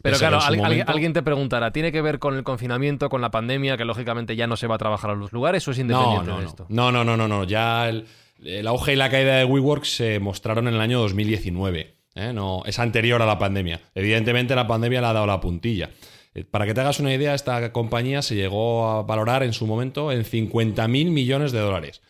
Pero 0.00 0.16
claro, 0.16 0.38
alguien 0.40 1.12
te 1.14 1.22
preguntará, 1.24 1.72
¿tiene 1.72 1.90
que 1.90 2.00
ver 2.00 2.20
con 2.20 2.36
el 2.36 2.44
confinamiento, 2.44 3.08
con 3.08 3.22
la 3.22 3.32
pandemia, 3.32 3.76
que 3.76 3.84
lógicamente 3.84 4.36
ya 4.36 4.46
no 4.46 4.56
se 4.56 4.68
va 4.68 4.76
a 4.76 4.78
trabajar 4.78 5.10
a 5.10 5.14
los 5.16 5.32
lugares 5.32 5.66
o 5.66 5.72
es 5.72 5.80
independiente 5.80 6.28
no, 6.28 6.34
no, 6.34 6.40
de 6.40 6.46
esto? 6.46 6.66
No, 6.68 6.92
no, 6.92 7.02
no, 7.02 7.16
no, 7.16 7.26
no. 7.26 7.42
Ya 7.42 7.88
el, 7.88 8.06
el 8.44 8.68
auge 8.68 8.92
y 8.92 8.96
la 8.96 9.10
caída 9.10 9.34
de 9.36 9.44
WeWork 9.44 9.82
se 9.82 10.20
mostraron 10.20 10.68
en 10.68 10.74
el 10.74 10.80
año 10.80 11.00
2019. 11.00 11.93
¿Eh? 12.14 12.32
no, 12.32 12.62
es 12.66 12.78
anterior 12.78 13.20
a 13.22 13.26
la 13.26 13.38
pandemia. 13.38 13.80
Evidentemente 13.94 14.54
la 14.54 14.66
pandemia 14.66 15.00
le 15.00 15.06
ha 15.06 15.12
dado 15.12 15.26
la 15.26 15.40
puntilla. 15.40 15.90
Eh, 16.34 16.44
para 16.44 16.66
que 16.66 16.74
te 16.74 16.80
hagas 16.80 17.00
una 17.00 17.14
idea, 17.14 17.34
esta 17.34 17.72
compañía 17.72 18.22
se 18.22 18.34
llegó 18.34 18.88
a 18.88 19.02
valorar 19.02 19.42
en 19.42 19.52
su 19.52 19.66
momento 19.66 20.12
en 20.12 20.24
50.000 20.24 20.88
millones 20.88 21.52
de 21.52 21.60
dólares. 21.60 22.02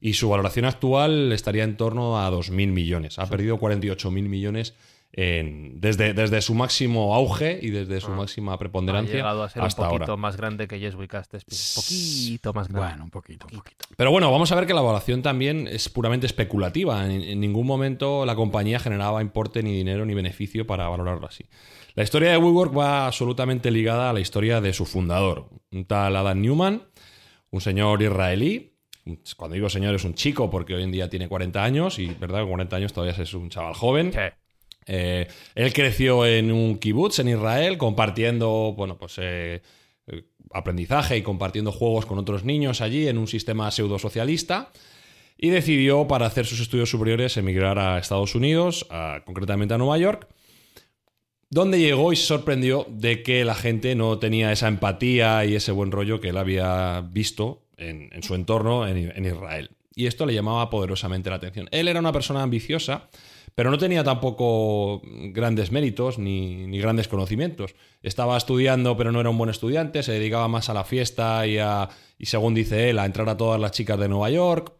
Y 0.00 0.14
su 0.14 0.28
valoración 0.28 0.64
actual 0.64 1.32
estaría 1.32 1.64
en 1.64 1.76
torno 1.76 2.20
a 2.20 2.30
2.000 2.30 2.68
millones. 2.68 3.18
Ha 3.18 3.28
perdido 3.28 3.58
48.000 3.58 4.10
millones 4.10 4.74
desde, 5.12 6.12
desde 6.12 6.40
su 6.42 6.54
máximo 6.54 7.14
auge 7.14 7.58
y 7.60 7.70
desde 7.70 8.00
su 8.00 8.12
ah. 8.12 8.16
máxima 8.16 8.58
preponderancia. 8.58 9.14
Ha 9.14 9.16
llegado 9.16 9.42
a 9.42 9.48
ser 9.48 9.62
un 9.62 9.70
poquito 9.70 10.16
más 10.16 10.36
grande 10.36 10.68
que 10.68 10.78
Yes 10.78 10.94
We 10.94 11.08
Cast. 11.08 11.34
Un 11.34 11.40
poquito 11.74 12.52
más 12.52 12.68
grande. 12.68 12.88
Bueno, 12.88 13.04
un 13.04 13.10
poquito, 13.10 13.46
un 13.50 13.58
poquito. 13.58 13.86
Pero 13.96 14.10
bueno, 14.10 14.30
vamos 14.30 14.52
a 14.52 14.54
ver 14.54 14.66
que 14.66 14.74
la 14.74 14.80
evaluación 14.80 15.22
también 15.22 15.66
es 15.66 15.88
puramente 15.88 16.26
especulativa. 16.26 17.06
En, 17.06 17.40
ningún 17.40 17.66
momento 17.66 18.26
la 18.26 18.36
compañía 18.36 18.78
generaba 18.78 19.22
importe, 19.22 19.62
ni 19.62 19.72
dinero, 19.72 20.04
ni 20.04 20.14
beneficio 20.14 20.66
para 20.66 20.88
valorarlo 20.88 21.26
así. 21.26 21.44
La 21.94 22.04
historia 22.04 22.30
de 22.30 22.36
WeWork 22.36 22.76
va 22.76 23.06
absolutamente 23.06 23.70
ligada 23.70 24.10
a 24.10 24.12
la 24.12 24.20
historia 24.20 24.60
de 24.60 24.72
su 24.72 24.86
fundador, 24.86 25.48
un 25.72 25.84
tal 25.84 26.14
Adam 26.14 26.40
Newman, 26.40 26.82
un 27.50 27.60
señor 27.60 28.02
israelí. 28.02 28.76
Cuando 29.36 29.54
digo 29.54 29.70
señor 29.70 29.94
es 29.94 30.04
un 30.04 30.14
chico 30.14 30.50
porque 30.50 30.74
hoy 30.74 30.82
en 30.82 30.92
día 30.92 31.08
tiene 31.08 31.28
40 31.28 31.64
años 31.64 31.98
y, 31.98 32.06
¿verdad? 32.06 32.40
Con 32.40 32.50
40 32.50 32.76
años 32.76 32.92
todavía 32.92 33.20
es 33.20 33.34
un 33.34 33.48
chaval 33.48 33.74
joven. 33.74 34.12
Eh, 34.88 35.28
él 35.54 35.72
creció 35.72 36.26
en 36.26 36.50
un 36.50 36.78
kibutz 36.78 37.18
en 37.20 37.28
Israel, 37.28 37.78
compartiendo, 37.78 38.74
bueno, 38.76 38.98
pues 38.98 39.14
eh, 39.18 39.62
aprendizaje 40.52 41.16
y 41.16 41.22
compartiendo 41.22 41.70
juegos 41.70 42.06
con 42.06 42.18
otros 42.18 42.44
niños 42.44 42.80
allí 42.80 43.06
en 43.06 43.18
un 43.18 43.28
sistema 43.28 43.70
pseudo-socialista 43.70 44.72
y 45.36 45.50
decidió 45.50 46.08
para 46.08 46.26
hacer 46.26 46.46
sus 46.46 46.58
estudios 46.60 46.90
superiores 46.90 47.36
emigrar 47.36 47.78
a 47.78 47.98
Estados 47.98 48.34
Unidos, 48.34 48.88
concretamente 49.24 49.74
a 49.74 49.78
Nueva 49.78 49.96
York, 49.98 50.26
donde 51.50 51.78
llegó 51.78 52.12
y 52.12 52.16
se 52.16 52.26
sorprendió 52.26 52.86
de 52.88 53.22
que 53.22 53.44
la 53.44 53.54
gente 53.54 53.94
no 53.94 54.18
tenía 54.18 54.52
esa 54.52 54.68
empatía 54.68 55.44
y 55.44 55.54
ese 55.54 55.72
buen 55.72 55.90
rollo 55.90 56.20
que 56.20 56.30
él 56.30 56.36
había 56.36 57.00
visto 57.00 57.62
en, 57.76 58.22
su 58.22 58.34
entorno 58.34 58.86
en, 58.86 59.24
Israel. 59.24 59.70
Y 59.94 60.06
esto 60.06 60.26
le 60.26 60.34
llamaba 60.34 60.68
poderosamente 60.70 61.30
la 61.30 61.36
atención. 61.36 61.68
Él 61.70 61.88
era 61.88 62.00
una 62.00 62.12
persona 62.12 62.42
ambiciosa, 62.42 63.08
pero 63.58 63.72
no 63.72 63.78
tenía 63.78 64.04
tampoco 64.04 65.02
grandes 65.32 65.72
méritos 65.72 66.16
ni, 66.16 66.68
ni, 66.68 66.78
grandes 66.78 67.08
conocimientos. 67.08 67.74
Estaba 68.04 68.36
estudiando, 68.36 68.96
pero 68.96 69.10
no 69.10 69.18
era 69.18 69.30
un 69.30 69.36
buen 69.36 69.50
estudiante, 69.50 70.04
se 70.04 70.12
dedicaba 70.12 70.46
más 70.46 70.68
a 70.68 70.74
la 70.74 70.84
fiesta 70.84 71.44
y, 71.44 71.58
a, 71.58 71.88
y 72.20 72.26
según 72.26 72.54
dice 72.54 72.88
él, 72.88 73.00
a 73.00 73.04
entrar 73.04 73.28
a 73.28 73.36
todas 73.36 73.60
las 73.60 73.72
chicas 73.72 73.98
de 73.98 74.08
Nueva 74.08 74.30
York. 74.30 74.74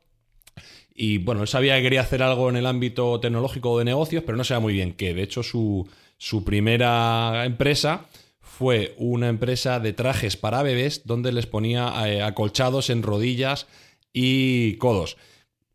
Y 0.95 1.19
bueno, 1.19 1.43
él 1.43 1.49
sabía 1.49 1.75
que 1.75 1.83
quería 1.83 2.03
hacer 2.03 2.23
algo 2.23 2.51
en 2.51 2.55
el 2.55 2.67
ámbito 2.67 3.19
tecnológico 3.19 3.77
de 3.81 3.85
negocios, 3.85 4.23
pero 4.25 4.39
no 4.39 4.45
sabía 4.45 4.61
muy 4.61 4.75
bien 4.75 4.93
qué. 4.93 5.13
De 5.13 5.25
hecho, 5.25 5.43
su, 5.43 5.89
su 6.17 6.45
primera 6.45 7.47
empresa 7.47 8.07
fue 8.41 8.95
una 8.97 9.29
empresa 9.29 9.81
de 9.81 9.93
trajes 9.93 10.37
para 10.37 10.63
bebés 10.63 11.05
donde 11.05 11.33
les 11.33 11.47
ponía 11.47 11.95
eh, 12.07 12.23
acolchados 12.23 12.91
en 12.91 13.03
rodillas 13.03 13.67
y 14.13 14.77
codos. 14.77 15.17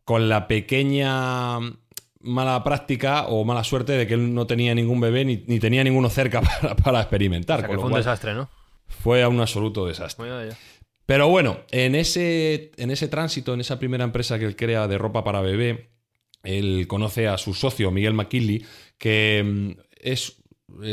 Con 0.06 0.30
la 0.30 0.48
pequeña 0.48 1.60
mala 2.24 2.64
práctica 2.64 3.28
o 3.28 3.46
mala 3.46 3.64
suerte 3.64 3.94
de 3.94 4.08
que 4.08 4.16
él 4.16 4.34
no 4.34 4.48
tenía 4.48 4.74
ningún 4.74 5.00
bebé 5.00 5.26
ni, 5.26 5.38
tenía 5.60 5.84
ninguno 5.84 6.10
cerca 6.10 6.42
para, 6.84 7.02
experimentar. 7.02 7.66
fue 7.66 7.78
un 7.78 7.94
desastre, 7.94 8.34
¿no? 8.34 8.50
Fue 8.88 9.26
un 9.28 9.40
absoluto 9.40 9.86
desastre. 9.86 10.26
Pero 11.06 11.28
bueno, 11.28 11.60
en 11.72 11.96
ese, 11.96 12.72
en 12.78 12.92
ese 12.92 13.08
tránsito, 13.08 13.54
en 13.54 13.62
esa 13.62 13.78
primera 13.78 14.04
empresa 14.04 14.40
que 14.40 14.46
él 14.46 14.56
crea 14.56 14.88
de 14.88 14.98
ropa 14.98 15.24
para 15.24 15.42
bebé, 15.42 15.90
él 16.44 16.86
conoce 16.88 17.28
a 17.28 17.38
su 17.38 17.54
socio, 17.54 17.92
Miguel 17.92 18.14
McKinley, 18.14 18.66
que 18.98 19.44
mm, 19.46 19.72
es, 20.00 20.38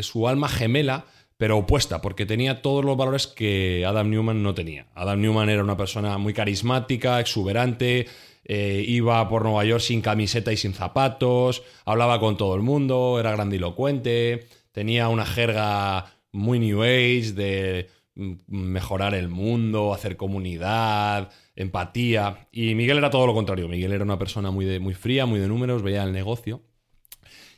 su 0.03 0.29
alma 0.29 0.49
gemela, 0.49 1.07
pero 1.37 1.59
opuesta, 1.59 2.03
porque 2.03 2.27
tenía 2.27 2.61
todos 2.61 2.85
los 2.85 2.97
valores 2.97 3.27
que 3.27 3.85
Adam 3.87 4.11
Newman 4.11 4.43
no 4.43 4.55
tenía. 4.55 4.89
Adam 4.95 5.21
Newman 5.21 5.49
era 5.49 5.63
una 5.63 5.77
persona 5.77 6.19
muy 6.19 6.35
carismática, 6.35 7.19
exuberante, 7.21 8.09
eh, 8.53 8.85
iba 8.85 9.29
por 9.29 9.45
Nueva 9.45 9.65
York 9.65 9.81
sin 9.81 10.01
camiseta 10.01 10.53
y 10.53 10.57
sin 10.57 10.75
zapatos, 10.75 11.63
hablaba 11.85 12.19
con 12.19 12.37
todo 12.37 12.57
el 12.57 12.63
mundo, 12.63 13.21
era 13.21 13.31
grandilocuente, 13.31 14.49
tenía 14.73 15.07
una 15.07 15.25
jerga 15.25 16.17
muy 16.33 16.59
New 16.59 16.83
Age 16.83 17.33
de 17.33 17.89
mm, 18.17 18.33
mejorar 18.49 19.15
el 19.15 19.29
mundo, 19.29 19.95
hacer 19.95 20.17
comunidad, 20.17 21.31
empatía. 21.55 22.49
Y 22.51 22.75
Miguel 22.75 22.99
era 22.99 23.11
todo 23.11 23.29
lo 23.29 23.35
contrario. 23.35 23.69
Miguel 23.69 23.93
era 23.93 24.03
una 24.03 24.19
persona 24.19 24.51
muy, 24.51 24.65
de, 24.65 24.81
muy 24.81 24.95
fría, 24.95 25.27
muy 25.27 25.39
de 25.39 25.47
números, 25.47 25.85
veía 25.85 26.03
el 26.03 26.11
negocio. 26.11 26.61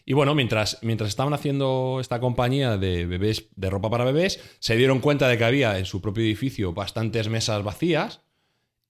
Y 0.05 0.13
bueno, 0.13 0.35
mientras, 0.35 0.79
mientras 0.83 1.09
estaban 1.09 1.33
haciendo 1.33 2.01
esta 2.03 2.21
compañía 2.21 2.77
de 2.77 3.07
bebés, 3.07 3.49
de 3.57 3.71
ropa 3.71 3.89
para 3.89 4.05
bebés, 4.05 4.41
se 4.59 4.77
dieron 4.77 5.01
cuenta 5.01 5.27
de 5.27 5.39
que 5.39 5.45
había 5.45 5.79
en 5.79 5.87
su 5.87 6.03
propio 6.03 6.23
edificio 6.23 6.75
bastantes 6.75 7.31
mesas 7.31 7.63
vacías 7.63 8.21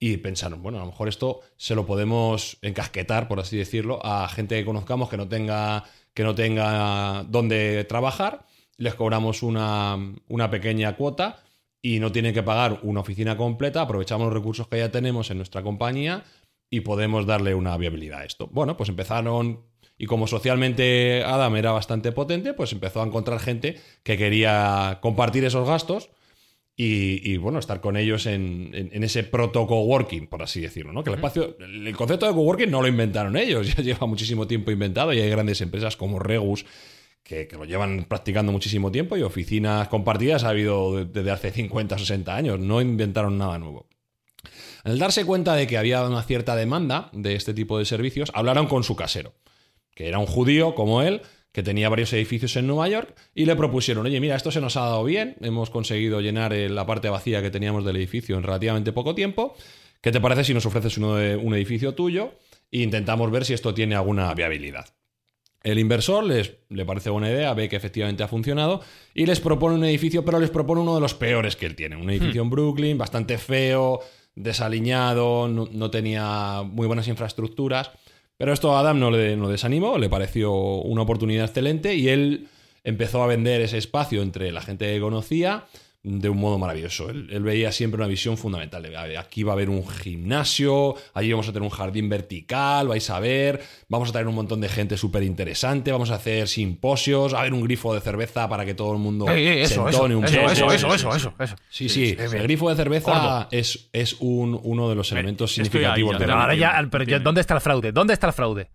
y 0.05 0.17
pensaron, 0.17 0.65
bueno, 0.65 0.79
a 0.79 0.81
lo 0.81 0.89
mejor 0.89 1.07
esto 1.07 1.43
se 1.57 1.77
lo 1.77 1.87
podemos 1.87 2.59
encasquetar, 2.61 3.29
por 3.29 3.39
así 3.39 3.57
decirlo, 3.57 4.05
a 4.05 4.27
gente 4.27 4.59
que 4.59 4.65
conozcamos 4.65 5.09
que 5.09 5.17
no 5.17 5.29
tenga, 5.29 5.85
que 6.13 6.25
no 6.25 6.35
tenga 6.35 7.25
dónde 7.29 7.85
trabajar, 7.85 8.45
les 8.79 8.97
cobramos 8.97 9.45
una, 9.45 9.97
una 10.27 10.51
pequeña 10.51 10.97
cuota 10.97 11.45
y 11.81 12.01
no 12.01 12.11
tienen 12.11 12.35
que 12.35 12.43
pagar 12.43 12.81
una 12.83 12.99
oficina 12.99 13.37
completa, 13.37 13.83
aprovechamos 13.83 14.25
los 14.25 14.35
recursos 14.35 14.67
que 14.67 14.79
ya 14.79 14.91
tenemos 14.91 15.31
en 15.31 15.37
nuestra 15.37 15.63
compañía 15.63 16.25
y 16.69 16.81
podemos 16.81 17.25
darle 17.25 17.55
una 17.55 17.77
viabilidad 17.77 18.23
a 18.23 18.25
esto. 18.25 18.49
Bueno, 18.51 18.77
pues 18.77 18.89
empezaron 18.89 19.67
y 19.97 20.07
como 20.07 20.27
socialmente 20.27 21.23
Adam 21.25 21.55
era 21.55 21.71
bastante 21.71 22.11
potente, 22.11 22.55
pues 22.55 22.73
empezó 22.73 23.03
a 23.03 23.07
encontrar 23.07 23.39
gente 23.39 23.81
que 24.03 24.19
quería 24.19 24.99
compartir 25.01 25.45
esos 25.45 25.69
gastos 25.69 26.11
y, 26.85 27.37
bueno, 27.37 27.59
estar 27.59 27.81
con 27.81 27.97
ellos 27.97 28.27
en, 28.27 28.91
ese 28.93 29.25
proto 29.25 29.67
coworking, 29.67 30.27
por 30.27 30.43
así 30.43 30.61
decirlo, 30.61 30.93
¿no? 30.93 31.05
Que 31.05 31.11
el 31.11 31.17
espacio, 31.17 31.57
el 31.59 31.97
concepto 31.97 32.27
de 32.27 32.33
coworking 32.33 32.71
no 32.71 32.83
lo 32.83 32.89
inventaron 32.89 33.37
ellos, 33.37 33.67
ya 33.77 33.83
lleva 33.83 34.07
muchísimo 34.07 34.47
tiempo 34.47 34.71
inventado 34.71 35.13
y 35.13 35.21
hay 35.21 35.31
grandes 35.31 35.61
empresas 35.61 35.97
como 35.97 36.19
Regus 36.19 36.65
que, 37.23 37.49
lo 37.53 37.65
llevan 37.65 38.07
practicando 38.09 38.53
muchísimo 38.53 38.91
tiempo 38.91 39.17
y 39.17 39.23
oficinas 39.23 39.89
compartidas 39.89 40.45
ha 40.45 40.49
habido 40.49 41.05
desde 41.05 41.31
hace 41.31 41.51
50 41.51 41.95
o 41.95 41.99
60 41.99 42.35
años, 42.35 42.59
no 42.59 42.81
inventaron 42.81 43.39
nada 43.39 43.59
nuevo. 43.59 43.87
Al 44.85 44.99
darse 44.99 45.25
cuenta 45.25 45.55
de 45.55 45.69
que 45.69 45.79
había 45.79 46.05
una 46.05 46.23
cierta 46.25 46.57
demanda 46.57 47.11
de 47.13 47.37
este 47.37 47.55
tipo 47.55 47.79
de 47.79 47.85
servicios, 47.85 48.33
hablaron 48.35 48.67
con 48.67 48.83
su 48.83 48.97
casero 48.97 49.35
que 49.95 50.09
era 50.09 50.19
un 50.19 50.27
judío 50.27 50.75
como 50.75 51.03
él, 51.03 51.23
que 51.53 51.63
tenía 51.63 51.89
varios 51.89 52.13
edificios 52.15 52.57
en 52.57 52.67
Nueva 52.67 52.89
York, 52.89 53.15
y 53.35 53.45
le 53.45 53.55
propusieron, 53.55 54.07
oye, 54.07 54.21
mira, 54.21 54.37
esto 54.37 54.51
se 54.51 54.61
nos 54.61 54.77
ha 54.77 54.81
dado 54.81 55.05
bien, 55.05 55.37
hemos 55.43 55.71
conseguido 55.71 56.21
llenar 56.21 56.53
eh, 56.55 56.69
la 56.69 56.87
parte 56.87 57.11
vacía 57.11 57.43
que 57.43 57.51
teníamos 57.51 57.85
del 57.85 57.97
edificio 57.97 58.37
en 58.37 58.43
relativamente 58.43 58.93
poco 58.93 59.15
tiempo, 59.15 59.55
¿qué 60.01 60.11
te 60.11 60.21
parece 60.21 60.45
si 60.45 60.55
nos 60.55 60.65
ofreces 60.65 60.97
uno 60.97 61.17
de, 61.17 61.37
un 61.37 61.55
edificio 61.55 61.95
tuyo 61.95 62.33
e 62.71 62.81
intentamos 62.81 63.31
ver 63.31 63.45
si 63.45 63.53
esto 63.53 63.75
tiene 63.75 63.95
alguna 63.95 64.33
viabilidad? 64.35 64.87
El 65.63 65.79
inversor 65.79 66.25
les, 66.25 66.55
le 66.71 66.85
parece 66.85 67.11
buena 67.11 67.31
idea, 67.31 67.55
ve 67.55 67.69
que 67.69 67.77
efectivamente 67.77 68.23
ha 68.23 68.29
funcionado 68.29 68.81
y 69.15 69.27
les 69.27 69.39
propone 69.39 69.77
un 69.77 69.85
edificio, 69.85 70.25
pero 70.25 70.41
les 70.41 70.51
propone 70.51 70.81
uno 70.81 70.95
de 70.95 71.01
los 71.01 71.15
peores 71.15 71.55
que 71.55 71.67
él 71.67 71.77
tiene. 71.77 71.95
Un 71.97 72.11
edificio 72.11 72.43
hmm. 72.43 72.47
en 72.47 72.51
Brooklyn, 72.51 72.99
bastante 72.99 73.39
feo, 73.39 74.01
desaliñado, 74.35 75.47
no 75.47 75.91
tenía 75.91 76.63
muy 76.65 76.89
buenas 76.89 77.07
infraestructuras. 77.07 77.93
Pero 78.43 78.55
esto 78.55 78.75
a 78.75 78.81
Adam 78.81 78.99
no 78.99 79.13
le, 79.13 79.37
no 79.37 79.49
desanimó, 79.49 79.99
le 79.99 80.09
pareció 80.09 80.53
una 80.53 81.03
oportunidad 81.03 81.45
excelente 81.45 81.95
y 81.95 82.09
él 82.09 82.49
empezó 82.83 83.23
a 83.23 83.29
vender 83.29 83.61
ese 83.61 83.79
espacio 83.79 84.21
entre 84.21 84.51
la 84.51 84.61
gente 84.61 84.93
que 84.93 85.01
conocía 85.01 85.67
de 86.05 86.29
un 86.29 86.39
modo 86.39 86.59
maravilloso. 86.59 87.11
Él, 87.11 87.43
veía 87.43 87.71
siempre 87.71 87.99
una 87.99 88.09
visión 88.09 88.37
fundamental. 88.37 88.85
Aquí 89.17 89.45
va 89.45 89.53
a 89.53 89.55
haber 89.55 89.71
un 89.71 89.87
gimnasio, 89.89 90.97
allí 91.15 91.31
vamos 91.31 91.49
a 91.49 91.53
tener 91.53 91.63
un 91.63 91.71
jardín 91.71 92.09
vertical, 92.09 92.89
vais 92.89 93.09
a 93.09 93.21
ver, 93.21 93.63
vamos 93.89 94.09
a 94.09 94.13
traer 94.13 94.27
un 94.27 94.35
montón 94.35 94.61
de 94.61 94.69
gente 94.69 94.97
súper 94.97 95.23
interesante, 95.23 95.93
vamos 95.93 96.11
a 96.11 96.17
hacer 96.17 96.49
simposios, 96.49 97.35
a 97.35 97.41
haber 97.41 97.55
un 97.55 97.63
grifo 97.63 97.95
de 97.95 98.01
cerveza 98.01 98.49
para 98.49 98.65
que 98.65 98.75
todo 98.75 98.93
el 98.93 98.99
mundo 98.99 99.27
se 99.27 99.75
entone 99.75 100.17
un 100.17 100.25
poco. 100.25 100.35
Eso, 100.35 100.73
eso, 100.73 100.95
eso, 100.95 101.15
eso, 101.15 101.35
eso, 101.39 101.57
Sí, 101.69 101.89
sí, 101.89 102.17
el 102.19 102.43
grifo 102.43 102.69
de 102.69 102.77
cerveza 102.77 103.49
es, 103.51 103.89
es 103.93 104.17
un, 104.19 104.59
uno 104.63 104.89
de 104.89 104.97
los 104.97 105.13
elementos 105.13 105.53
significativos 105.53 106.19
de 106.19 106.27
la 106.27 106.43
ahora 106.43 106.89
pero 106.91 107.21
¿dónde 107.21 107.41
está 107.41 107.55
el 107.55 107.61
fraude? 107.61 107.93
¿Dónde 107.93 108.15
está 108.15 108.27
el 108.27 108.33
fraude? 108.33 108.69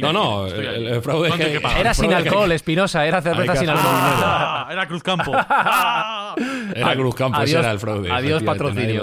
No, 0.00 0.12
no, 0.12 0.46
el, 0.46 1.00
fraude 1.02 1.30
que, 1.32 1.60
Era 1.78 1.94
sin 1.94 2.12
alcohol, 2.12 2.50
Espinosa, 2.52 3.06
era 3.06 3.22
cerveza 3.22 3.56
sin 3.56 3.68
alcohol. 3.68 3.88
Ah, 4.30 4.68
era 4.70 4.86
Cruzcampo. 4.86 5.32
era 6.74 6.94
Cruzcampo, 6.94 7.42
ese 7.42 7.58
era 7.58 7.70
el 7.70 7.78
fraude. 7.78 8.10
Adiós, 8.10 8.42
patrocinio. 8.42 9.02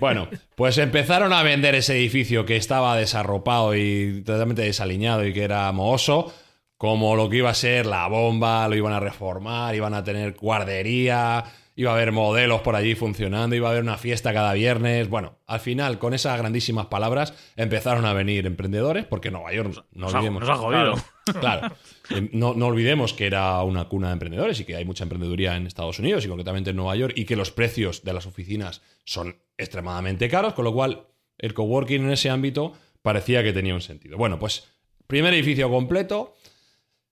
Bueno, 0.00 0.28
pues 0.54 0.78
empezaron 0.78 1.32
a 1.32 1.42
vender 1.42 1.74
ese 1.74 1.96
edificio 1.96 2.44
que 2.44 2.56
estaba 2.56 2.96
desarropado 2.96 3.74
y 3.74 4.22
totalmente 4.24 4.62
desaliñado 4.62 5.26
y 5.26 5.32
que 5.32 5.44
era 5.44 5.70
mohoso, 5.72 6.32
como 6.76 7.16
lo 7.16 7.28
que 7.28 7.38
iba 7.38 7.50
a 7.50 7.54
ser 7.54 7.86
la 7.86 8.06
bomba, 8.08 8.68
lo 8.68 8.76
iban 8.76 8.92
a 8.92 9.00
reformar, 9.00 9.74
iban 9.74 9.94
a 9.94 10.04
tener 10.04 10.34
guardería, 10.34 11.44
iba 11.74 11.90
a 11.90 11.94
haber 11.94 12.12
modelos 12.12 12.60
por 12.60 12.76
allí 12.76 12.94
funcionando, 12.94 13.56
iba 13.56 13.68
a 13.68 13.70
haber 13.72 13.82
una 13.82 13.96
fiesta 13.96 14.32
cada 14.32 14.52
viernes. 14.52 15.08
Bueno, 15.08 15.38
al 15.46 15.60
final, 15.60 15.98
con 15.98 16.14
esas 16.14 16.38
grandísimas 16.38 16.86
palabras, 16.86 17.34
empezaron 17.56 18.04
a 18.04 18.12
venir 18.12 18.46
emprendedores, 18.46 19.06
porque 19.06 19.30
Nueva 19.30 19.52
York, 19.52 19.84
no 19.92 20.06
olvidemos. 20.06 20.40
Nos 20.40 20.50
ha 20.50 20.56
jodido. 20.56 20.94
Claro. 21.40 21.74
Em, 22.10 22.28
no, 22.32 22.48
olvidemos 22.48 23.12
que 23.12 23.26
era 23.26 23.62
una 23.62 23.84
cuna 23.88 24.08
de 24.08 24.14
emprendedores 24.14 24.58
y 24.60 24.64
que 24.64 24.74
hay 24.74 24.84
mucha 24.84 25.04
emprendeduría 25.04 25.56
en 25.56 25.66
Estados 25.66 25.98
Unidos 26.00 26.24
y 26.24 26.28
concretamente 26.28 26.70
en 26.70 26.76
Nueva 26.76 26.96
York 26.96 27.14
y 27.16 27.24
que 27.24 27.36
los 27.36 27.52
precios 27.52 28.02
de 28.02 28.12
las 28.12 28.26
oficinas 28.26 28.82
son 29.04 29.36
extremadamente 29.56 30.28
caros, 30.28 30.54
con 30.54 30.64
lo 30.64 30.72
cual 30.72 31.06
el 31.38 31.54
coworking 31.54 32.02
en 32.02 32.10
ese 32.10 32.28
ámbito 32.28 32.72
parecía 33.02 33.42
que 33.42 33.52
tenía 33.52 33.74
un 33.74 33.80
sentido. 33.80 34.16
Bueno, 34.16 34.38
pues 34.38 34.68
primer 35.06 35.32
edificio 35.34 35.70
completo, 35.70 36.34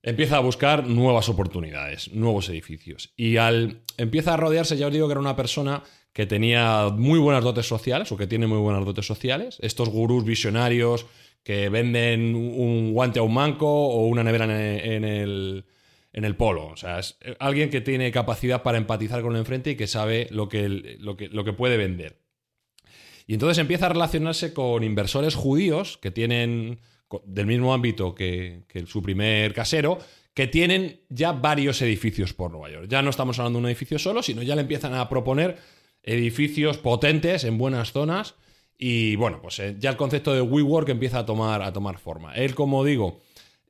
empieza 0.03 0.36
a 0.36 0.40
buscar 0.40 0.86
nuevas 0.86 1.28
oportunidades, 1.28 2.12
nuevos 2.12 2.48
edificios. 2.48 3.12
Y 3.16 3.36
al 3.36 3.82
empieza 3.96 4.34
a 4.34 4.36
rodearse, 4.36 4.76
ya 4.76 4.86
os 4.86 4.92
digo 4.92 5.07
que 5.07 5.12
era 5.12 5.20
una 5.20 5.36
persona 5.36 5.82
que 6.12 6.26
tenía 6.26 6.88
muy 6.88 7.18
buenas 7.18 7.44
dotes 7.44 7.66
sociales 7.66 8.11
o 8.11 8.16
que 8.16 8.26
tiene 8.26 8.46
muy 8.46 8.59
buenas 8.59 8.84
dotes 8.84 9.07
sociales. 9.07 9.59
Estos 9.61 9.88
gurús 9.88 10.24
visionarios 10.24 11.07
que 11.42 11.68
venden 11.68 12.34
un 12.34 12.92
guante 12.92 13.18
a 13.18 13.22
un 13.22 13.32
manco 13.32 13.66
o 13.68 14.07
una 14.07 14.24
nevera 14.24 14.44
en 14.44 15.05
el, 15.05 15.64
en 16.12 16.24
el 16.24 16.36
polo. 16.36 16.66
O 16.66 16.76
sea, 16.76 16.98
es 16.98 17.16
alguien 17.38 17.70
que 17.70 17.80
tiene 17.80 18.11
capacidad 18.11 18.62
para 18.62 18.78
empatizar 18.78 19.22
con 19.22 19.32
el 19.32 19.38
enfrente 19.38 19.70
y 19.70 19.76
que 19.76 19.86
sabe 19.86 20.28
lo 20.30 20.48
que, 20.48 20.68
lo 20.98 21.16
que, 21.16 21.28
lo 21.28 21.44
que 21.44 21.53
puede 21.53 21.76
vender. 21.76 22.18
Y 23.26 23.34
entonces 23.34 23.59
empieza 23.59 23.86
a 23.86 23.90
relacionarse 23.90 24.53
con 24.53 24.82
inversores 24.82 25.36
judíos 25.36 25.98
que 25.98 26.11
tienen 26.11 26.80
del 27.24 27.46
mismo 27.46 27.74
ámbito 27.74 28.14
que, 28.14 28.62
su 28.86 29.02
primer 29.02 29.52
casero, 29.52 29.98
que 30.34 30.46
tienen 30.46 31.00
ya 31.08 31.32
varios 31.32 31.82
edificios 31.82 32.32
por 32.32 32.50
Nueva 32.50 32.70
York. 32.70 32.86
Ya 32.88 33.02
no 33.02 33.11
estamos 33.11 33.38
hablando 33.38 33.58
de 33.58 33.64
un 33.64 33.68
edificio 33.68 33.98
solo, 33.98 34.22
sino 34.22 34.42
ya 34.42 34.54
le 34.54 34.62
empiezan 34.62 34.94
a 34.94 35.08
proponer 35.08 35.58
edificios 36.02 36.78
potentes 36.78 37.44
en 37.44 37.58
buenas 37.58 37.92
zonas. 37.92 38.34
Y 38.78 39.16
bueno, 39.16 39.40
pues 39.42 39.58
eh, 39.58 39.76
ya 39.78 39.90
el 39.90 39.96
concepto 39.96 40.32
de 40.32 40.40
WeWork 40.40 40.88
empieza 40.88 41.20
a 41.20 41.26
tomar, 41.26 41.62
a 41.62 41.72
tomar 41.72 41.98
forma. 41.98 42.34
Él, 42.34 42.54
como 42.54 42.84
digo, 42.84 43.20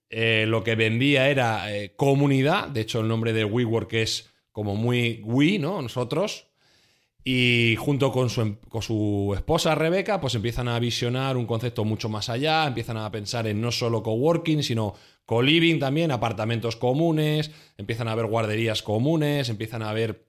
eh, 0.08 0.44
lo 0.46 0.62
que 0.62 0.74
vendía 0.76 1.28
era 1.28 1.74
eh, 1.74 1.94
comunidad. 1.96 2.68
De 2.68 2.82
hecho, 2.82 3.00
el 3.00 3.08
nombre 3.08 3.32
de 3.32 3.44
WeWork 3.44 3.92
es 3.94 4.30
como 4.52 4.76
muy 4.76 5.22
we, 5.24 5.58
¿no? 5.58 5.80
Nosotros. 5.82 6.49
Y 7.22 7.76
junto 7.78 8.12
con 8.12 8.30
su, 8.30 8.40
em, 8.40 8.56
con 8.68 8.82
su, 8.82 9.32
esposa 9.34 9.74
Rebeca, 9.74 10.20
pues 10.20 10.34
empiezan 10.34 10.68
a 10.68 10.78
visionar 10.78 11.36
un 11.36 11.46
concepto 11.46 11.84
mucho 11.84 12.08
más 12.08 12.28
allá, 12.28 12.66
empiezan 12.66 12.96
a 12.96 13.10
pensar 13.10 13.46
en 13.46 13.60
no 13.60 13.72
solo 13.72 14.02
coworking, 14.02 14.62
sino 14.62 14.94
co-living 15.26 15.78
también, 15.78 16.10
apartamentos 16.10 16.76
comunes, 16.76 17.50
empiezan 17.76 18.08
a 18.08 18.14
ver 18.14 18.26
guarderías 18.26 18.82
comunes, 18.82 19.48
empiezan 19.48 19.82
a 19.82 19.92
ver 19.92 20.26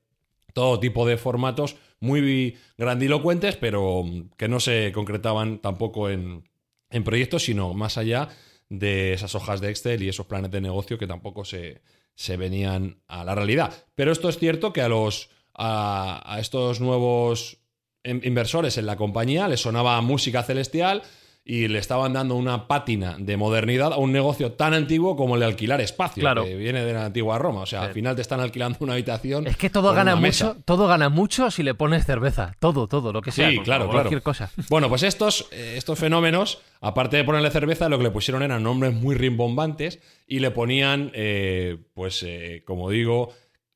todo 0.53 0.79
tipo 0.79 1.07
de 1.07 1.17
formatos 1.17 1.77
muy 2.01 2.57
grandilocuentes, 2.77 3.55
pero 3.55 4.03
que 4.37 4.49
no 4.49 4.59
se 4.59 4.91
concretaban 4.91 5.59
tampoco 5.59 6.09
en, 6.09 6.49
en 6.89 7.03
proyectos, 7.03 7.43
sino 7.43 7.73
más 7.73 7.97
allá 7.97 8.29
de 8.69 9.13
esas 9.13 9.33
hojas 9.35 9.61
de 9.61 9.69
Excel 9.69 10.03
y 10.03 10.09
esos 10.09 10.25
planes 10.25 10.51
de 10.51 10.61
negocio 10.61 10.97
que 10.97 11.07
tampoco 11.07 11.45
se, 11.45 11.81
se 12.15 12.37
venían 12.37 13.01
a 13.07 13.23
la 13.23 13.35
realidad. 13.35 13.73
Pero 13.95 14.11
esto 14.11 14.29
es 14.29 14.37
cierto 14.37 14.73
que 14.73 14.81
a 14.81 14.89
los 14.89 15.29
a, 15.53 16.37
estos 16.39 16.79
nuevos 16.79 17.57
inversores 18.03 18.77
en 18.77 18.85
la 18.85 18.95
compañía 18.95 19.47
les 19.47 19.61
sonaba 19.61 20.01
música 20.01 20.43
celestial 20.43 21.03
y 21.43 21.67
le 21.67 21.79
estaban 21.79 22.13
dando 22.13 22.35
una 22.35 22.67
pátina 22.67 23.15
de 23.17 23.35
modernidad 23.35 23.93
a 23.93 23.97
un 23.97 24.11
negocio 24.11 24.51
tan 24.51 24.75
antiguo 24.75 25.15
como 25.15 25.35
el 25.35 25.39
de 25.39 25.47
alquilar 25.47 25.81
espacio, 25.81 26.23
que 26.43 26.55
viene 26.55 26.85
de 26.85 26.93
la 26.93 27.05
antigua 27.05 27.39
Roma. 27.39 27.61
O 27.61 27.65
sea, 27.65 27.81
al 27.81 27.93
final 27.93 28.15
te 28.15 28.21
están 28.21 28.39
alquilando 28.39 28.77
una 28.81 28.93
habitación. 28.93 29.47
Es 29.47 29.57
que 29.57 29.69
todo 29.69 29.93
gana 29.93 30.15
mucho, 30.15 30.57
todo 30.65 30.87
gana 30.87 31.09
mucho 31.09 31.49
si 31.49 31.63
le 31.63 31.73
pones 31.73 32.05
cerveza. 32.05 32.55
Todo, 32.59 32.87
todo, 32.87 33.11
lo 33.11 33.21
que 33.21 33.31
sea. 33.31 33.49
Sí, 33.49 33.59
claro, 33.59 33.89
cualquier 33.89 34.21
cosa. 34.21 34.51
Bueno, 34.69 34.87
pues 34.87 35.01
estos, 35.01 35.47
eh, 35.51 35.73
estos 35.77 35.97
fenómenos, 35.97 36.59
aparte 36.79 37.17
de 37.17 37.23
ponerle 37.23 37.49
cerveza, 37.49 37.89
lo 37.89 37.97
que 37.97 38.03
le 38.03 38.11
pusieron 38.11 38.43
eran 38.43 38.61
nombres 38.61 38.93
muy 38.93 39.15
rimbombantes 39.15 39.99
y 40.27 40.39
le 40.39 40.51
ponían, 40.51 41.11
eh, 41.15 41.77
pues, 41.93 42.23
eh, 42.23 42.63
como 42.65 42.89
digo, 42.91 43.33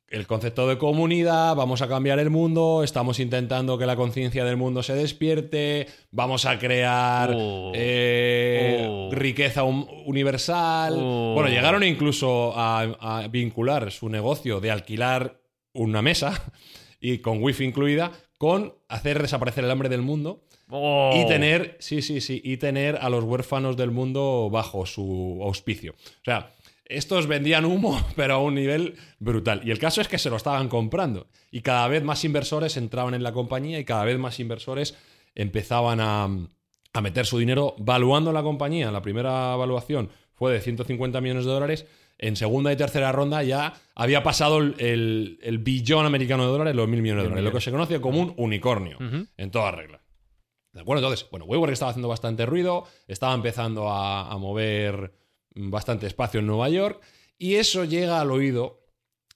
el 0.07 0.27
concepto 0.27 0.67
de 0.67 0.77
comunidad, 0.77 1.55
vamos 1.55 1.81
a 1.81 1.87
cambiar 1.87 2.19
el 2.19 2.29
mundo, 2.29 2.83
estamos 2.83 3.19
intentando 3.19 3.77
que 3.77 3.85
la 3.85 3.95
conciencia 3.95 4.45
del 4.45 4.55
mundo 4.55 4.83
se 4.83 4.93
despierte, 4.93 5.87
vamos 6.11 6.45
a 6.45 6.59
crear 6.59 7.31
oh. 7.35 7.71
Eh, 7.73 8.85
oh. 8.87 9.09
riqueza 9.11 9.63
universal. 9.63 10.95
Oh. 10.97 11.33
Bueno, 11.33 11.49
llegaron 11.49 11.83
incluso 11.83 12.53
a, 12.55 13.27
vincular 13.29 13.91
su 13.91 14.09
negocio 14.09 14.59
de 14.59 14.71
alquilar 14.71 15.41
una 15.73 16.01
mesa 16.01 16.51
y 16.99 17.17
con 17.19 17.41
wifi 17.43 17.65
incluida 17.65 18.11
con 18.37 18.75
hacer 18.89 19.21
desaparecer 19.21 19.63
el 19.63 19.71
hambre 19.71 19.89
del 19.89 20.01
mundo. 20.01 20.43
Y 20.67 21.27
tener, 21.27 21.77
sí, 21.79 22.01
sí, 22.01 22.21
sí, 22.21 22.41
y 22.43 22.57
tener 22.57 22.97
a 22.97 23.09
los 23.09 23.23
huérfanos 23.23 23.77
del 23.77 23.91
mundo 23.91 24.49
bajo 24.51 24.87
su 24.87 25.39
auspicio. 25.43 25.93
O 25.93 26.23
sea, 26.23 26.54
estos 26.86 27.27
vendían 27.27 27.65
humo, 27.65 27.99
pero 28.15 28.36
a 28.36 28.41
un 28.41 28.55
nivel 28.55 28.95
brutal. 29.19 29.61
Y 29.63 29.71
el 29.71 29.79
caso 29.79 30.01
es 30.01 30.07
que 30.07 30.17
se 30.17 30.29
lo 30.29 30.38
estaban 30.38 30.69
comprando. 30.69 31.27
Y 31.51 31.61
cada 31.61 31.88
vez 31.88 32.03
más 32.03 32.23
inversores 32.23 32.77
entraban 32.77 33.13
en 33.13 33.23
la 33.23 33.33
compañía 33.33 33.79
y 33.79 33.86
cada 33.86 34.05
vez 34.05 34.17
más 34.17 34.39
inversores 34.39 34.95
empezaban 35.33 35.99
a, 36.01 36.29
meter 37.01 37.25
su 37.25 37.38
dinero 37.38 37.75
valuando 37.77 38.31
la 38.31 38.43
compañía. 38.43 38.91
La 38.91 39.01
primera 39.01 39.53
evaluación 39.53 40.09
fue 40.33 40.53
de 40.53 40.61
150 40.61 41.19
millones 41.21 41.45
de 41.45 41.51
dólares. 41.51 41.86
En 42.17 42.38
segunda 42.38 42.71
y 42.71 42.77
tercera 42.77 43.11
ronda 43.11 43.43
ya 43.43 43.73
había 43.95 44.23
pasado 44.23 44.59
el, 44.59 45.59
billón 45.61 46.05
americano 46.05 46.45
de 46.45 46.51
dólares, 46.51 46.73
los 46.73 46.88
mil 46.88 47.01
millones 47.01 47.23
de 47.23 47.29
dólares, 47.29 47.43
lo 47.43 47.51
que 47.51 47.59
se 47.59 47.71
conoce 47.71 47.99
como 47.99 48.21
un 48.21 48.33
unicornio, 48.38 48.97
en 49.36 49.51
toda 49.51 49.71
regla. 49.71 50.01
¿De 50.71 50.81
acuerdo? 50.81 51.03
Entonces, 51.03 51.27
bueno, 51.29 51.45
WeWork 51.45 51.73
estaba 51.73 51.91
haciendo 51.91 52.07
bastante 52.07 52.45
ruido, 52.45 52.86
estaba 53.07 53.33
empezando 53.33 53.89
a 53.89 54.38
mover 54.38 55.11
bastante 55.55 56.07
espacio 56.07 56.39
en 56.39 56.47
Nueva 56.47 56.69
York, 56.69 57.01
y 57.37 57.55
eso 57.55 57.83
llega 57.85 58.21
al 58.21 58.31
oído 58.31 58.85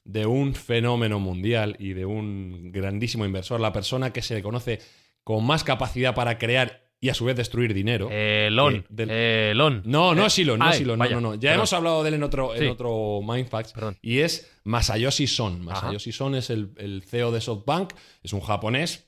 de 0.04 0.26
un 0.26 0.56
fenómeno 0.56 1.20
mundial 1.20 1.76
y 1.80 1.94
de 1.94 2.06
un 2.06 2.72
grandísimo 2.72 3.26
inversor, 3.26 3.60
la 3.60 3.74
persona 3.74 4.12
que 4.12 4.22
se 4.22 4.36
le 4.36 4.42
conoce 4.42 4.80
con 5.24 5.46
más 5.46 5.64
capacidad 5.64 6.16
para 6.16 6.38
crear 6.38 6.90
y 7.02 7.10
a 7.10 7.14
su 7.14 7.26
vez 7.26 7.36
destruir 7.38 7.74
dinero. 7.74 8.10
Elon. 8.12 8.86
Eh, 8.98 9.50
Elon. 9.52 9.82
No, 9.86 10.14
no 10.14 10.26
es 10.26 10.38
Elon, 10.40 10.60
no 10.60 10.70
es 10.70 10.82
Elon, 10.82 11.00
no, 11.00 11.22
no, 11.22 11.36
Ya 11.36 11.54
hemos 11.54 11.72
hablado 11.72 12.04
de 12.04 12.10
él 12.10 12.16
en 12.16 12.24
otro, 12.24 12.54
en 12.56 12.70
otro 12.70 13.22
Mindfacts. 13.24 13.74
Y 14.02 14.20
es 14.20 14.52
Masayoshi 14.64 15.28
Son. 15.28 15.64
Masayoshi 15.64 16.12
Son 16.12 16.36
es 16.36 16.50
el, 16.50 17.04
CEO 17.08 17.32
de 17.32 17.40
SoftBank, 17.40 17.94
es 18.24 18.34
un 18.34 18.42
japonés 18.42 19.08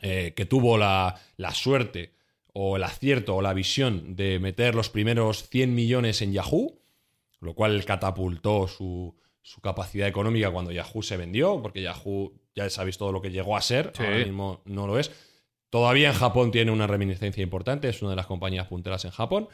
eh, 0.00 0.32
que 0.36 0.46
tuvo 0.46 0.78
la, 0.78 1.20
la 1.36 1.52
suerte 1.52 2.15
o 2.58 2.76
el 2.76 2.84
acierto 2.84 3.36
o 3.36 3.42
la 3.42 3.52
visión 3.52 4.16
de 4.16 4.38
meter 4.38 4.74
los 4.74 4.88
primeros 4.88 5.46
100 5.50 5.74
millones 5.74 6.22
en 6.22 6.32
Yahoo, 6.32 6.80
lo 7.38 7.54
cual 7.54 7.84
catapultó 7.84 8.66
su, 8.66 9.14
capacidad 9.62 10.08
económica 10.08 10.50
cuando 10.50 10.72
Yahoo 10.72 11.02
se 11.02 11.18
vendió, 11.18 11.60
porque 11.60 11.82
Yahoo 11.82 12.32
ya 12.54 12.70
sabéis 12.70 12.96
todo 12.96 13.12
lo 13.12 13.20
que 13.20 13.30
llegó 13.30 13.58
a 13.58 13.60
ser, 13.60 13.92
ahora 13.98 14.16
mismo 14.16 14.62
no 14.64 14.86
lo 14.86 14.98
es. 14.98 15.10
Todavía 15.68 16.08
en 16.08 16.14
Japón 16.14 16.50
tiene 16.50 16.70
una 16.70 16.86
reminiscencia 16.86 17.42
importante, 17.42 17.90
es 17.90 18.00
una 18.00 18.12
de 18.12 18.16
las 18.16 18.26
compañías 18.26 18.68
punteras 18.68 19.04
en 19.04 19.10
Japón. 19.10 19.48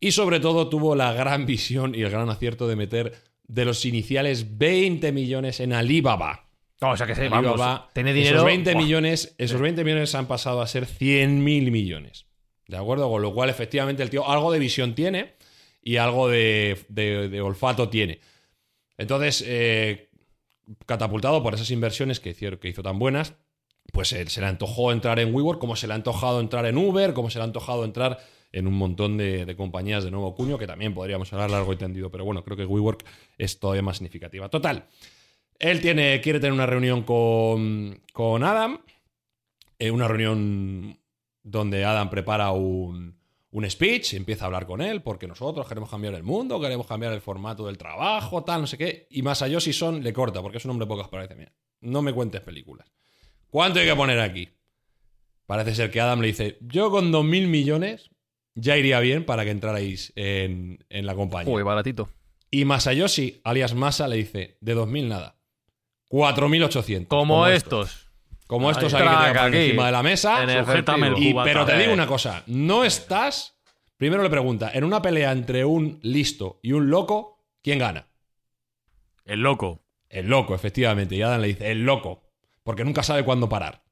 Y 0.00 0.10
sobre 0.10 0.40
todo 0.40 0.68
tuvo 0.68 0.96
la 0.96 1.12
gran 1.12 1.46
visión 1.46 1.94
y 1.94 2.02
el 2.02 2.10
gran 2.10 2.28
acierto 2.28 2.66
de 2.66 2.74
meter 2.74 3.14
de 3.46 3.64
los 3.66 3.84
iniciales 3.84 4.58
20 4.58 5.12
millones 5.12 5.60
en 5.60 5.74
Alibaba. 5.74 6.48
o 6.80 6.96
sea 6.96 7.06
que 7.06 7.14
se, 7.14 7.26
Alibaba, 7.26 7.88
tiene 7.94 8.12
dinero. 8.12 8.38
Esos 8.38 8.46
20 8.46 8.74
millones, 8.74 9.36
esos 9.38 9.60
20 9.60 9.84
millones 9.84 10.12
han 10.16 10.26
pasado 10.26 10.60
a 10.60 10.66
ser 10.66 10.86
100 10.86 11.44
mil 11.44 11.70
millones. 11.70 12.27
¿De 12.68 12.76
acuerdo? 12.76 13.08
Con 13.08 13.22
lo 13.22 13.34
cual, 13.34 13.50
efectivamente, 13.50 14.02
el 14.02 14.10
tío 14.10 14.28
algo 14.28 14.52
de 14.52 14.58
visión 14.58 14.94
tiene 14.94 15.34
y 15.82 15.96
algo 15.96 16.28
de, 16.28 17.40
olfato 17.42 17.88
tiene. 17.88 18.20
Entonces, 18.98 19.42
eh, 19.46 20.10
catapultado 20.86 21.42
por 21.42 21.54
esas 21.54 21.70
inversiones 21.70 22.20
que 22.20 22.30
hizo, 22.30 22.60
que 22.60 22.68
hizo 22.68 22.82
tan 22.82 22.98
buenas, 22.98 23.34
pues 23.90 24.08
se 24.08 24.40
le 24.40 24.46
antojó 24.46 24.92
entrar 24.92 25.18
en 25.18 25.34
WeWork, 25.34 25.58
como 25.58 25.76
se 25.76 25.86
le 25.86 25.94
ha 25.94 25.96
antojado 25.96 26.40
entrar 26.40 26.66
en 26.66 26.76
Uber, 26.76 27.14
como 27.14 27.30
se 27.30 27.38
le 27.38 27.42
ha 27.42 27.46
antojado 27.46 27.86
entrar 27.86 28.18
en 28.52 28.66
un 28.66 28.74
montón 28.74 29.16
de, 29.16 29.54
compañías 29.56 30.04
de 30.04 30.10
nuevo 30.10 30.34
cuño, 30.34 30.58
que 30.58 30.66
también 30.66 30.92
podríamos 30.92 31.32
hablar 31.32 31.50
largo 31.50 31.72
y 31.72 31.76
tendido, 31.76 32.10
pero 32.10 32.26
bueno, 32.26 32.44
creo 32.44 32.56
que 32.56 32.66
WeWork 32.66 33.02
es 33.38 33.58
todavía 33.58 33.82
más 33.82 33.96
significativa. 33.96 34.50
Total, 34.50 34.86
él 35.58 35.80
tiene, 35.80 36.20
quiere 36.20 36.38
tener 36.38 36.52
una 36.52 36.66
reunión 36.66 37.02
con, 37.02 38.02
con 38.12 38.44
Adam, 38.44 38.80
eh, 39.78 39.90
una 39.90 40.06
reunión 40.06 40.98
donde 41.50 41.84
Adam 41.84 42.10
prepara 42.10 42.50
un, 42.52 43.18
un 43.50 43.70
speech, 43.70 44.14
empieza 44.14 44.44
a 44.44 44.46
hablar 44.46 44.66
con 44.66 44.80
él, 44.80 45.02
porque 45.02 45.26
nosotros 45.26 45.66
queremos 45.66 45.90
cambiar 45.90 46.14
el 46.14 46.22
mundo, 46.22 46.60
queremos 46.60 46.86
cambiar 46.86 47.12
el 47.12 47.20
formato 47.20 47.66
del 47.66 47.78
trabajo, 47.78 48.44
tal, 48.44 48.62
no 48.62 48.66
sé 48.66 48.76
qué. 48.76 49.06
Y 49.10 49.22
Masayoshi 49.22 49.72
Son 49.72 50.02
le 50.02 50.12
corta, 50.12 50.42
porque 50.42 50.58
es 50.58 50.64
un 50.64 50.72
hombre 50.72 50.86
de 50.86 50.90
pocas 50.90 51.08
palabras. 51.08 51.36
Mira, 51.36 51.52
no 51.80 52.02
me 52.02 52.12
cuentes 52.12 52.40
películas. 52.42 52.90
¿Cuánto 53.48 53.80
hay 53.80 53.86
que 53.86 53.96
poner 53.96 54.20
aquí? 54.20 54.48
Parece 55.46 55.74
ser 55.74 55.90
que 55.90 56.00
Adam 56.00 56.20
le 56.20 56.26
dice, 56.26 56.58
yo 56.60 56.90
con 56.90 57.10
2.000 57.10 57.46
millones 57.46 58.10
ya 58.54 58.76
iría 58.76 59.00
bien 59.00 59.24
para 59.24 59.44
que 59.44 59.50
entrarais 59.50 60.12
en, 60.14 60.84
en 60.90 61.06
la 61.06 61.14
compañía. 61.14 61.54
Uy, 61.54 61.62
baratito. 61.62 62.10
Y 62.50 62.66
Masayoshi, 62.66 63.40
alias 63.44 63.74
Masa, 63.74 64.08
le 64.08 64.16
dice, 64.16 64.58
de 64.60 64.76
2.000 64.76 65.08
nada. 65.08 65.36
4.800. 66.10 67.06
Como, 67.08 67.34
como 67.34 67.46
estos. 67.46 68.07
Como 68.48 68.70
estos 68.70 68.94
hay 68.94 69.50
que 69.50 69.66
encima 69.66 69.86
de 69.86 69.92
la 69.92 70.02
mesa. 70.02 70.38
pero 71.44 71.66
te 71.66 71.78
digo 71.78 71.92
una 71.92 72.06
cosa, 72.06 72.42
no 72.46 72.82
estás. 72.82 73.54
Primero 73.98 74.22
le 74.22 74.30
pregunta, 74.30 74.70
en 74.72 74.84
una 74.84 75.02
pelea 75.02 75.32
entre 75.32 75.64
un 75.64 75.98
listo 76.02 76.60
y 76.62 76.72
un 76.72 76.88
loco, 76.88 77.44
¿quién 77.62 77.78
gana? 77.78 78.06
El 79.24 79.40
loco. 79.40 79.82
El 80.08 80.28
loco, 80.28 80.54
efectivamente. 80.54 81.14
Y 81.14 81.22
Adam 81.22 81.40
le 81.40 81.48
dice, 81.48 81.70
el 81.70 81.84
loco. 81.84 82.22
Porque 82.62 82.84
nunca 82.84 83.02
sabe 83.02 83.24
cuándo 83.24 83.48
parar. 83.48 83.82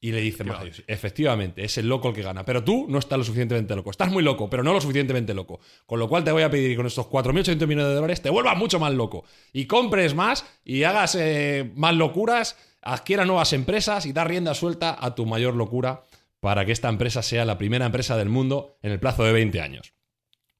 Y 0.00 0.12
le 0.12 0.20
dice, 0.20 0.44
efectivamente, 0.86 1.64
es 1.64 1.76
el 1.76 1.88
loco 1.88 2.08
el 2.08 2.14
que 2.14 2.22
gana. 2.22 2.44
Pero 2.44 2.62
tú 2.62 2.86
no 2.88 3.00
estás 3.00 3.18
lo 3.18 3.24
suficientemente 3.24 3.74
loco. 3.74 3.90
Estás 3.90 4.12
muy 4.12 4.22
loco, 4.22 4.48
pero 4.48 4.62
no 4.62 4.72
lo 4.72 4.80
suficientemente 4.80 5.34
loco. 5.34 5.58
Con 5.86 5.98
lo 5.98 6.08
cual 6.08 6.22
te 6.22 6.30
voy 6.30 6.44
a 6.44 6.50
pedir 6.50 6.70
que 6.70 6.76
con 6.76 6.86
estos 6.86 7.06
4.800 7.06 7.66
millones 7.66 7.88
de 7.88 7.94
dólares 7.94 8.22
te 8.22 8.30
vuelvas 8.30 8.56
mucho 8.56 8.78
más 8.78 8.94
loco. 8.94 9.24
Y 9.52 9.66
compres 9.66 10.14
más 10.14 10.46
y 10.64 10.84
hagas 10.84 11.16
eh, 11.16 11.72
más 11.74 11.96
locuras 11.96 12.56
adquiera 12.82 13.24
nuevas 13.24 13.52
empresas 13.52 14.06
y 14.06 14.12
da 14.12 14.24
rienda 14.24 14.54
suelta 14.54 14.96
a 14.98 15.14
tu 15.14 15.26
mayor 15.26 15.54
locura 15.54 16.04
para 16.40 16.64
que 16.64 16.72
esta 16.72 16.88
empresa 16.88 17.22
sea 17.22 17.44
la 17.44 17.58
primera 17.58 17.86
empresa 17.86 18.16
del 18.16 18.28
mundo 18.28 18.78
en 18.82 18.92
el 18.92 19.00
plazo 19.00 19.24
de 19.24 19.32
20 19.32 19.60
años. 19.60 19.94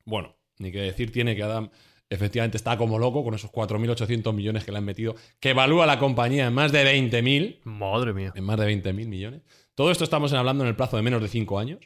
Bueno, 0.05 0.37
ni 0.59 0.73
que 0.73 0.81
decir 0.81 1.13
tiene 1.13 1.37
que 1.37 1.43
Adam 1.43 1.71
efectivamente 2.11 2.57
está 2.57 2.77
como 2.77 2.99
loco 2.99 3.23
con 3.25 3.35
esos 3.35 3.51
4.800 3.51 4.33
millones 4.33 4.65
que 4.65 4.73
le 4.73 4.79
han 4.79 4.85
metido, 4.85 5.15
que 5.41 5.51
evalúa 5.51 5.87
la 5.87 5.99
compañía 5.99 6.47
en 6.47 6.55
más 6.55 6.73
de 6.73 6.85
20.000. 6.85 7.61
Madre 7.65 8.13
mía. 8.13 8.33
En 8.35 8.45
más 8.45 8.59
de 8.59 8.67
20.000 8.67 9.07
millones. 9.07 9.43
Todo 9.75 9.91
esto 9.91 10.05
estamos 10.05 10.33
hablando 10.33 10.65
en 10.65 10.69
el 10.69 10.77
plazo 10.77 10.97
de 10.97 11.03
menos 11.03 11.23
de 11.23 11.29
5 11.29 11.59
años. 11.59 11.81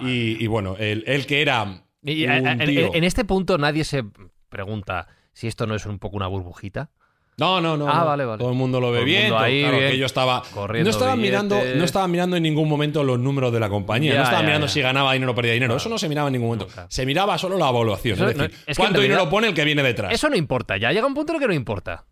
Y, 0.00 0.46
bueno, 0.48 0.76
el, 0.76 1.26
que 1.26 1.40
era... 1.40 1.86
en 2.02 3.04
este 3.04 3.24
punto 3.24 3.58
nadie 3.58 3.84
se 3.84 4.04
pregunta 4.48 5.06
si 5.32 5.46
esto 5.46 5.66
no 5.66 5.76
es 5.76 5.86
un 5.86 5.98
poco 5.98 6.16
una 6.16 6.26
burbujita. 6.26 6.90
No, 7.36 7.60
no, 7.60 7.76
no. 7.76 7.88
Ah, 7.88 7.98
no. 8.00 8.04
vale, 8.06 8.24
vale. 8.24 8.38
Todo 8.38 8.50
el 8.50 8.56
mundo 8.56 8.80
lo 8.80 8.92
ve 8.92 8.98
Todo 8.98 9.00
el 9.00 9.06
bien. 9.06 9.22
mundo 9.22 9.36
todo- 9.36 9.44
ahí, 9.44 9.60
claro, 9.62 9.78
bien, 9.78 9.90
que 9.90 9.98
yo 9.98 10.06
estaba. 10.06 10.42
corriendo 10.52 10.88
no 10.88 10.90
estaba 10.96 11.16
mirando, 11.16 11.56
no 11.76 11.84
estaba 11.84 12.06
mirando 12.08 12.36
en 12.36 12.42
ningún 12.44 12.68
momento 12.68 13.02
los 13.02 13.18
números 13.18 13.52
de 13.52 13.58
la 13.60 13.68
compañía. 13.68 14.12
Ya, 14.12 14.18
no 14.18 14.24
estaba 14.24 14.40
ya, 14.42 14.46
mirando 14.46 14.66
ya. 14.68 14.72
si 14.72 14.80
ganaba 14.80 15.12
dinero 15.14 15.32
o 15.32 15.34
perdía 15.34 15.52
dinero. 15.54 15.74
Eso 15.76 15.88
no 15.88 15.98
se 15.98 16.08
miraba 16.08 16.28
en 16.28 16.32
ningún 16.34 16.48
momento. 16.56 16.68
Se 16.88 17.04
miraba 17.04 17.36
solo 17.38 17.58
la 17.58 17.68
evaluación. 17.68 18.14
Eso 18.16 18.28
es 18.28 18.36
no- 18.36 18.42
decir, 18.44 18.58
es 18.66 18.76
cuánto 18.76 18.98
realidad- 18.98 19.16
dinero 19.16 19.30
pone 19.30 19.48
el 19.48 19.54
que 19.54 19.64
viene 19.64 19.82
detrás. 19.82 20.12
Eso 20.12 20.28
no 20.30 20.36
importa, 20.36 20.76
ya 20.76 20.92
llega 20.92 21.06
un 21.06 21.14
punto 21.14 21.32
en 21.32 21.36
el 21.36 21.40
que 21.42 21.48
no 21.48 21.54
importa. 21.54 22.04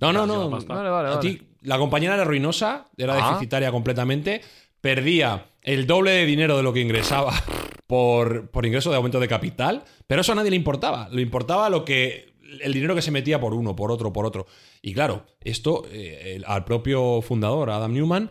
No, 0.00 0.12
no, 0.12 0.24
Claro, 0.24 0.26
no. 0.26 0.50
basta. 0.50 0.74
Vale, 0.74 0.88
vale, 0.90 1.08
A 1.14 1.20
ti, 1.20 1.40
la 1.62 1.78
compañía 1.78 2.12
era 2.14 2.24
ruinosa, 2.24 2.86
era 2.96 3.14
Ah. 3.14 3.28
deficitaria 3.30 3.70
completamente, 3.70 4.40
perdía 4.80 5.46
el 5.62 5.86
doble 5.86 6.10
de 6.10 6.26
dinero 6.26 6.56
de 6.56 6.62
lo 6.62 6.72
que 6.72 6.80
ingresaba 6.80 7.32
por, 7.86 8.50
por 8.50 8.66
ingreso 8.66 8.90
de 8.90 8.96
aumento 8.96 9.20
de 9.20 9.28
capital, 9.28 9.84
pero 10.06 10.20
eso 10.20 10.32
a 10.32 10.34
nadie 10.34 10.50
le 10.50 10.56
importaba. 10.56 11.08
Le 11.10 11.22
importaba 11.22 11.70
lo 11.70 11.84
que 11.84 12.33
el 12.62 12.72
dinero 12.72 12.94
que 12.94 13.02
se 13.02 13.10
metía 13.10 13.40
por 13.40 13.54
uno, 13.54 13.74
por 13.76 13.90
otro, 13.90 14.12
por 14.12 14.26
otro. 14.26 14.46
Y 14.82 14.92
claro, 14.94 15.26
esto 15.40 15.84
eh, 15.90 16.34
el- 16.36 16.44
al 16.46 16.64
propio 16.64 17.20
fundador, 17.22 17.70
Adam 17.70 17.92
Newman, 17.92 18.30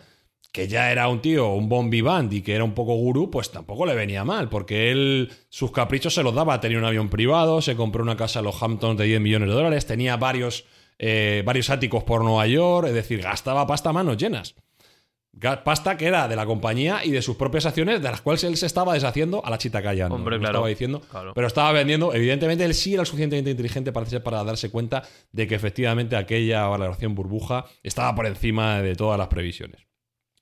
que 0.51 0.67
ya 0.67 0.91
era 0.91 1.07
un 1.07 1.19
tío, 1.19 1.49
un 1.53 1.67
bon 1.67 1.89
y 2.31 2.41
que 2.41 2.53
era 2.53 2.63
un 2.63 2.73
poco 2.75 2.93
gurú, 2.93 3.31
pues 3.31 3.49
tampoco 3.51 3.87
le 3.87 3.95
venía 3.95 4.23
mal, 4.23 4.49
porque 4.49 4.91
él 4.91 5.31
sus 5.49 5.71
caprichos 5.71 6.13
se 6.13 6.21
los 6.21 6.35
daba. 6.35 6.59
Tenía 6.61 6.77
un 6.77 6.85
avión 6.85 7.09
privado, 7.09 7.59
se 7.61 7.75
compró 7.75 8.03
una 8.03 8.15
casa 8.17 8.39
en 8.39 8.45
los 8.45 8.61
Hamptons 8.61 8.97
de 8.99 9.05
10 9.05 9.19
millones 9.19 9.49
de 9.49 9.55
dólares, 9.55 9.87
tenía 9.87 10.15
varios, 10.15 10.65
eh, 10.99 11.41
varios 11.43 11.71
áticos 11.71 12.03
por 12.03 12.23
Nueva 12.23 12.45
York, 12.45 12.87
es 12.87 12.93
decir, 12.93 13.21
gastaba 13.23 13.65
pasta 13.65 13.89
a 13.89 13.93
manos 13.93 14.15
llenas. 14.17 14.53
Pasta 15.63 15.97
que 15.97 16.05
era 16.05 16.27
de 16.27 16.35
la 16.35 16.45
compañía 16.45 17.03
y 17.03 17.11
de 17.11 17.21
sus 17.21 17.35
propias 17.35 17.65
acciones, 17.65 18.01
de 18.01 18.09
las 18.09 18.21
cuales 18.21 18.43
él 18.43 18.55
se 18.55 18.65
estaba 18.65 18.93
deshaciendo 18.93 19.43
a 19.45 19.49
la 19.49 19.57
chita 19.57 19.81
callando. 19.81 20.15
Hombre, 20.15 20.37
claro. 20.37 20.51
estaba 20.53 20.67
diciendo, 20.69 21.01
Claro. 21.09 21.33
pero 21.33 21.47
estaba 21.47 21.71
vendiendo. 21.71 22.13
Evidentemente, 22.13 22.63
él 22.63 22.73
sí 22.73 22.93
era 22.93 23.01
lo 23.01 23.05
suficientemente 23.05 23.49
inteligente 23.51 23.91
parece 23.91 24.11
ser, 24.11 24.23
para 24.23 24.43
darse 24.43 24.69
cuenta 24.69 25.03
de 25.31 25.47
que 25.47 25.55
efectivamente 25.55 26.15
aquella 26.15 26.67
valoración 26.67 27.15
burbuja 27.15 27.65
estaba 27.81 28.13
por 28.15 28.25
encima 28.27 28.81
de 28.81 28.95
todas 28.95 29.17
las 29.17 29.27
previsiones. 29.27 29.81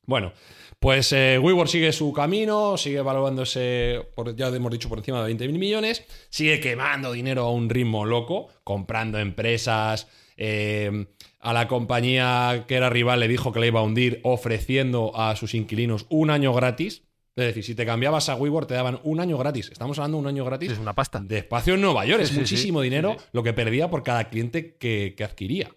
Bueno, 0.06 0.34
pues 0.80 1.14
eh, 1.14 1.38
WeWork 1.40 1.70
sigue 1.70 1.92
su 1.94 2.12
camino, 2.12 2.76
sigue 2.76 2.98
evaluándose, 2.98 4.02
por, 4.16 4.36
ya 4.36 4.48
hemos 4.50 4.72
dicho, 4.72 4.90
por 4.90 4.98
encima 4.98 5.20
de 5.20 5.26
20 5.26 5.48
mil 5.48 5.60
millones, 5.60 6.04
sigue 6.30 6.60
quemando 6.60 7.12
dinero 7.12 7.44
a 7.46 7.52
un 7.52 7.70
ritmo 7.70 8.06
loco, 8.06 8.48
comprando 8.64 9.20
empresas. 9.20 10.08
Eh, 10.44 11.06
a 11.40 11.54
la 11.54 11.68
compañía 11.68 12.66
que 12.68 12.74
era 12.74 12.90
rival 12.90 13.20
le 13.20 13.28
dijo 13.28 13.52
que 13.52 13.60
la 13.60 13.68
iba 13.68 13.80
a 13.80 13.84
hundir, 13.84 14.22
ofreciendo 14.24 15.16
a 15.16 15.36
sus 15.36 15.54
inquilinos 15.54 16.08
un 16.10 16.32
año 16.32 16.52
gratis. 16.52 17.04
Es 17.36 17.46
decir, 17.46 17.64
si 17.64 17.76
te 17.76 17.86
cambiabas 17.86 18.28
a 18.28 18.36
WeWork 18.36 18.68
te 18.68 18.74
daban 18.74 19.00
un 19.04 19.20
año 19.20 19.38
gratis. 19.38 19.70
Estamos 19.72 20.00
hablando 20.00 20.18
de 20.18 20.22
un 20.24 20.28
año 20.28 20.44
gratis 20.44 20.72
Es 20.72 20.80
una 20.80 20.94
pasta. 20.94 21.20
de 21.20 21.38
espacio 21.38 21.76
en 21.76 21.82
Nueva 21.82 22.06
York. 22.06 22.22
Sí, 22.22 22.24
es 22.24 22.30
sí, 22.30 22.40
muchísimo 22.40 22.82
sí. 22.82 22.86
dinero 22.86 23.18
lo 23.34 23.44
que 23.44 23.54
perdía 23.54 23.92
por 23.92 24.02
cada 24.02 24.30
cliente 24.30 24.76
que, 24.78 25.14
que 25.16 25.24
adquiría. 25.24 25.70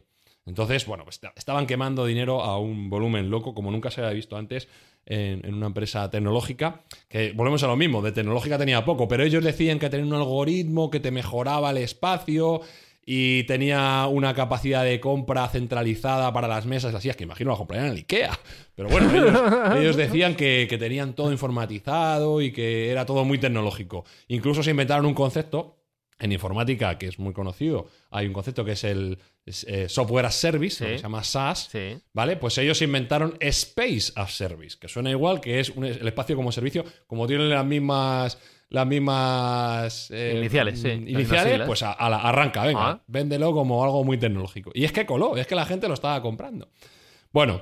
Entonces, 0.47 0.87
bueno, 0.87 1.05
pues 1.05 1.21
estaban 1.37 1.67
quemando 1.67 2.07
dinero 2.07 2.41
a 2.43 2.59
un 2.59 2.89
volumen 2.89 3.29
loco 3.29 3.55
como 3.55 3.71
nunca 3.71 3.91
se 3.91 4.01
había 4.01 4.15
visto 4.15 4.37
antes 4.39 4.69
en, 5.05 5.45
en 5.45 5.55
una 5.55 5.67
empresa 5.67 6.09
tecnológica. 6.09 6.85
Que 7.09 7.33
volvemos 7.33 7.63
a 7.63 7.67
lo 7.67 7.77
mismo, 7.77 8.01
de 8.01 8.13
tecnológica 8.13 8.57
tenía 8.57 8.83
poco, 8.85 9.09
pero 9.09 9.25
ellos 9.25 9.45
decían 9.45 9.79
que 9.79 9.91
tenía 9.91 10.07
un 10.07 10.15
algoritmo 10.15 10.91
que 10.91 11.01
te 11.01 11.11
mejoraba 11.11 11.71
el 11.71 11.79
espacio 11.79 12.63
y 13.07 13.45
tenía 13.45 14.07
una 14.07 14.33
capacidad 14.35 14.83
de 14.85 14.99
compra 15.01 15.47
centralizada 15.49 16.33
para 16.33 16.49
las 16.49 16.65
mesas, 16.67 16.95
así 16.95 17.09
es 17.11 17.17
que 17.17 17.25
imagino 17.25 17.51
la 17.51 17.57
comprarían 17.57 17.87
en 17.87 17.93
el 17.93 17.99
IKEA. 17.99 18.39
Pero 18.75 18.89
bueno, 18.89 19.11
ellos, 19.15 19.41
ellos 19.79 19.97
decían 19.97 20.35
que, 20.35 20.67
que 20.69 20.79
tenían 20.79 21.15
todo 21.15 21.31
informatizado 21.31 22.41
y 22.41 22.53
que 22.53 22.91
era 22.91 23.05
todo 23.07 23.25
muy 23.25 23.39
tecnológico. 23.39 24.05
Incluso 24.29 24.63
se 24.63 24.71
inventaron 24.71 25.07
un 25.07 25.15
concepto 25.15 25.81
en 26.19 26.31
informática 26.33 26.97
que 26.97 27.07
es 27.09 27.19
muy 27.19 27.33
conocido. 27.35 27.89
Hay 28.11 28.27
un 28.27 28.33
concepto 28.33 28.65
que 28.65 28.73
es 28.73 28.85
el 28.85 29.19
es, 29.45 29.65
eh, 29.69 29.89
software 29.89 30.25
as 30.27 30.35
service, 30.37 30.77
Sí. 30.77 30.85
que 30.93 30.97
se 30.97 31.03
llama 31.03 31.23
SaaS. 31.25 31.69
Sí. 31.71 31.99
¿Vale? 32.15 32.37
Pues 32.37 32.57
ellos 32.57 32.81
inventaron 32.83 33.37
Space 33.41 34.13
as 34.15 34.33
Service, 34.35 34.79
que 34.81 34.89
suena 34.89 35.11
igual, 35.11 35.41
que 35.41 35.61
es 35.61 35.71
un- 35.71 35.85
el 35.85 36.07
espacio 36.09 36.35
como 36.37 36.51
servicio, 36.53 36.85
como 37.07 37.27
tienen 37.27 37.51
las 37.51 37.67
mismas. 37.67 38.39
Las 38.75 38.87
mismas 38.87 40.11
eh, 40.11 40.35
Iniciales, 40.39 40.81
sí, 40.81 40.89
mm, 40.89 40.91
las 40.91 40.99
mismas 41.01 41.21
Iniciales, 41.21 41.53
siglas. 41.53 41.67
pues 41.69 41.83
a- 41.85 41.93
a 41.93 42.11
la- 42.11 42.19
arranca, 42.23 42.65
venga, 42.65 42.91
Ah. 42.91 43.03
véndelo 43.07 43.53
como 43.53 43.85
algo 43.85 44.03
muy 44.05 44.19
tecnológico. 44.19 44.73
Y 44.75 44.85
es 44.85 44.91
que 44.93 45.07
coló, 45.07 45.37
es 45.37 45.47
que 45.47 45.55
la 45.55 45.65
gente 45.65 45.87
lo 45.89 45.95
estaba 45.95 46.21
comprando. 46.21 46.69
Bueno, 47.33 47.61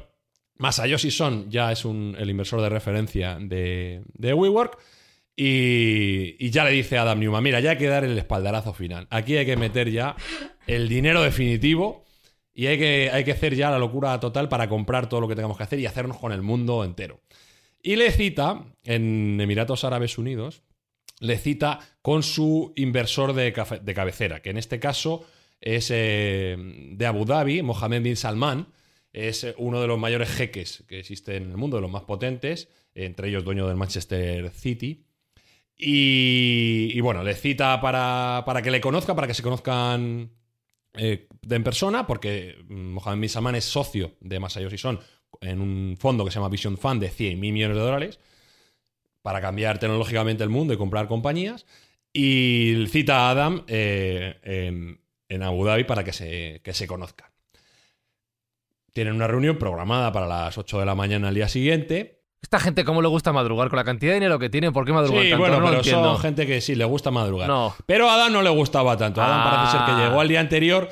Masayoshi 0.58 1.10
Son 1.10 1.50
ya 1.50 1.70
es 1.72 1.84
un- 1.84 2.16
el 2.18 2.30
inversor 2.30 2.60
de 2.62 2.68
referencia 2.68 3.36
de, 3.40 4.02
de 4.14 4.32
WeWork. 4.34 4.78
Y, 5.36 6.36
y 6.38 6.50
ya 6.50 6.64
le 6.64 6.70
dice 6.72 6.98
a 6.98 7.02
Adam 7.02 7.18
Newman, 7.20 7.42
mira, 7.42 7.58
ya 7.60 7.70
hay 7.70 7.78
que 7.78 7.88
dar 7.88 8.04
el 8.04 8.16
espaldarazo 8.18 8.72
final. 8.74 9.06
Aquí 9.10 9.36
hay 9.36 9.46
que 9.46 9.56
meter 9.56 9.90
ya 9.90 10.14
el 10.66 10.88
dinero 10.88 11.22
definitivo 11.22 12.04
y 12.54 12.66
hay 12.66 12.78
que, 12.78 13.10
hay 13.12 13.24
que 13.24 13.32
hacer 13.32 13.54
ya 13.54 13.70
la 13.70 13.78
locura 13.78 14.18
total 14.20 14.48
para 14.48 14.68
comprar 14.68 15.08
todo 15.08 15.20
lo 15.22 15.28
que 15.28 15.34
tengamos 15.34 15.56
que 15.56 15.62
hacer 15.62 15.78
y 15.80 15.86
hacernos 15.86 16.18
con 16.18 16.32
el 16.32 16.42
mundo 16.42 16.84
entero. 16.84 17.20
Y 17.82 17.96
le 17.96 18.10
cita, 18.12 18.62
en 18.84 19.40
Emiratos 19.40 19.84
Árabes 19.84 20.16
Unidos, 20.18 20.62
le 21.22 21.38
cita 21.38 21.78
con 22.02 22.24
su 22.24 22.72
inversor 22.74 23.32
de, 23.32 23.52
cabecera, 23.52 24.42
que 24.42 24.50
en 24.50 24.58
este 24.58 24.80
caso 24.80 25.24
es 25.60 25.90
eh, 25.92 26.56
de 26.58 27.06
Abu 27.06 27.24
Dhabi, 27.24 27.62
Mohammed 27.62 28.02
bin 28.02 28.16
Salman, 28.16 28.66
es 29.12 29.44
eh, 29.44 29.54
uno 29.58 29.80
de 29.80 29.86
los 29.86 30.00
mayores 30.00 30.30
jeques 30.30 30.82
que 30.88 30.98
existen 30.98 31.44
en 31.44 31.50
el 31.52 31.56
mundo, 31.56 31.76
de 31.76 31.82
los 31.82 31.90
más 31.92 32.02
potentes, 32.02 32.68
entre 32.96 33.28
ellos 33.28 33.44
dueño 33.44 33.68
del 33.68 33.76
Manchester 33.76 34.50
City. 34.50 35.06
Y, 35.76 37.00
bueno, 37.00 37.22
le 37.22 37.34
cita 37.34 37.80
para, 37.80 38.42
para 38.44 38.60
que 38.60 38.70
le 38.72 38.80
conozca, 38.80 39.14
para 39.14 39.28
que 39.28 39.34
se 39.34 39.42
conozcan 39.42 40.30
eh, 40.94 41.28
en 41.48 41.64
persona, 41.64 42.04
porque 42.04 42.56
mm, 42.68 42.94
Mohamed 42.94 43.20
bin 43.20 43.28
Salman 43.28 43.54
es 43.54 43.64
socio 43.64 44.16
de 44.20 44.40
Masayoshi 44.40 44.78
Son 44.78 44.98
en 45.40 45.60
un 45.60 45.96
fondo 45.98 46.24
que 46.24 46.32
se 46.32 46.40
llama 46.40 46.48
Vision 46.48 46.76
Fund 46.76 47.00
de 47.00 47.10
100 47.10 47.38
mil 47.38 47.52
millones 47.52 47.76
de 47.76 47.82
dólares 47.82 48.18
para 49.22 49.40
cambiar 49.40 49.78
tecnológicamente 49.78 50.42
el 50.44 50.50
mundo 50.50 50.74
y 50.74 50.76
comprar 50.76 51.06
compañías. 51.08 51.64
Y 52.12 52.86
cita 52.88 53.28
a 53.28 53.30
Adam 53.30 53.64
eh, 53.68 54.38
en, 54.42 55.00
en 55.28 55.42
Abu 55.42 55.64
Dhabi 55.64 55.84
para 55.84 56.04
que 56.04 56.12
se, 56.12 56.60
que 56.62 56.74
se 56.74 56.86
conozcan. 56.86 57.28
Tienen 58.92 59.14
una 59.14 59.26
reunión 59.26 59.56
programada 59.56 60.12
para 60.12 60.26
las 60.26 60.58
8 60.58 60.80
de 60.80 60.86
la 60.86 60.94
mañana 60.94 61.28
al 61.28 61.34
día 61.34 61.48
siguiente. 61.48 62.20
Esta 62.42 62.58
gente, 62.60 62.84
¿cómo 62.84 63.00
le 63.00 63.08
gusta 63.08 63.32
madrugar? 63.32 63.68
Con 63.70 63.78
la 63.78 63.84
cantidad 63.84 64.10
de 64.10 64.16
dinero 64.16 64.38
que 64.38 64.50
tienen, 64.50 64.72
¿por 64.72 64.84
qué 64.84 64.92
madrugan 64.92 65.22
Sí, 65.22 65.30
tanto? 65.30 65.40
bueno, 65.42 65.54
no 65.56 65.60
lo 65.62 65.66
pero 65.68 65.78
entiendo. 65.78 66.04
son 66.12 66.18
gente 66.20 66.46
que 66.46 66.60
sí 66.60 66.74
le 66.74 66.84
gusta 66.84 67.10
madrugar. 67.10 67.48
No. 67.48 67.74
Pero 67.86 68.10
a 68.10 68.14
Adam 68.16 68.32
no 68.32 68.42
le 68.42 68.50
gustaba 68.50 68.96
tanto. 68.98 69.22
Adam 69.22 69.40
Ah. 69.40 69.50
parece 69.70 69.78
ser 69.78 69.86
que 69.86 70.02
llegó 70.02 70.20
al 70.20 70.28
día 70.28 70.40
anterior 70.40 70.88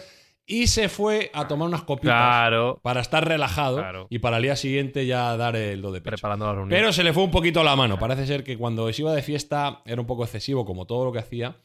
y 0.53 0.67
se 0.67 0.89
fue 0.89 1.31
a 1.33 1.47
tomar 1.47 1.69
unas 1.69 1.83
copitas 1.83 2.15
Claro. 2.17 2.81
para 2.83 3.01
estar 3.01 3.27
relajado 3.27 3.77
Claro. 3.77 4.07
y 4.11 4.19
para 4.19 4.39
el 4.39 4.43
día 4.43 4.57
siguiente 4.57 5.07
ya 5.07 5.37
dar 5.37 5.55
el 5.55 5.81
do 5.81 5.93
de 5.93 6.01
pecho. 6.01 6.17
Preparando 6.17 6.47
la 6.47 6.53
reunión. 6.55 6.71
Pero 6.71 6.93
se 6.93 7.05
le 7.05 7.13
fue 7.13 7.23
un 7.23 7.31
poquito 7.31 7.63
la 7.63 7.77
mano. 7.77 7.99
Parece 7.99 8.27
ser 8.27 8.43
que 8.43 8.59
cuando 8.59 8.93
se 8.93 9.03
iba 9.03 9.13
de 9.15 9.23
fiesta 9.23 9.83
era 9.87 10.01
un 10.01 10.07
poco 10.09 10.25
excesivo, 10.25 10.65
como 10.65 10.87
todo 10.87 11.05
lo 11.05 11.13
que 11.13 11.21
hacía. 11.21 11.57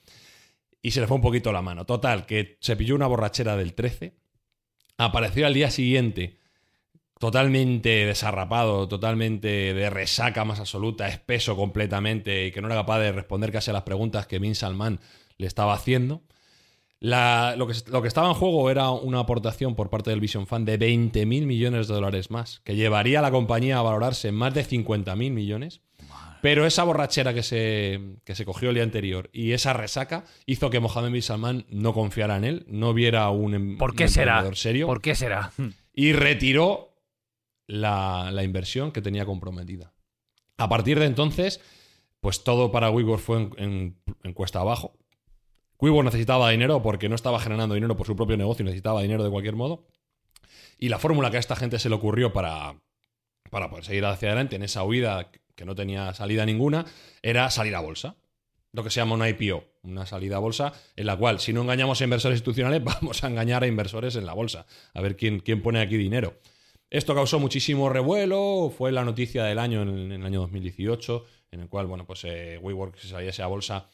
Y 0.82 0.92
se 0.92 1.02
le 1.02 1.08
fue 1.08 1.16
un 1.16 1.24
poquito 1.24 1.52
la 1.52 1.64
mano. 1.64 1.86
Total, 1.86 2.28
que 2.28 2.58
se 2.62 2.76
pilló 2.76 2.94
una 2.96 3.08
borrachera 3.08 3.58
del 3.58 3.74
13. 3.74 4.14
Apareció 4.98 5.48
al 5.48 5.56
día 5.56 5.72
siguiente 5.72 6.38
totalmente 7.20 8.06
desarrapado, 8.06 8.88
totalmente 8.88 9.74
de 9.74 9.90
resaca 9.90 10.46
más 10.46 10.60
absoluta, 10.60 11.08
espeso 11.08 11.56
completamente 11.56 12.46
y 12.48 12.52
que 12.52 12.62
no 12.62 12.68
era 12.68 12.76
capaz 12.76 13.00
de 13.00 13.12
responder 13.12 13.52
casi 13.52 13.72
a 13.72 13.74
las 13.74 13.84
preguntas 13.84 14.28
que 14.28 14.38
Bin 14.40 14.54
Salman 14.54 15.00
le 15.38 15.48
estaba 15.48 15.74
haciendo. 15.74 16.22
La- 17.00 17.56
lo, 17.58 17.68
que, 17.68 17.74
lo 17.92 18.02
que 18.02 18.08
estaba 18.08 18.28
en 18.30 18.34
juego 18.36 18.70
era 18.72 18.90
una 18.90 19.20
aportación 19.20 19.76
por 19.76 19.90
parte 19.90 20.10
del 20.10 20.20
Vision 20.22 20.48
Fund 20.48 20.66
de 20.68 20.78
20 20.78 21.26
mil 21.26 21.46
millones 21.46 21.88
de 21.88 21.94
dólares 21.94 22.32
más, 22.32 22.62
que 22.64 22.76
llevaría 22.76 23.20
a 23.20 23.22
la 23.22 23.32
compañía 23.32 23.78
a 23.78 23.82
valorarse 23.82 24.30
en 24.30 24.36
más 24.36 24.54
de 24.54 24.64
50 24.64 25.16
mil 25.16 25.32
millones. 25.34 25.82
Pero 26.42 26.66
esa 26.68 26.84
borrachera 26.84 27.34
que 27.34 27.42
se, 27.42 28.18
que 28.24 28.36
se 28.36 28.46
cogió 28.46 28.70
el 28.70 28.76
día 28.76 28.84
anterior 28.84 29.30
y 29.34 29.54
esa 29.54 29.74
resaca 29.74 30.26
hizo 30.46 30.70
que 30.70 30.80
Mohamed 30.80 31.12
Bin 31.12 31.22
Salman 31.24 31.66
no 31.70 31.94
confiara 31.94 32.38
en 32.38 32.44
él, 32.44 32.66
no 32.68 32.94
viera 32.94 33.30
un, 33.32 33.56
em- 33.56 33.78
¿Por 33.80 33.96
qué 33.96 34.04
un 34.04 34.10
será? 34.10 34.32
emprendedor 34.34 34.56
serio 34.58 34.86
¿Por 34.86 35.02
qué 35.02 35.16
será? 35.16 35.52
y 35.94 36.14
retiró 36.14 36.94
la, 37.68 38.30
la 38.32 38.44
inversión 38.44 38.92
que 38.92 39.02
tenía 39.02 39.26
comprometida. 39.26 39.94
A 40.58 40.70
partir 40.70 41.00
de 41.00 41.06
entonces, 41.08 41.62
pues 42.20 42.44
todo 42.44 42.72
para 42.72 42.92
WeWork 42.92 43.22
fue 43.22 43.38
en, 43.42 43.52
en- 43.58 43.98
en 44.24 44.34
cuesta 44.34 44.60
abajo. 44.60 44.94
WeWork 45.80 46.06
necesitaba 46.06 46.50
dinero 46.50 46.82
porque 46.82 47.10
no 47.10 47.16
estaba 47.16 47.40
generando 47.40 47.76
dinero 47.76 47.98
por 47.98 48.08
su 48.08 48.16
propio 48.16 48.38
negocio, 48.38 48.64
necesitaba 48.64 49.02
dinero 49.02 49.24
de 49.24 49.30
cualquier 49.30 49.56
modo. 49.56 49.86
Y 50.78 50.90
la 50.90 51.00
fórmula 51.00 51.32
que 51.32 51.38
a 51.38 51.40
esta 51.40 51.56
gente 51.56 51.80
se 51.80 51.90
le 51.90 51.96
ocurrió 51.96 52.34
para, 52.34 52.76
para 53.50 53.70
poder 53.70 53.86
seguir 53.86 54.06
hacia 54.06 54.30
adelante 54.30 54.56
en 54.56 54.64
esa 54.64 54.84
huida 54.84 55.32
que 55.56 55.66
no 55.66 55.76
tenía 55.76 56.14
salida 56.14 56.46
ninguna 56.46 56.86
era 57.22 57.50
salir 57.50 57.76
a 57.76 57.80
bolsa. 57.80 58.16
Lo 58.72 58.84
que 58.84 58.90
se 58.90 59.00
llama 59.00 59.16
una 59.16 59.30
IPO, 59.30 59.64
una 59.84 60.06
salida 60.06 60.36
a 60.36 60.40
bolsa, 60.40 60.74
en 60.98 61.06
la 61.06 61.16
cual 61.16 61.40
si 61.40 61.54
no 61.54 61.62
engañamos 61.62 62.02
a 62.02 62.04
inversores 62.04 62.38
institucionales, 62.38 62.84
vamos 62.84 63.24
a 63.24 63.28
engañar 63.28 63.64
a 63.64 63.68
inversores 63.68 64.16
en 64.16 64.26
la 64.26 64.34
bolsa. 64.34 64.66
A 64.94 65.02
ver 65.02 65.16
quién, 65.16 65.40
quién 65.40 65.62
pone 65.62 65.80
aquí 65.80 65.98
dinero. 65.98 66.40
Esto 66.90 67.16
causó 67.16 67.40
muchísimo 67.40 67.90
revuelo, 67.90 68.72
fue 68.76 68.92
la 68.92 69.04
noticia 69.04 69.44
del 69.44 69.60
año 69.60 69.82
en, 69.82 69.90
en 69.90 70.12
el 70.12 70.26
año 70.26 70.42
2018, 70.42 71.26
en 71.52 71.62
el 71.62 71.70
cual, 71.70 71.88
bueno, 71.88 72.06
pues 72.06 72.24
eh, 72.26 72.60
WeWork 72.62 72.98
se 72.98 73.08
saliese 73.08 73.42
a 73.42 73.48
bolsa 73.48 73.88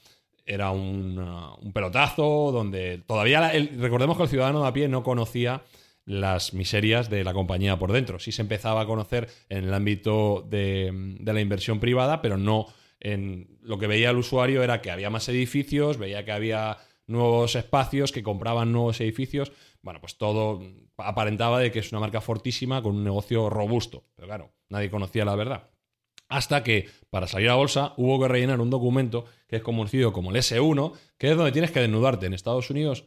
era 0.54 0.72
un, 0.72 1.72
pelotazo, 1.74 2.52
donde 2.52 3.02
todavía, 3.06 3.52
recordemos 3.78 4.18
que 4.18 4.24
el 4.24 4.30
ciudadano 4.30 4.62
de 4.62 4.68
a 4.68 4.74
pie 4.74 4.88
no 4.88 5.04
conocía 5.04 5.64
las 6.06 6.54
miserias 6.54 7.10
de 7.10 7.24
la 7.24 7.34
compañía 7.34 7.80
por 7.80 7.92
dentro. 7.92 8.20
Sí 8.20 8.32
se 8.32 8.42
empezaba 8.42 8.82
a 8.82 8.86
conocer 8.86 9.30
en 9.50 9.66
el 9.66 9.74
ámbito 9.74 10.46
de 10.50 11.18
la 11.24 11.42
inversión 11.42 11.80
privada, 11.80 12.22
pero 12.22 12.38
no 12.38 12.68
en 13.00 13.58
lo 13.62 13.80
que 13.80 13.88
veía 13.88 14.12
el 14.12 14.18
usuario 14.18 14.64
era 14.64 14.82
que 14.82 14.92
había 14.92 15.10
más 15.10 15.28
edificios, 15.30 15.98
veía 15.98 16.24
que 16.24 16.32
había 16.32 16.78
nuevos 17.08 17.56
espacios, 17.56 18.12
que 18.12 18.24
compraban 18.24 18.72
nuevos 18.72 19.02
edificios. 19.02 19.52
Bueno, 19.82 20.00
pues 20.00 20.18
todo 20.18 20.62
aparentaba 20.98 21.60
de 21.60 21.72
que 21.72 21.80
es 21.80 21.92
una 21.92 22.00
marca 22.00 22.22
fortísima 22.22 22.82
con 22.82 22.96
un 22.96 23.04
negocio 23.04 23.50
robusto. 23.50 24.06
Pero 24.16 24.28
claro, 24.28 24.54
nadie 24.70 24.92
conocía 24.92 25.26
la 25.26 25.36
verdad. 25.36 25.70
Hasta 26.32 26.64
que 26.64 26.88
para 27.10 27.28
salir 27.28 27.50
a 27.50 27.56
bolsa 27.56 27.94
hubo 27.98 28.20
que 28.22 28.28
rellenar 28.28 28.60
un 28.62 28.70
documento 28.70 29.26
que 29.48 29.58
es 29.58 29.62
conocido 29.62 30.14
como 30.14 30.32
el 30.32 30.38
S1, 30.38 30.94
que 31.18 31.30
es 31.32 31.36
donde 31.38 31.52
tienes 31.52 31.72
que 31.72 31.82
desnudarte. 31.82 32.26
En 32.26 32.34
Estados 32.34 32.70
Unidos 32.70 33.04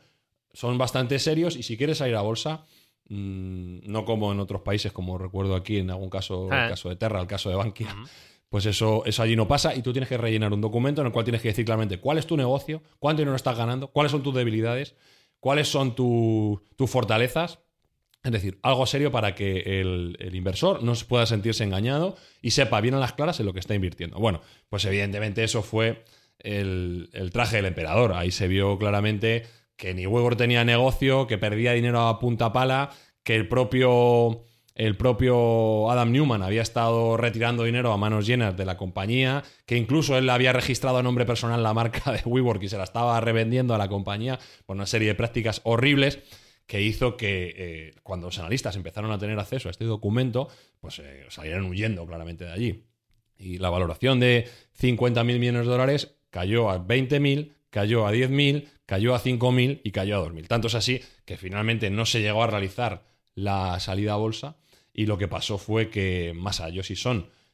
son 0.52 0.76
bastante 0.78 1.18
serios 1.18 1.56
y 1.56 1.62
si 1.62 1.76
quieres 1.76 1.98
salir 1.98 2.14
a 2.16 2.20
bolsa, 2.20 2.64
mm, 3.08 3.90
no 3.90 4.04
como 4.04 4.32
en 4.32 4.40
otros 4.40 4.62
países, 4.62 4.92
como 4.92 5.18
recuerdo 5.18 5.54
aquí 5.56 5.78
en 5.78 5.90
algún 5.90 6.10
caso, 6.10 6.48
Ah. 6.50 6.64
el 6.64 6.70
caso 6.70 6.88
de 6.88 6.96
Terra, 6.96 7.20
el 7.20 7.26
caso 7.26 7.48
de 7.50 7.56
Bankia, 7.56 7.94
pues 8.48 8.66
eso, 8.66 9.04
eso 9.04 9.22
allí 9.22 9.36
no 9.36 9.48
pasa 9.48 9.74
y 9.74 9.82
tú 9.82 9.92
tienes 9.92 10.08
que 10.08 10.16
rellenar 10.16 10.52
un 10.52 10.60
documento 10.60 11.00
en 11.00 11.06
el 11.08 11.12
cual 11.12 11.24
tienes 11.24 11.42
que 11.42 11.48
decir 11.48 11.64
claramente 11.64 11.98
cuál 11.98 12.18
es 12.18 12.26
tu 12.26 12.36
negocio, 12.36 12.82
cuánto 12.98 13.20
dinero 13.22 13.36
estás 13.36 13.56
ganando, 13.56 13.88
cuáles 13.88 14.12
son 14.12 14.22
tus 14.22 14.34
debilidades, 14.34 14.94
cuáles 15.40 15.68
son 15.68 15.94
tu- 15.94 16.60
tus 16.76 16.88
fortalezas. 16.90 17.58
Es 18.24 18.32
decir, 18.32 18.58
algo 18.62 18.86
serio 18.86 19.12
para 19.12 19.34
que 19.34 19.80
el, 19.80 20.16
inversor 20.32 20.82
no 20.82 20.94
pueda 21.06 21.26
sentirse 21.26 21.62
engañado 21.62 22.16
y 22.40 22.52
sepa 22.52 22.80
bien 22.80 22.94
a 22.94 22.98
las 22.98 23.12
claras 23.12 23.38
en 23.38 23.44
lo 23.44 23.52
que 23.52 23.60
está 23.60 23.74
invirtiendo. 23.74 24.18
Bueno, 24.18 24.40
pues 24.70 24.86
evidentemente 24.86 25.44
eso 25.44 25.62
fue 25.62 26.04
el, 26.38 27.10
traje 27.34 27.56
del 27.56 27.66
emperador. 27.66 28.14
Ahí 28.14 28.30
se 28.30 28.48
vio 28.48 28.78
claramente 28.78 29.44
que 29.76 29.92
ni 29.92 30.06
Weber 30.06 30.36
tenía 30.36 30.64
negocio, 30.64 31.26
que 31.26 31.36
perdía 31.36 31.72
dinero 31.74 32.08
a 32.08 32.18
punta 32.18 32.50
pala, 32.50 32.92
que 33.24 33.36
el 33.36 33.46
propio, 33.46 34.44
el 34.74 34.96
propio 34.96 35.90
Adam 35.90 36.10
Newman 36.10 36.42
había 36.42 36.62
estado 36.62 37.18
retirando 37.18 37.64
dinero 37.64 37.92
a 37.92 37.98
manos 37.98 38.26
llenas 38.26 38.56
de 38.56 38.64
la 38.64 38.78
compañía, 38.78 39.42
que 39.66 39.76
incluso 39.76 40.16
él 40.16 40.30
había 40.30 40.54
registrado 40.54 40.96
a 40.96 41.02
nombre 41.02 41.26
personal 41.26 41.62
la 41.62 41.74
marca 41.74 42.10
de 42.10 42.22
WeWork 42.24 42.62
y 42.62 42.68
se 42.70 42.78
la 42.78 42.84
estaba 42.84 43.20
revendiendo 43.20 43.74
a 43.74 43.78
la 43.78 43.88
compañía 43.88 44.38
por 44.64 44.76
una 44.76 44.86
serie 44.86 45.08
de 45.08 45.14
prácticas 45.14 45.60
horribles 45.64 46.20
que 46.66 46.80
hizo 46.80 47.16
que 47.16 47.54
eh, 47.56 47.94
cuando 48.02 48.28
los 48.28 48.38
analistas 48.38 48.76
empezaron 48.76 49.10
a 49.10 49.18
tener 49.18 49.38
acceso 49.38 49.68
a 49.68 49.70
este 49.70 49.84
documento, 49.84 50.48
pues 50.80 50.98
eh, 50.98 51.26
salieran 51.28 51.64
huyendo 51.64 52.06
claramente 52.06 52.44
de 52.44 52.52
allí. 52.52 52.84
Y 53.36 53.58
la 53.58 53.70
valoración 53.70 54.20
de 54.20 54.48
50.000 54.80 55.24
millones 55.24 55.66
de 55.66 55.72
dólares 55.72 56.16
cayó 56.30 56.70
a 56.70 56.78
20.000, 56.78 57.52
cayó 57.70 58.06
a 58.06 58.12
10.000, 58.12 58.68
cayó 58.86 59.14
a 59.14 59.20
5.000 59.20 59.80
y 59.84 59.90
cayó 59.90 60.16
a 60.16 60.26
2.000. 60.26 60.46
Tanto 60.46 60.68
es 60.68 60.74
así 60.74 61.02
que 61.24 61.36
finalmente 61.36 61.90
no 61.90 62.06
se 62.06 62.22
llegó 62.22 62.42
a 62.42 62.46
realizar 62.46 63.04
la 63.34 63.78
salida 63.80 64.14
a 64.14 64.16
bolsa 64.16 64.56
y 64.92 65.06
lo 65.06 65.18
que 65.18 65.28
pasó 65.28 65.58
fue 65.58 65.90
que 65.90 66.32
Masa 66.34 66.68
Yoshi 66.68 66.94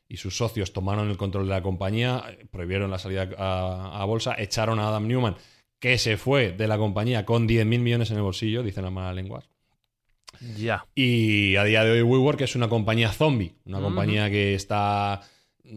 y 0.06 0.16
sus 0.16 0.36
socios 0.36 0.72
tomaron 0.72 1.08
el 1.08 1.16
control 1.16 1.46
de 1.46 1.54
la 1.54 1.62
compañía, 1.62 2.24
eh, 2.28 2.46
prohibieron 2.50 2.90
la 2.90 2.98
salida 2.98 3.30
a 3.38 4.04
bolsa, 4.04 4.34
echaron 4.38 4.78
a 4.78 4.88
Adam 4.88 5.06
Newman, 5.06 5.36
que 5.80 5.98
se 5.98 6.16
fue 6.16 6.52
de 6.52 6.68
la 6.68 6.78
compañía 6.78 7.24
con 7.24 7.48
10.000 7.48 7.64
millones 7.80 8.10
en 8.10 8.16
el 8.18 8.22
bolsillo, 8.22 8.62
dicen 8.62 8.84
las 8.84 8.92
malas 8.92 9.14
lenguas. 9.16 9.48
Ya. 10.56 10.86
Y 10.94 11.56
a 11.56 11.64
día 11.64 11.82
de 11.84 11.90
hoy 11.90 12.02
WeWork 12.02 12.40
es 12.42 12.54
una 12.54 12.68
compañía 12.68 13.10
zombie, 13.10 13.54
una 13.66 13.80
compañía 13.80 14.30
que 14.30 14.54
está 14.54 15.20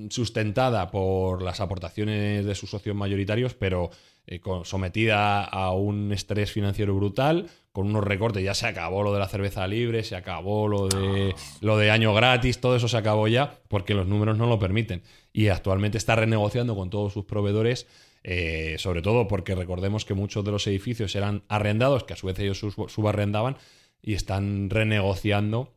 sustentada 0.09 0.89
por 0.91 1.41
las 1.41 1.59
aportaciones 1.61 2.45
de 2.45 2.55
sus 2.55 2.69
socios 2.69 2.95
mayoritarios, 2.95 3.53
pero 3.53 3.89
eh, 4.25 4.39
con- 4.39 4.65
sometida 4.65 5.43
a 5.43 5.71
un 5.73 6.11
estrés 6.13 6.51
financiero 6.51 6.95
brutal, 6.95 7.47
con 7.71 7.87
unos 7.87 8.03
recortes. 8.03 8.43
Ya 8.43 8.53
se 8.53 8.67
acabó 8.67 9.03
lo 9.03 9.13
de 9.13 9.19
la 9.19 9.27
cerveza 9.27 9.67
libre, 9.67 10.03
se 10.03 10.15
acabó 10.15 10.67
lo 10.67 10.87
de, 10.87 11.35
lo 11.61 11.77
de 11.77 11.91
año 11.91 12.13
gratis, 12.13 12.59
todo 12.61 12.75
eso 12.75 12.87
se 12.87 12.97
acabó 12.97 13.27
ya 13.27 13.59
porque 13.67 13.93
los 13.93 14.07
números 14.07 14.37
no 14.37 14.47
lo 14.47 14.59
permiten. 14.59 15.03
Y 15.31 15.47
actualmente 15.49 15.97
está 15.97 16.15
renegociando 16.15 16.75
con 16.75 16.89
todos 16.89 17.13
sus 17.13 17.25
proveedores. 17.25 17.87
Eh, 18.23 18.75
sobre 18.79 19.01
todo 19.01 19.27
porque 19.27 19.55
recordemos 19.55 20.05
que 20.05 20.13
muchos 20.13 20.43
de 20.45 20.51
los 20.51 20.65
edificios 20.67 21.15
eran 21.15 21.43
arrendados, 21.49 22.03
que 22.03 22.13
a 22.13 22.15
su 22.15 22.27
vez 22.27 22.39
ellos 22.39 22.59
sub- 22.59 22.89
subarrendaban, 22.89 23.57
y 24.01 24.13
están 24.15 24.69
renegociando 24.69 25.73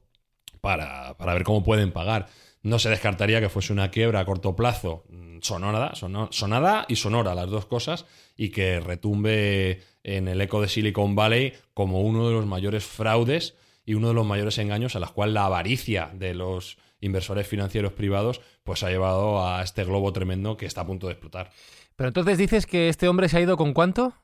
para, 0.61 1.17
para 1.17 1.35
ver 1.35 1.45
cómo 1.45 1.63
pueden 1.63 1.93
pagar. 1.93 2.27
No 2.63 2.79
se 2.81 2.91
descartaría 2.91 3.41
que 3.41 3.49
fuese 3.49 3.73
una 3.73 3.91
quiebra 3.91 4.21
a 4.21 4.25
corto 4.25 4.57
plazo 4.57 5.05
mm, 5.09 5.39
sonora, 5.43 5.95
sono- 5.95 6.29
sonada 6.33 6.85
y 6.89 6.97
sonora, 6.97 7.35
las 7.35 7.49
dos 7.49 7.67
cosas, 7.67 8.07
y 8.37 8.49
que 8.51 8.81
retumbe 8.81 9.83
en 10.03 10.29
el 10.29 10.41
eco 10.41 10.61
de 10.61 10.69
Silicon 10.69 11.15
Valley 11.15 11.53
como 11.75 12.01
uno 12.03 12.27
de 12.29 12.35
los 12.35 12.47
mayores 12.47 12.85
fraudes 12.85 13.55
y 13.85 13.95
uno 13.95 14.09
de 14.09 14.15
los 14.15 14.27
mayores 14.27 14.59
engaños 14.59 14.97
a 14.97 15.01
las 15.01 15.13
cuales 15.13 15.35
la 15.35 15.47
avaricia 15.47 16.11
de 16.15 16.35
los 16.35 16.79
inversores 17.01 17.47
financieros 17.47 17.93
privados 17.93 18.41
pues 18.65 18.83
ha 18.83 18.91
llevado 18.91 19.47
a 19.47 19.63
este 19.63 19.85
globo 19.85 20.13
tremendo 20.13 20.57
que 20.57 20.67
está 20.67 20.81
a 20.81 20.87
punto 20.87 21.07
de 21.07 21.13
explotar. 21.13 21.53
Pero 21.97 22.09
entonces 22.09 22.39
dices 22.39 22.67
que 22.67 22.89
este 22.89 23.09
hombre 23.09 23.29
se 23.29 23.39
ha 23.39 23.41
ido 23.41 23.57
con 23.57 23.73
cuánto? 23.73 24.15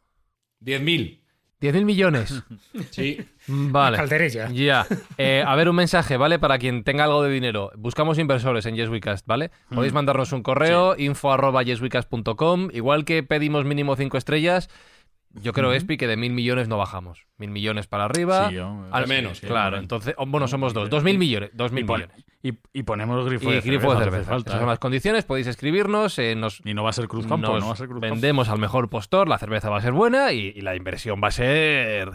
10.000. 0.61 1.23
10.000 1.61 1.85
millones. 1.85 2.43
Sí. 2.91 3.19
Vale. 3.47 3.97
Calderilla. 3.97 4.49
Ya. 4.51 4.87
Eh, 5.19 5.45
a 5.47 5.55
ver, 5.57 5.69
un 5.69 5.77
mensaje, 5.77 6.17
¿vale? 6.17 6.39
Para 6.39 6.59
quien 6.59 6.85
tenga 6.85 7.05
algo 7.05 7.23
de 7.23 7.31
dinero. 7.31 7.71
Buscamos 7.77 8.19
inversores 8.19 8.67
en 8.67 8.77
YesWeCast, 8.77 9.27
¿vale? 9.27 9.51
Podéis 9.75 9.93
mandarnos 9.93 10.33
un 10.33 10.43
correo, 10.43 10.97
info 10.99 11.33
arroba 11.33 11.63
yeswecast.com. 11.63 12.69
Igual 12.73 13.05
que 13.05 13.23
pedimos 13.23 13.65
mínimo 13.65 13.95
5 13.97 14.17
estrellas, 14.17 14.69
yo 15.35 15.53
creo, 15.53 15.73
Espi, 15.73 15.97
que 15.97 16.07
de 16.07 16.17
mil 16.17 16.33
millones 16.33 16.69
no 16.69 16.77
bajamos. 16.79 17.27
Mil 17.39 17.51
millones 17.51 17.87
para 17.87 18.05
arriba. 18.05 18.49
Sí, 18.49 18.57
yo- 18.57 18.87
al 18.91 19.07
menos, 19.09 19.39
sí, 19.39 19.47
Claro, 19.47 19.79
entonces, 19.79 20.15
oh, 20.19 20.27
bueno, 20.27 20.49
somos 20.49 20.75
dos. 20.75 20.91
Dos 20.91 21.03
mil 21.05 21.19
millones. 21.19 21.51
Dos 21.55 21.73
mil 21.73 21.85
Y, 21.85 21.87
millones. 21.87 22.11
y, 22.43 22.53
y 22.73 22.83
ponemos 22.83 23.25
grifo 23.27 23.51
Y 23.51 23.55
de 23.55 23.61
grifo 23.61 23.93
de 23.95 23.99
cerveza, 23.99 24.05
cerveza. 24.05 24.21
hace 24.21 24.31
falta, 24.31 24.51
Esas 24.51 24.61
son 24.61 24.69
las 24.69 24.79
condiciones. 24.79 25.25
Podéis 25.25 25.47
escribirnos. 25.47 26.19
eh, 26.19 26.35
nos 26.35 26.61
Y 26.65 26.75
no 26.75 26.85
va 26.85 26.91
a 26.91 26.93
ser 26.93 27.09
Cruz 27.09 27.27
Campo, 27.27 27.59
no 27.59 27.67
va 27.69 27.73
a 27.73 27.77
ser 27.77 27.89
Cruz 27.89 28.01
Campo. 28.01 28.15
vendemos 28.15 28.49
al 28.49 28.59
mejor 28.59 28.89
postor, 28.91 29.29
la 29.29 29.39
cerveza 29.39 29.71
va 29.71 29.79
a 29.79 29.81
ser 29.81 29.93
buena 29.93 30.33
y, 30.33 30.53
y 30.55 30.61
la 30.61 30.77
inversión 30.77 31.21
va 31.23 31.29
a 31.29 31.33
ser... 31.33 32.11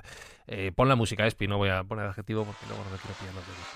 eh, 0.47 0.71
pon 0.75 0.87
la 0.87 0.95
música, 0.95 1.25
Espi, 1.27 1.47
no 1.47 1.57
voy 1.57 1.69
a 1.69 1.83
poner 1.83 2.05
adjetivo 2.05 2.45
porque 2.45 2.65
luego 2.67 2.83
no 2.83 2.89
me 2.91 2.97
quiero 2.97 3.15
pillar 3.17 3.33
los 3.35 3.45
dedos. 3.47 3.67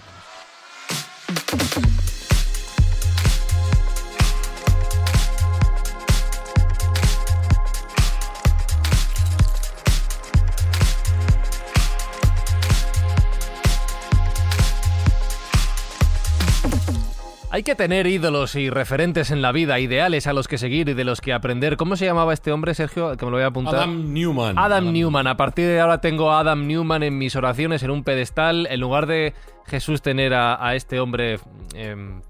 Hay 17.54 17.64
que 17.64 17.76
tener 17.76 18.08
ídolos 18.08 18.56
y 18.56 18.70
referentes 18.70 19.30
en 19.30 19.42
la 19.42 19.52
vida, 19.52 19.78
ideales 19.78 20.26
a 20.26 20.32
los 20.32 20.48
que 20.48 20.58
seguir 20.58 20.88
y 20.88 20.94
de 20.94 21.04
los 21.04 21.20
que 21.20 21.34
aprender. 21.34 21.76
¿Cómo 21.76 21.98
se 21.98 22.06
llamaba 22.06 22.34
este 22.34 22.54
hombre, 22.54 22.74
Sergio? 22.74 23.18
Que 23.18 23.26
me 23.26 23.32
lo 23.32 23.38
voy 23.38 23.44
a 23.44 23.48
apuntar. 23.48 23.76
Adam 23.76 24.14
Newman. 24.14 24.58
Adam 24.58 24.94
Newman. 24.94 25.28
A 25.28 25.36
partir 25.36 25.68
de 25.68 25.82
ahora 25.82 26.00
tengo 26.00 26.32
a 26.32 26.40
Adam 26.40 26.66
Newman 26.66 27.04
en 27.04 27.18
mis 27.18 27.36
oraciones 27.36 27.84
en 27.84 27.92
un 27.92 28.06
pedestal. 28.06 28.68
En 28.72 28.80
lugar 28.80 29.06
de 29.06 29.34
Jesús 29.68 30.02
tener 30.02 30.34
a, 30.34 30.66
a 30.66 30.76
este 30.76 31.02
hombre 31.02 31.40
em, 31.74 32.22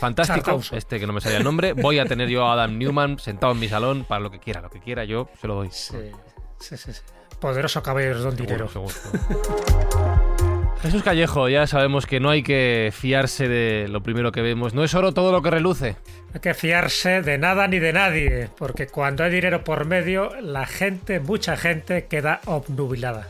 fantástico, 0.00 0.36
Sarcauso. 0.36 0.74
este 0.74 0.98
que 0.98 1.06
no 1.06 1.12
me 1.12 1.20
salía 1.20 1.36
el 1.36 1.44
nombre, 1.44 1.74
voy 1.74 1.98
a 1.98 2.06
tener 2.06 2.30
yo 2.30 2.46
a 2.46 2.54
Adam 2.54 2.78
Newman 2.78 3.18
sentado 3.18 3.52
en 3.52 3.60
mi 3.60 3.68
salón 3.68 4.06
para 4.08 4.22
lo 4.22 4.30
que 4.30 4.38
quiera, 4.38 4.62
lo 4.62 4.70
que 4.70 4.80
quiera 4.80 5.04
yo 5.04 5.28
se 5.38 5.48
lo 5.48 5.54
doy. 5.54 5.68
Sí, 5.70 5.98
sí, 6.58 6.78
sí, 6.78 6.94
sí. 6.94 7.02
Poderoso 7.38 7.82
caballero 7.82 8.20
don 8.20 8.36
dinero. 8.36 8.68
Seguro, 8.68 8.94
seguro. 8.94 10.14
Jesús 10.82 11.04
Callejo, 11.04 11.48
ya 11.48 11.68
sabemos 11.68 12.06
que 12.06 12.18
no 12.18 12.28
hay 12.28 12.42
que 12.42 12.92
fiarse 12.92 13.46
de 13.46 13.86
lo 13.86 14.02
primero 14.02 14.32
que 14.32 14.42
vemos. 14.42 14.74
No 14.74 14.82
es 14.82 14.94
oro 14.94 15.12
todo 15.12 15.30
lo 15.30 15.40
que 15.40 15.52
reluce. 15.52 15.92
No 15.92 16.32
hay 16.34 16.40
que 16.40 16.54
fiarse 16.54 17.22
de 17.22 17.38
nada 17.38 17.68
ni 17.68 17.78
de 17.78 17.92
nadie, 17.92 18.48
porque 18.58 18.88
cuando 18.88 19.22
hay 19.22 19.30
dinero 19.30 19.62
por 19.62 19.84
medio, 19.84 20.32
la 20.40 20.66
gente, 20.66 21.20
mucha 21.20 21.56
gente, 21.56 22.06
queda 22.06 22.40
obnubilada. 22.46 23.28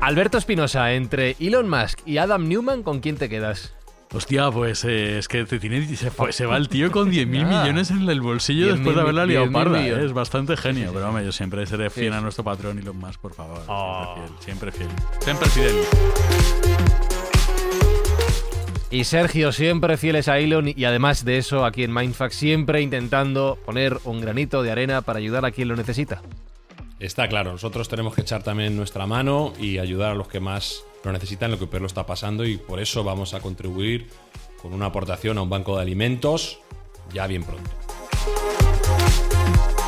Alberto 0.00 0.38
Espinosa, 0.38 0.92
entre 0.92 1.34
Elon 1.40 1.68
Musk 1.68 1.98
y 2.06 2.18
Adam 2.18 2.46
Newman, 2.46 2.84
¿con 2.84 3.00
quién 3.00 3.16
te 3.16 3.28
quedas? 3.28 3.74
Hostia, 4.14 4.48
pues 4.52 4.84
eh, 4.84 5.18
es 5.18 5.26
que 5.26 5.44
te 5.44 5.58
tiene, 5.58 5.84
se, 5.96 6.10
fue- 6.10 6.32
se 6.32 6.46
va 6.46 6.56
el 6.56 6.68
tío 6.68 6.90
con 6.92 7.10
10.000 7.12 7.44
Ah. 7.50 7.62
millones 7.62 7.90
en 7.90 8.08
el 8.08 8.20
bolsillo 8.20 8.66
10.000 8.68 8.72
después 8.76 8.94
de 8.96 9.02
haberla 9.02 9.26
liado 9.26 9.46
10.000 9.46 9.52
parda. 9.52 9.84
eh, 9.86 10.04
Es 10.04 10.12
bastante 10.12 10.56
genio, 10.56 10.90
pero 10.94 11.08
hombre, 11.08 11.24
yo 11.24 11.32
siempre 11.32 11.66
seré 11.66 11.90
fiel 11.90 12.12
Sí. 12.12 12.18
a 12.18 12.20
nuestro 12.20 12.44
patrón 12.44 12.78
Elon 12.78 12.96
Musk, 12.96 13.20
por 13.20 13.34
favor. 13.34 13.62
Oh. 13.66 14.14
Siempre 14.40 14.70
fiel, 14.70 14.88
siempre 15.20 15.48
fiel. 15.50 15.68
Siempre 15.74 15.84
fidel. 15.84 16.84
Y 18.90 19.02
Sergio, 19.04 19.50
siempre 19.50 19.96
fieles 19.96 20.28
a 20.28 20.38
Elon 20.38 20.68
y 20.68 20.84
además 20.84 21.24
de 21.24 21.38
eso, 21.38 21.64
aquí 21.64 21.82
en 21.82 21.92
Mindfuck, 21.92 22.30
siempre 22.30 22.80
intentando 22.80 23.58
poner 23.66 23.98
un 24.04 24.20
granito 24.20 24.62
de 24.62 24.70
arena 24.70 25.02
para 25.02 25.18
ayudar 25.18 25.44
a 25.44 25.50
quien 25.50 25.66
lo 25.66 25.74
necesita. 25.74 26.22
Está 27.00 27.26
claro, 27.28 27.50
nosotros 27.50 27.88
tenemos 27.88 28.14
que 28.14 28.20
echar 28.20 28.44
también 28.44 28.76
nuestra 28.76 29.04
mano 29.06 29.52
y 29.58 29.78
ayudar 29.78 30.12
a 30.12 30.14
los 30.14 30.28
que 30.28 30.38
más 30.38 30.84
lo 31.04 31.12
necesitan, 31.12 31.50
lo 31.50 31.58
que 31.58 31.66
peor 31.66 31.82
lo 31.82 31.86
está 31.86 32.06
pasando 32.06 32.44
y 32.44 32.56
por 32.56 32.80
eso 32.80 33.04
vamos 33.04 33.34
a 33.34 33.40
contribuir 33.40 34.08
con 34.60 34.72
una 34.72 34.86
aportación 34.86 35.38
a 35.38 35.42
un 35.42 35.50
banco 35.50 35.76
de 35.76 35.82
alimentos 35.82 36.60
ya 37.12 37.26
bien 37.26 37.44
pronto. 37.44 37.70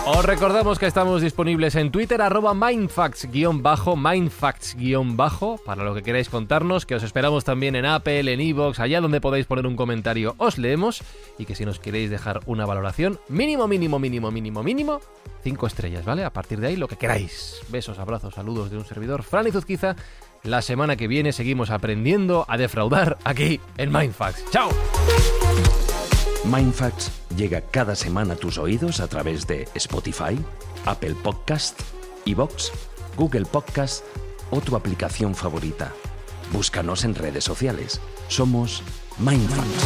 Os 0.08 0.24
recordamos 0.24 0.78
que 0.78 0.86
estamos 0.86 1.20
disponibles 1.20 1.74
en 1.74 1.90
Twitter, 1.90 2.22
arroba 2.22 2.54
mindfacts-bajo, 2.54 3.96
mindfacts-bajo, 3.96 5.60
para 5.64 5.82
lo 5.82 5.96
que 5.96 6.04
queráis 6.04 6.28
contarnos, 6.28 6.86
que 6.86 6.94
os 6.94 7.02
esperamos 7.02 7.42
también 7.42 7.74
en 7.74 7.86
Apple, 7.86 8.32
en 8.32 8.40
Evox, 8.40 8.78
allá 8.78 9.00
donde 9.00 9.20
podáis 9.20 9.46
poner 9.46 9.66
un 9.66 9.74
comentario, 9.74 10.36
os 10.38 10.58
leemos, 10.58 11.02
y 11.38 11.44
que 11.44 11.56
si 11.56 11.64
nos 11.64 11.80
queréis 11.80 12.08
dejar 12.08 12.38
una 12.46 12.64
valoración, 12.66 13.18
mínimo, 13.28 13.66
mínimo, 13.66 13.98
mínimo, 13.98 14.30
mínimo, 14.30 14.62
mínimo, 14.62 15.00
cinco 15.42 15.66
estrellas, 15.66 16.04
¿vale? 16.04 16.24
A 16.24 16.32
partir 16.32 16.60
de 16.60 16.68
ahí, 16.68 16.76
lo 16.76 16.86
que 16.86 16.96
queráis. 16.96 17.58
Besos, 17.68 17.98
abrazos, 17.98 18.34
saludos 18.34 18.70
de 18.70 18.76
un 18.76 18.84
servidor, 18.84 19.24
Fran 19.24 19.50
Zuzquiza. 19.50 19.96
La 20.46 20.62
semana 20.62 20.94
que 20.94 21.08
viene 21.08 21.32
seguimos 21.32 21.70
aprendiendo 21.70 22.46
a 22.48 22.56
defraudar 22.56 23.18
aquí 23.24 23.60
en 23.78 23.92
Mindfacts. 23.92 24.48
¡Chao! 24.52 24.70
Mindfacts 26.44 27.10
llega 27.36 27.62
cada 27.62 27.96
semana 27.96 28.34
a 28.34 28.36
tus 28.36 28.56
oídos 28.56 29.00
a 29.00 29.08
través 29.08 29.48
de 29.48 29.66
Spotify, 29.74 30.38
Apple 30.84 31.16
Podcast, 31.20 31.80
Evox, 32.26 32.70
Google 33.16 33.44
Podcast 33.44 34.04
o 34.52 34.60
tu 34.60 34.76
aplicación 34.76 35.34
favorita. 35.34 35.92
Búscanos 36.52 37.02
en 37.02 37.16
redes 37.16 37.42
sociales. 37.42 38.00
Somos 38.28 38.84
Mindfacts. 39.18 39.84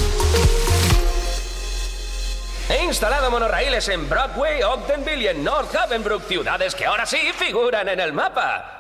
He 2.69 2.85
instalado 2.85 3.31
monorraíles 3.31 3.89
en 3.89 4.07
Broadway, 4.11 4.63
Ogdenville 4.63 5.23
y 5.23 5.29
en 5.29 5.43
North 5.43 5.75
Havenbrook, 5.75 6.25
ciudades 6.25 6.75
que 6.75 6.85
ahora 6.85 7.07
sí 7.07 7.17
figuran 7.35 7.89
en 7.89 7.99
el 7.99 8.13
mapa. 8.13 8.80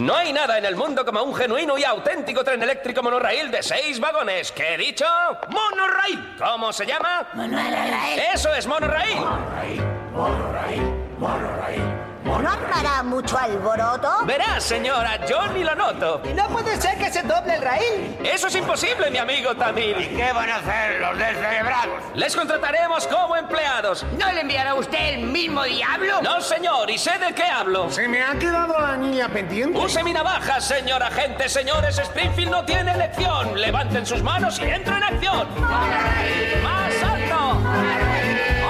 No 0.00 0.16
hay 0.16 0.32
nada 0.32 0.56
en 0.56 0.64
el 0.64 0.76
mundo 0.76 1.04
como 1.04 1.22
un 1.22 1.34
genuino 1.34 1.76
y 1.76 1.84
auténtico 1.84 2.42
tren 2.42 2.62
eléctrico 2.62 3.02
monorraíl 3.02 3.50
de 3.50 3.62
seis 3.62 4.00
vagones. 4.00 4.50
¿Qué 4.50 4.72
he 4.74 4.78
dicho? 4.78 5.04
¡Monorraíl! 5.50 6.36
¿Cómo 6.38 6.72
se 6.72 6.86
llama? 6.86 7.28
Monorraíl. 7.34 8.18
¡Eso 8.32 8.50
es 8.54 8.66
monorraíl! 8.66 9.16
Monorraíl, 9.16 9.82
monorraíl, 10.14 10.82
monorraíl. 11.18 12.09
¿No 12.24 12.48
hará 12.74 13.02
mucho 13.02 13.38
alboroto? 13.38 14.24
Verás, 14.24 14.62
señora, 14.62 15.24
yo 15.26 15.46
ni 15.48 15.64
lo 15.64 15.74
noto. 15.74 16.20
Y 16.24 16.34
no 16.34 16.48
puede 16.48 16.80
ser 16.80 16.98
que 16.98 17.10
se 17.10 17.22
doble 17.22 17.54
el 17.54 17.62
raíl. 17.62 18.18
Eso 18.24 18.48
es 18.48 18.54
imposible, 18.56 19.10
mi 19.10 19.18
amigo 19.18 19.54
Tamil. 19.54 19.96
¿Y 19.98 20.06
qué 20.16 20.32
van 20.32 20.50
a 20.50 20.56
hacer 20.56 21.00
los 21.00 21.18
descerebrados? 21.18 22.02
Les 22.14 22.36
contrataremos 22.36 23.06
como 23.06 23.36
empleados. 23.36 24.04
¿No 24.18 24.30
le 24.32 24.42
enviará 24.42 24.74
usted 24.74 25.14
el 25.14 25.22
mismo 25.26 25.64
diablo? 25.64 26.20
No, 26.22 26.40
señor, 26.40 26.90
y 26.90 26.98
sé 26.98 27.18
de 27.18 27.34
qué 27.34 27.44
hablo. 27.44 27.90
Se 27.90 28.06
me 28.06 28.22
ha 28.22 28.38
quedado 28.38 28.78
la 28.78 28.96
niña 28.96 29.28
pendiente. 29.28 29.78
Use 29.78 30.02
mi 30.02 30.12
navaja, 30.12 30.60
señor 30.60 31.02
agente. 31.02 31.48
Señores, 31.48 31.98
Springfield 31.98 32.50
no 32.50 32.64
tiene 32.64 32.92
elección. 32.92 33.58
Levanten 33.58 34.04
sus 34.06 34.22
manos 34.22 34.58
y 34.58 34.64
entro 34.64 34.96
en 34.96 35.02
acción. 35.04 35.48
¡Más 35.60 37.02
alto! 37.02 37.58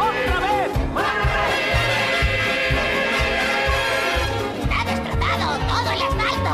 ¡Otra 0.01 0.41
vez! 0.41 0.71
¡Ha 0.97 1.50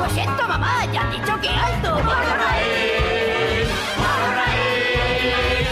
Lo 0.01 0.09
siento, 0.11 0.47
mamá, 0.47 0.84
ya 0.92 1.01
han 1.03 1.11
dicho 1.11 1.40
que 1.40 1.49
alto. 1.49 1.94
¡Monorraíl! 1.94 3.66
¡Monorraíl! 3.99 5.66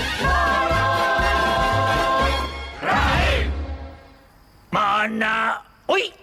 ¡Mana! 4.70 5.62
¡Uy! 5.87 6.14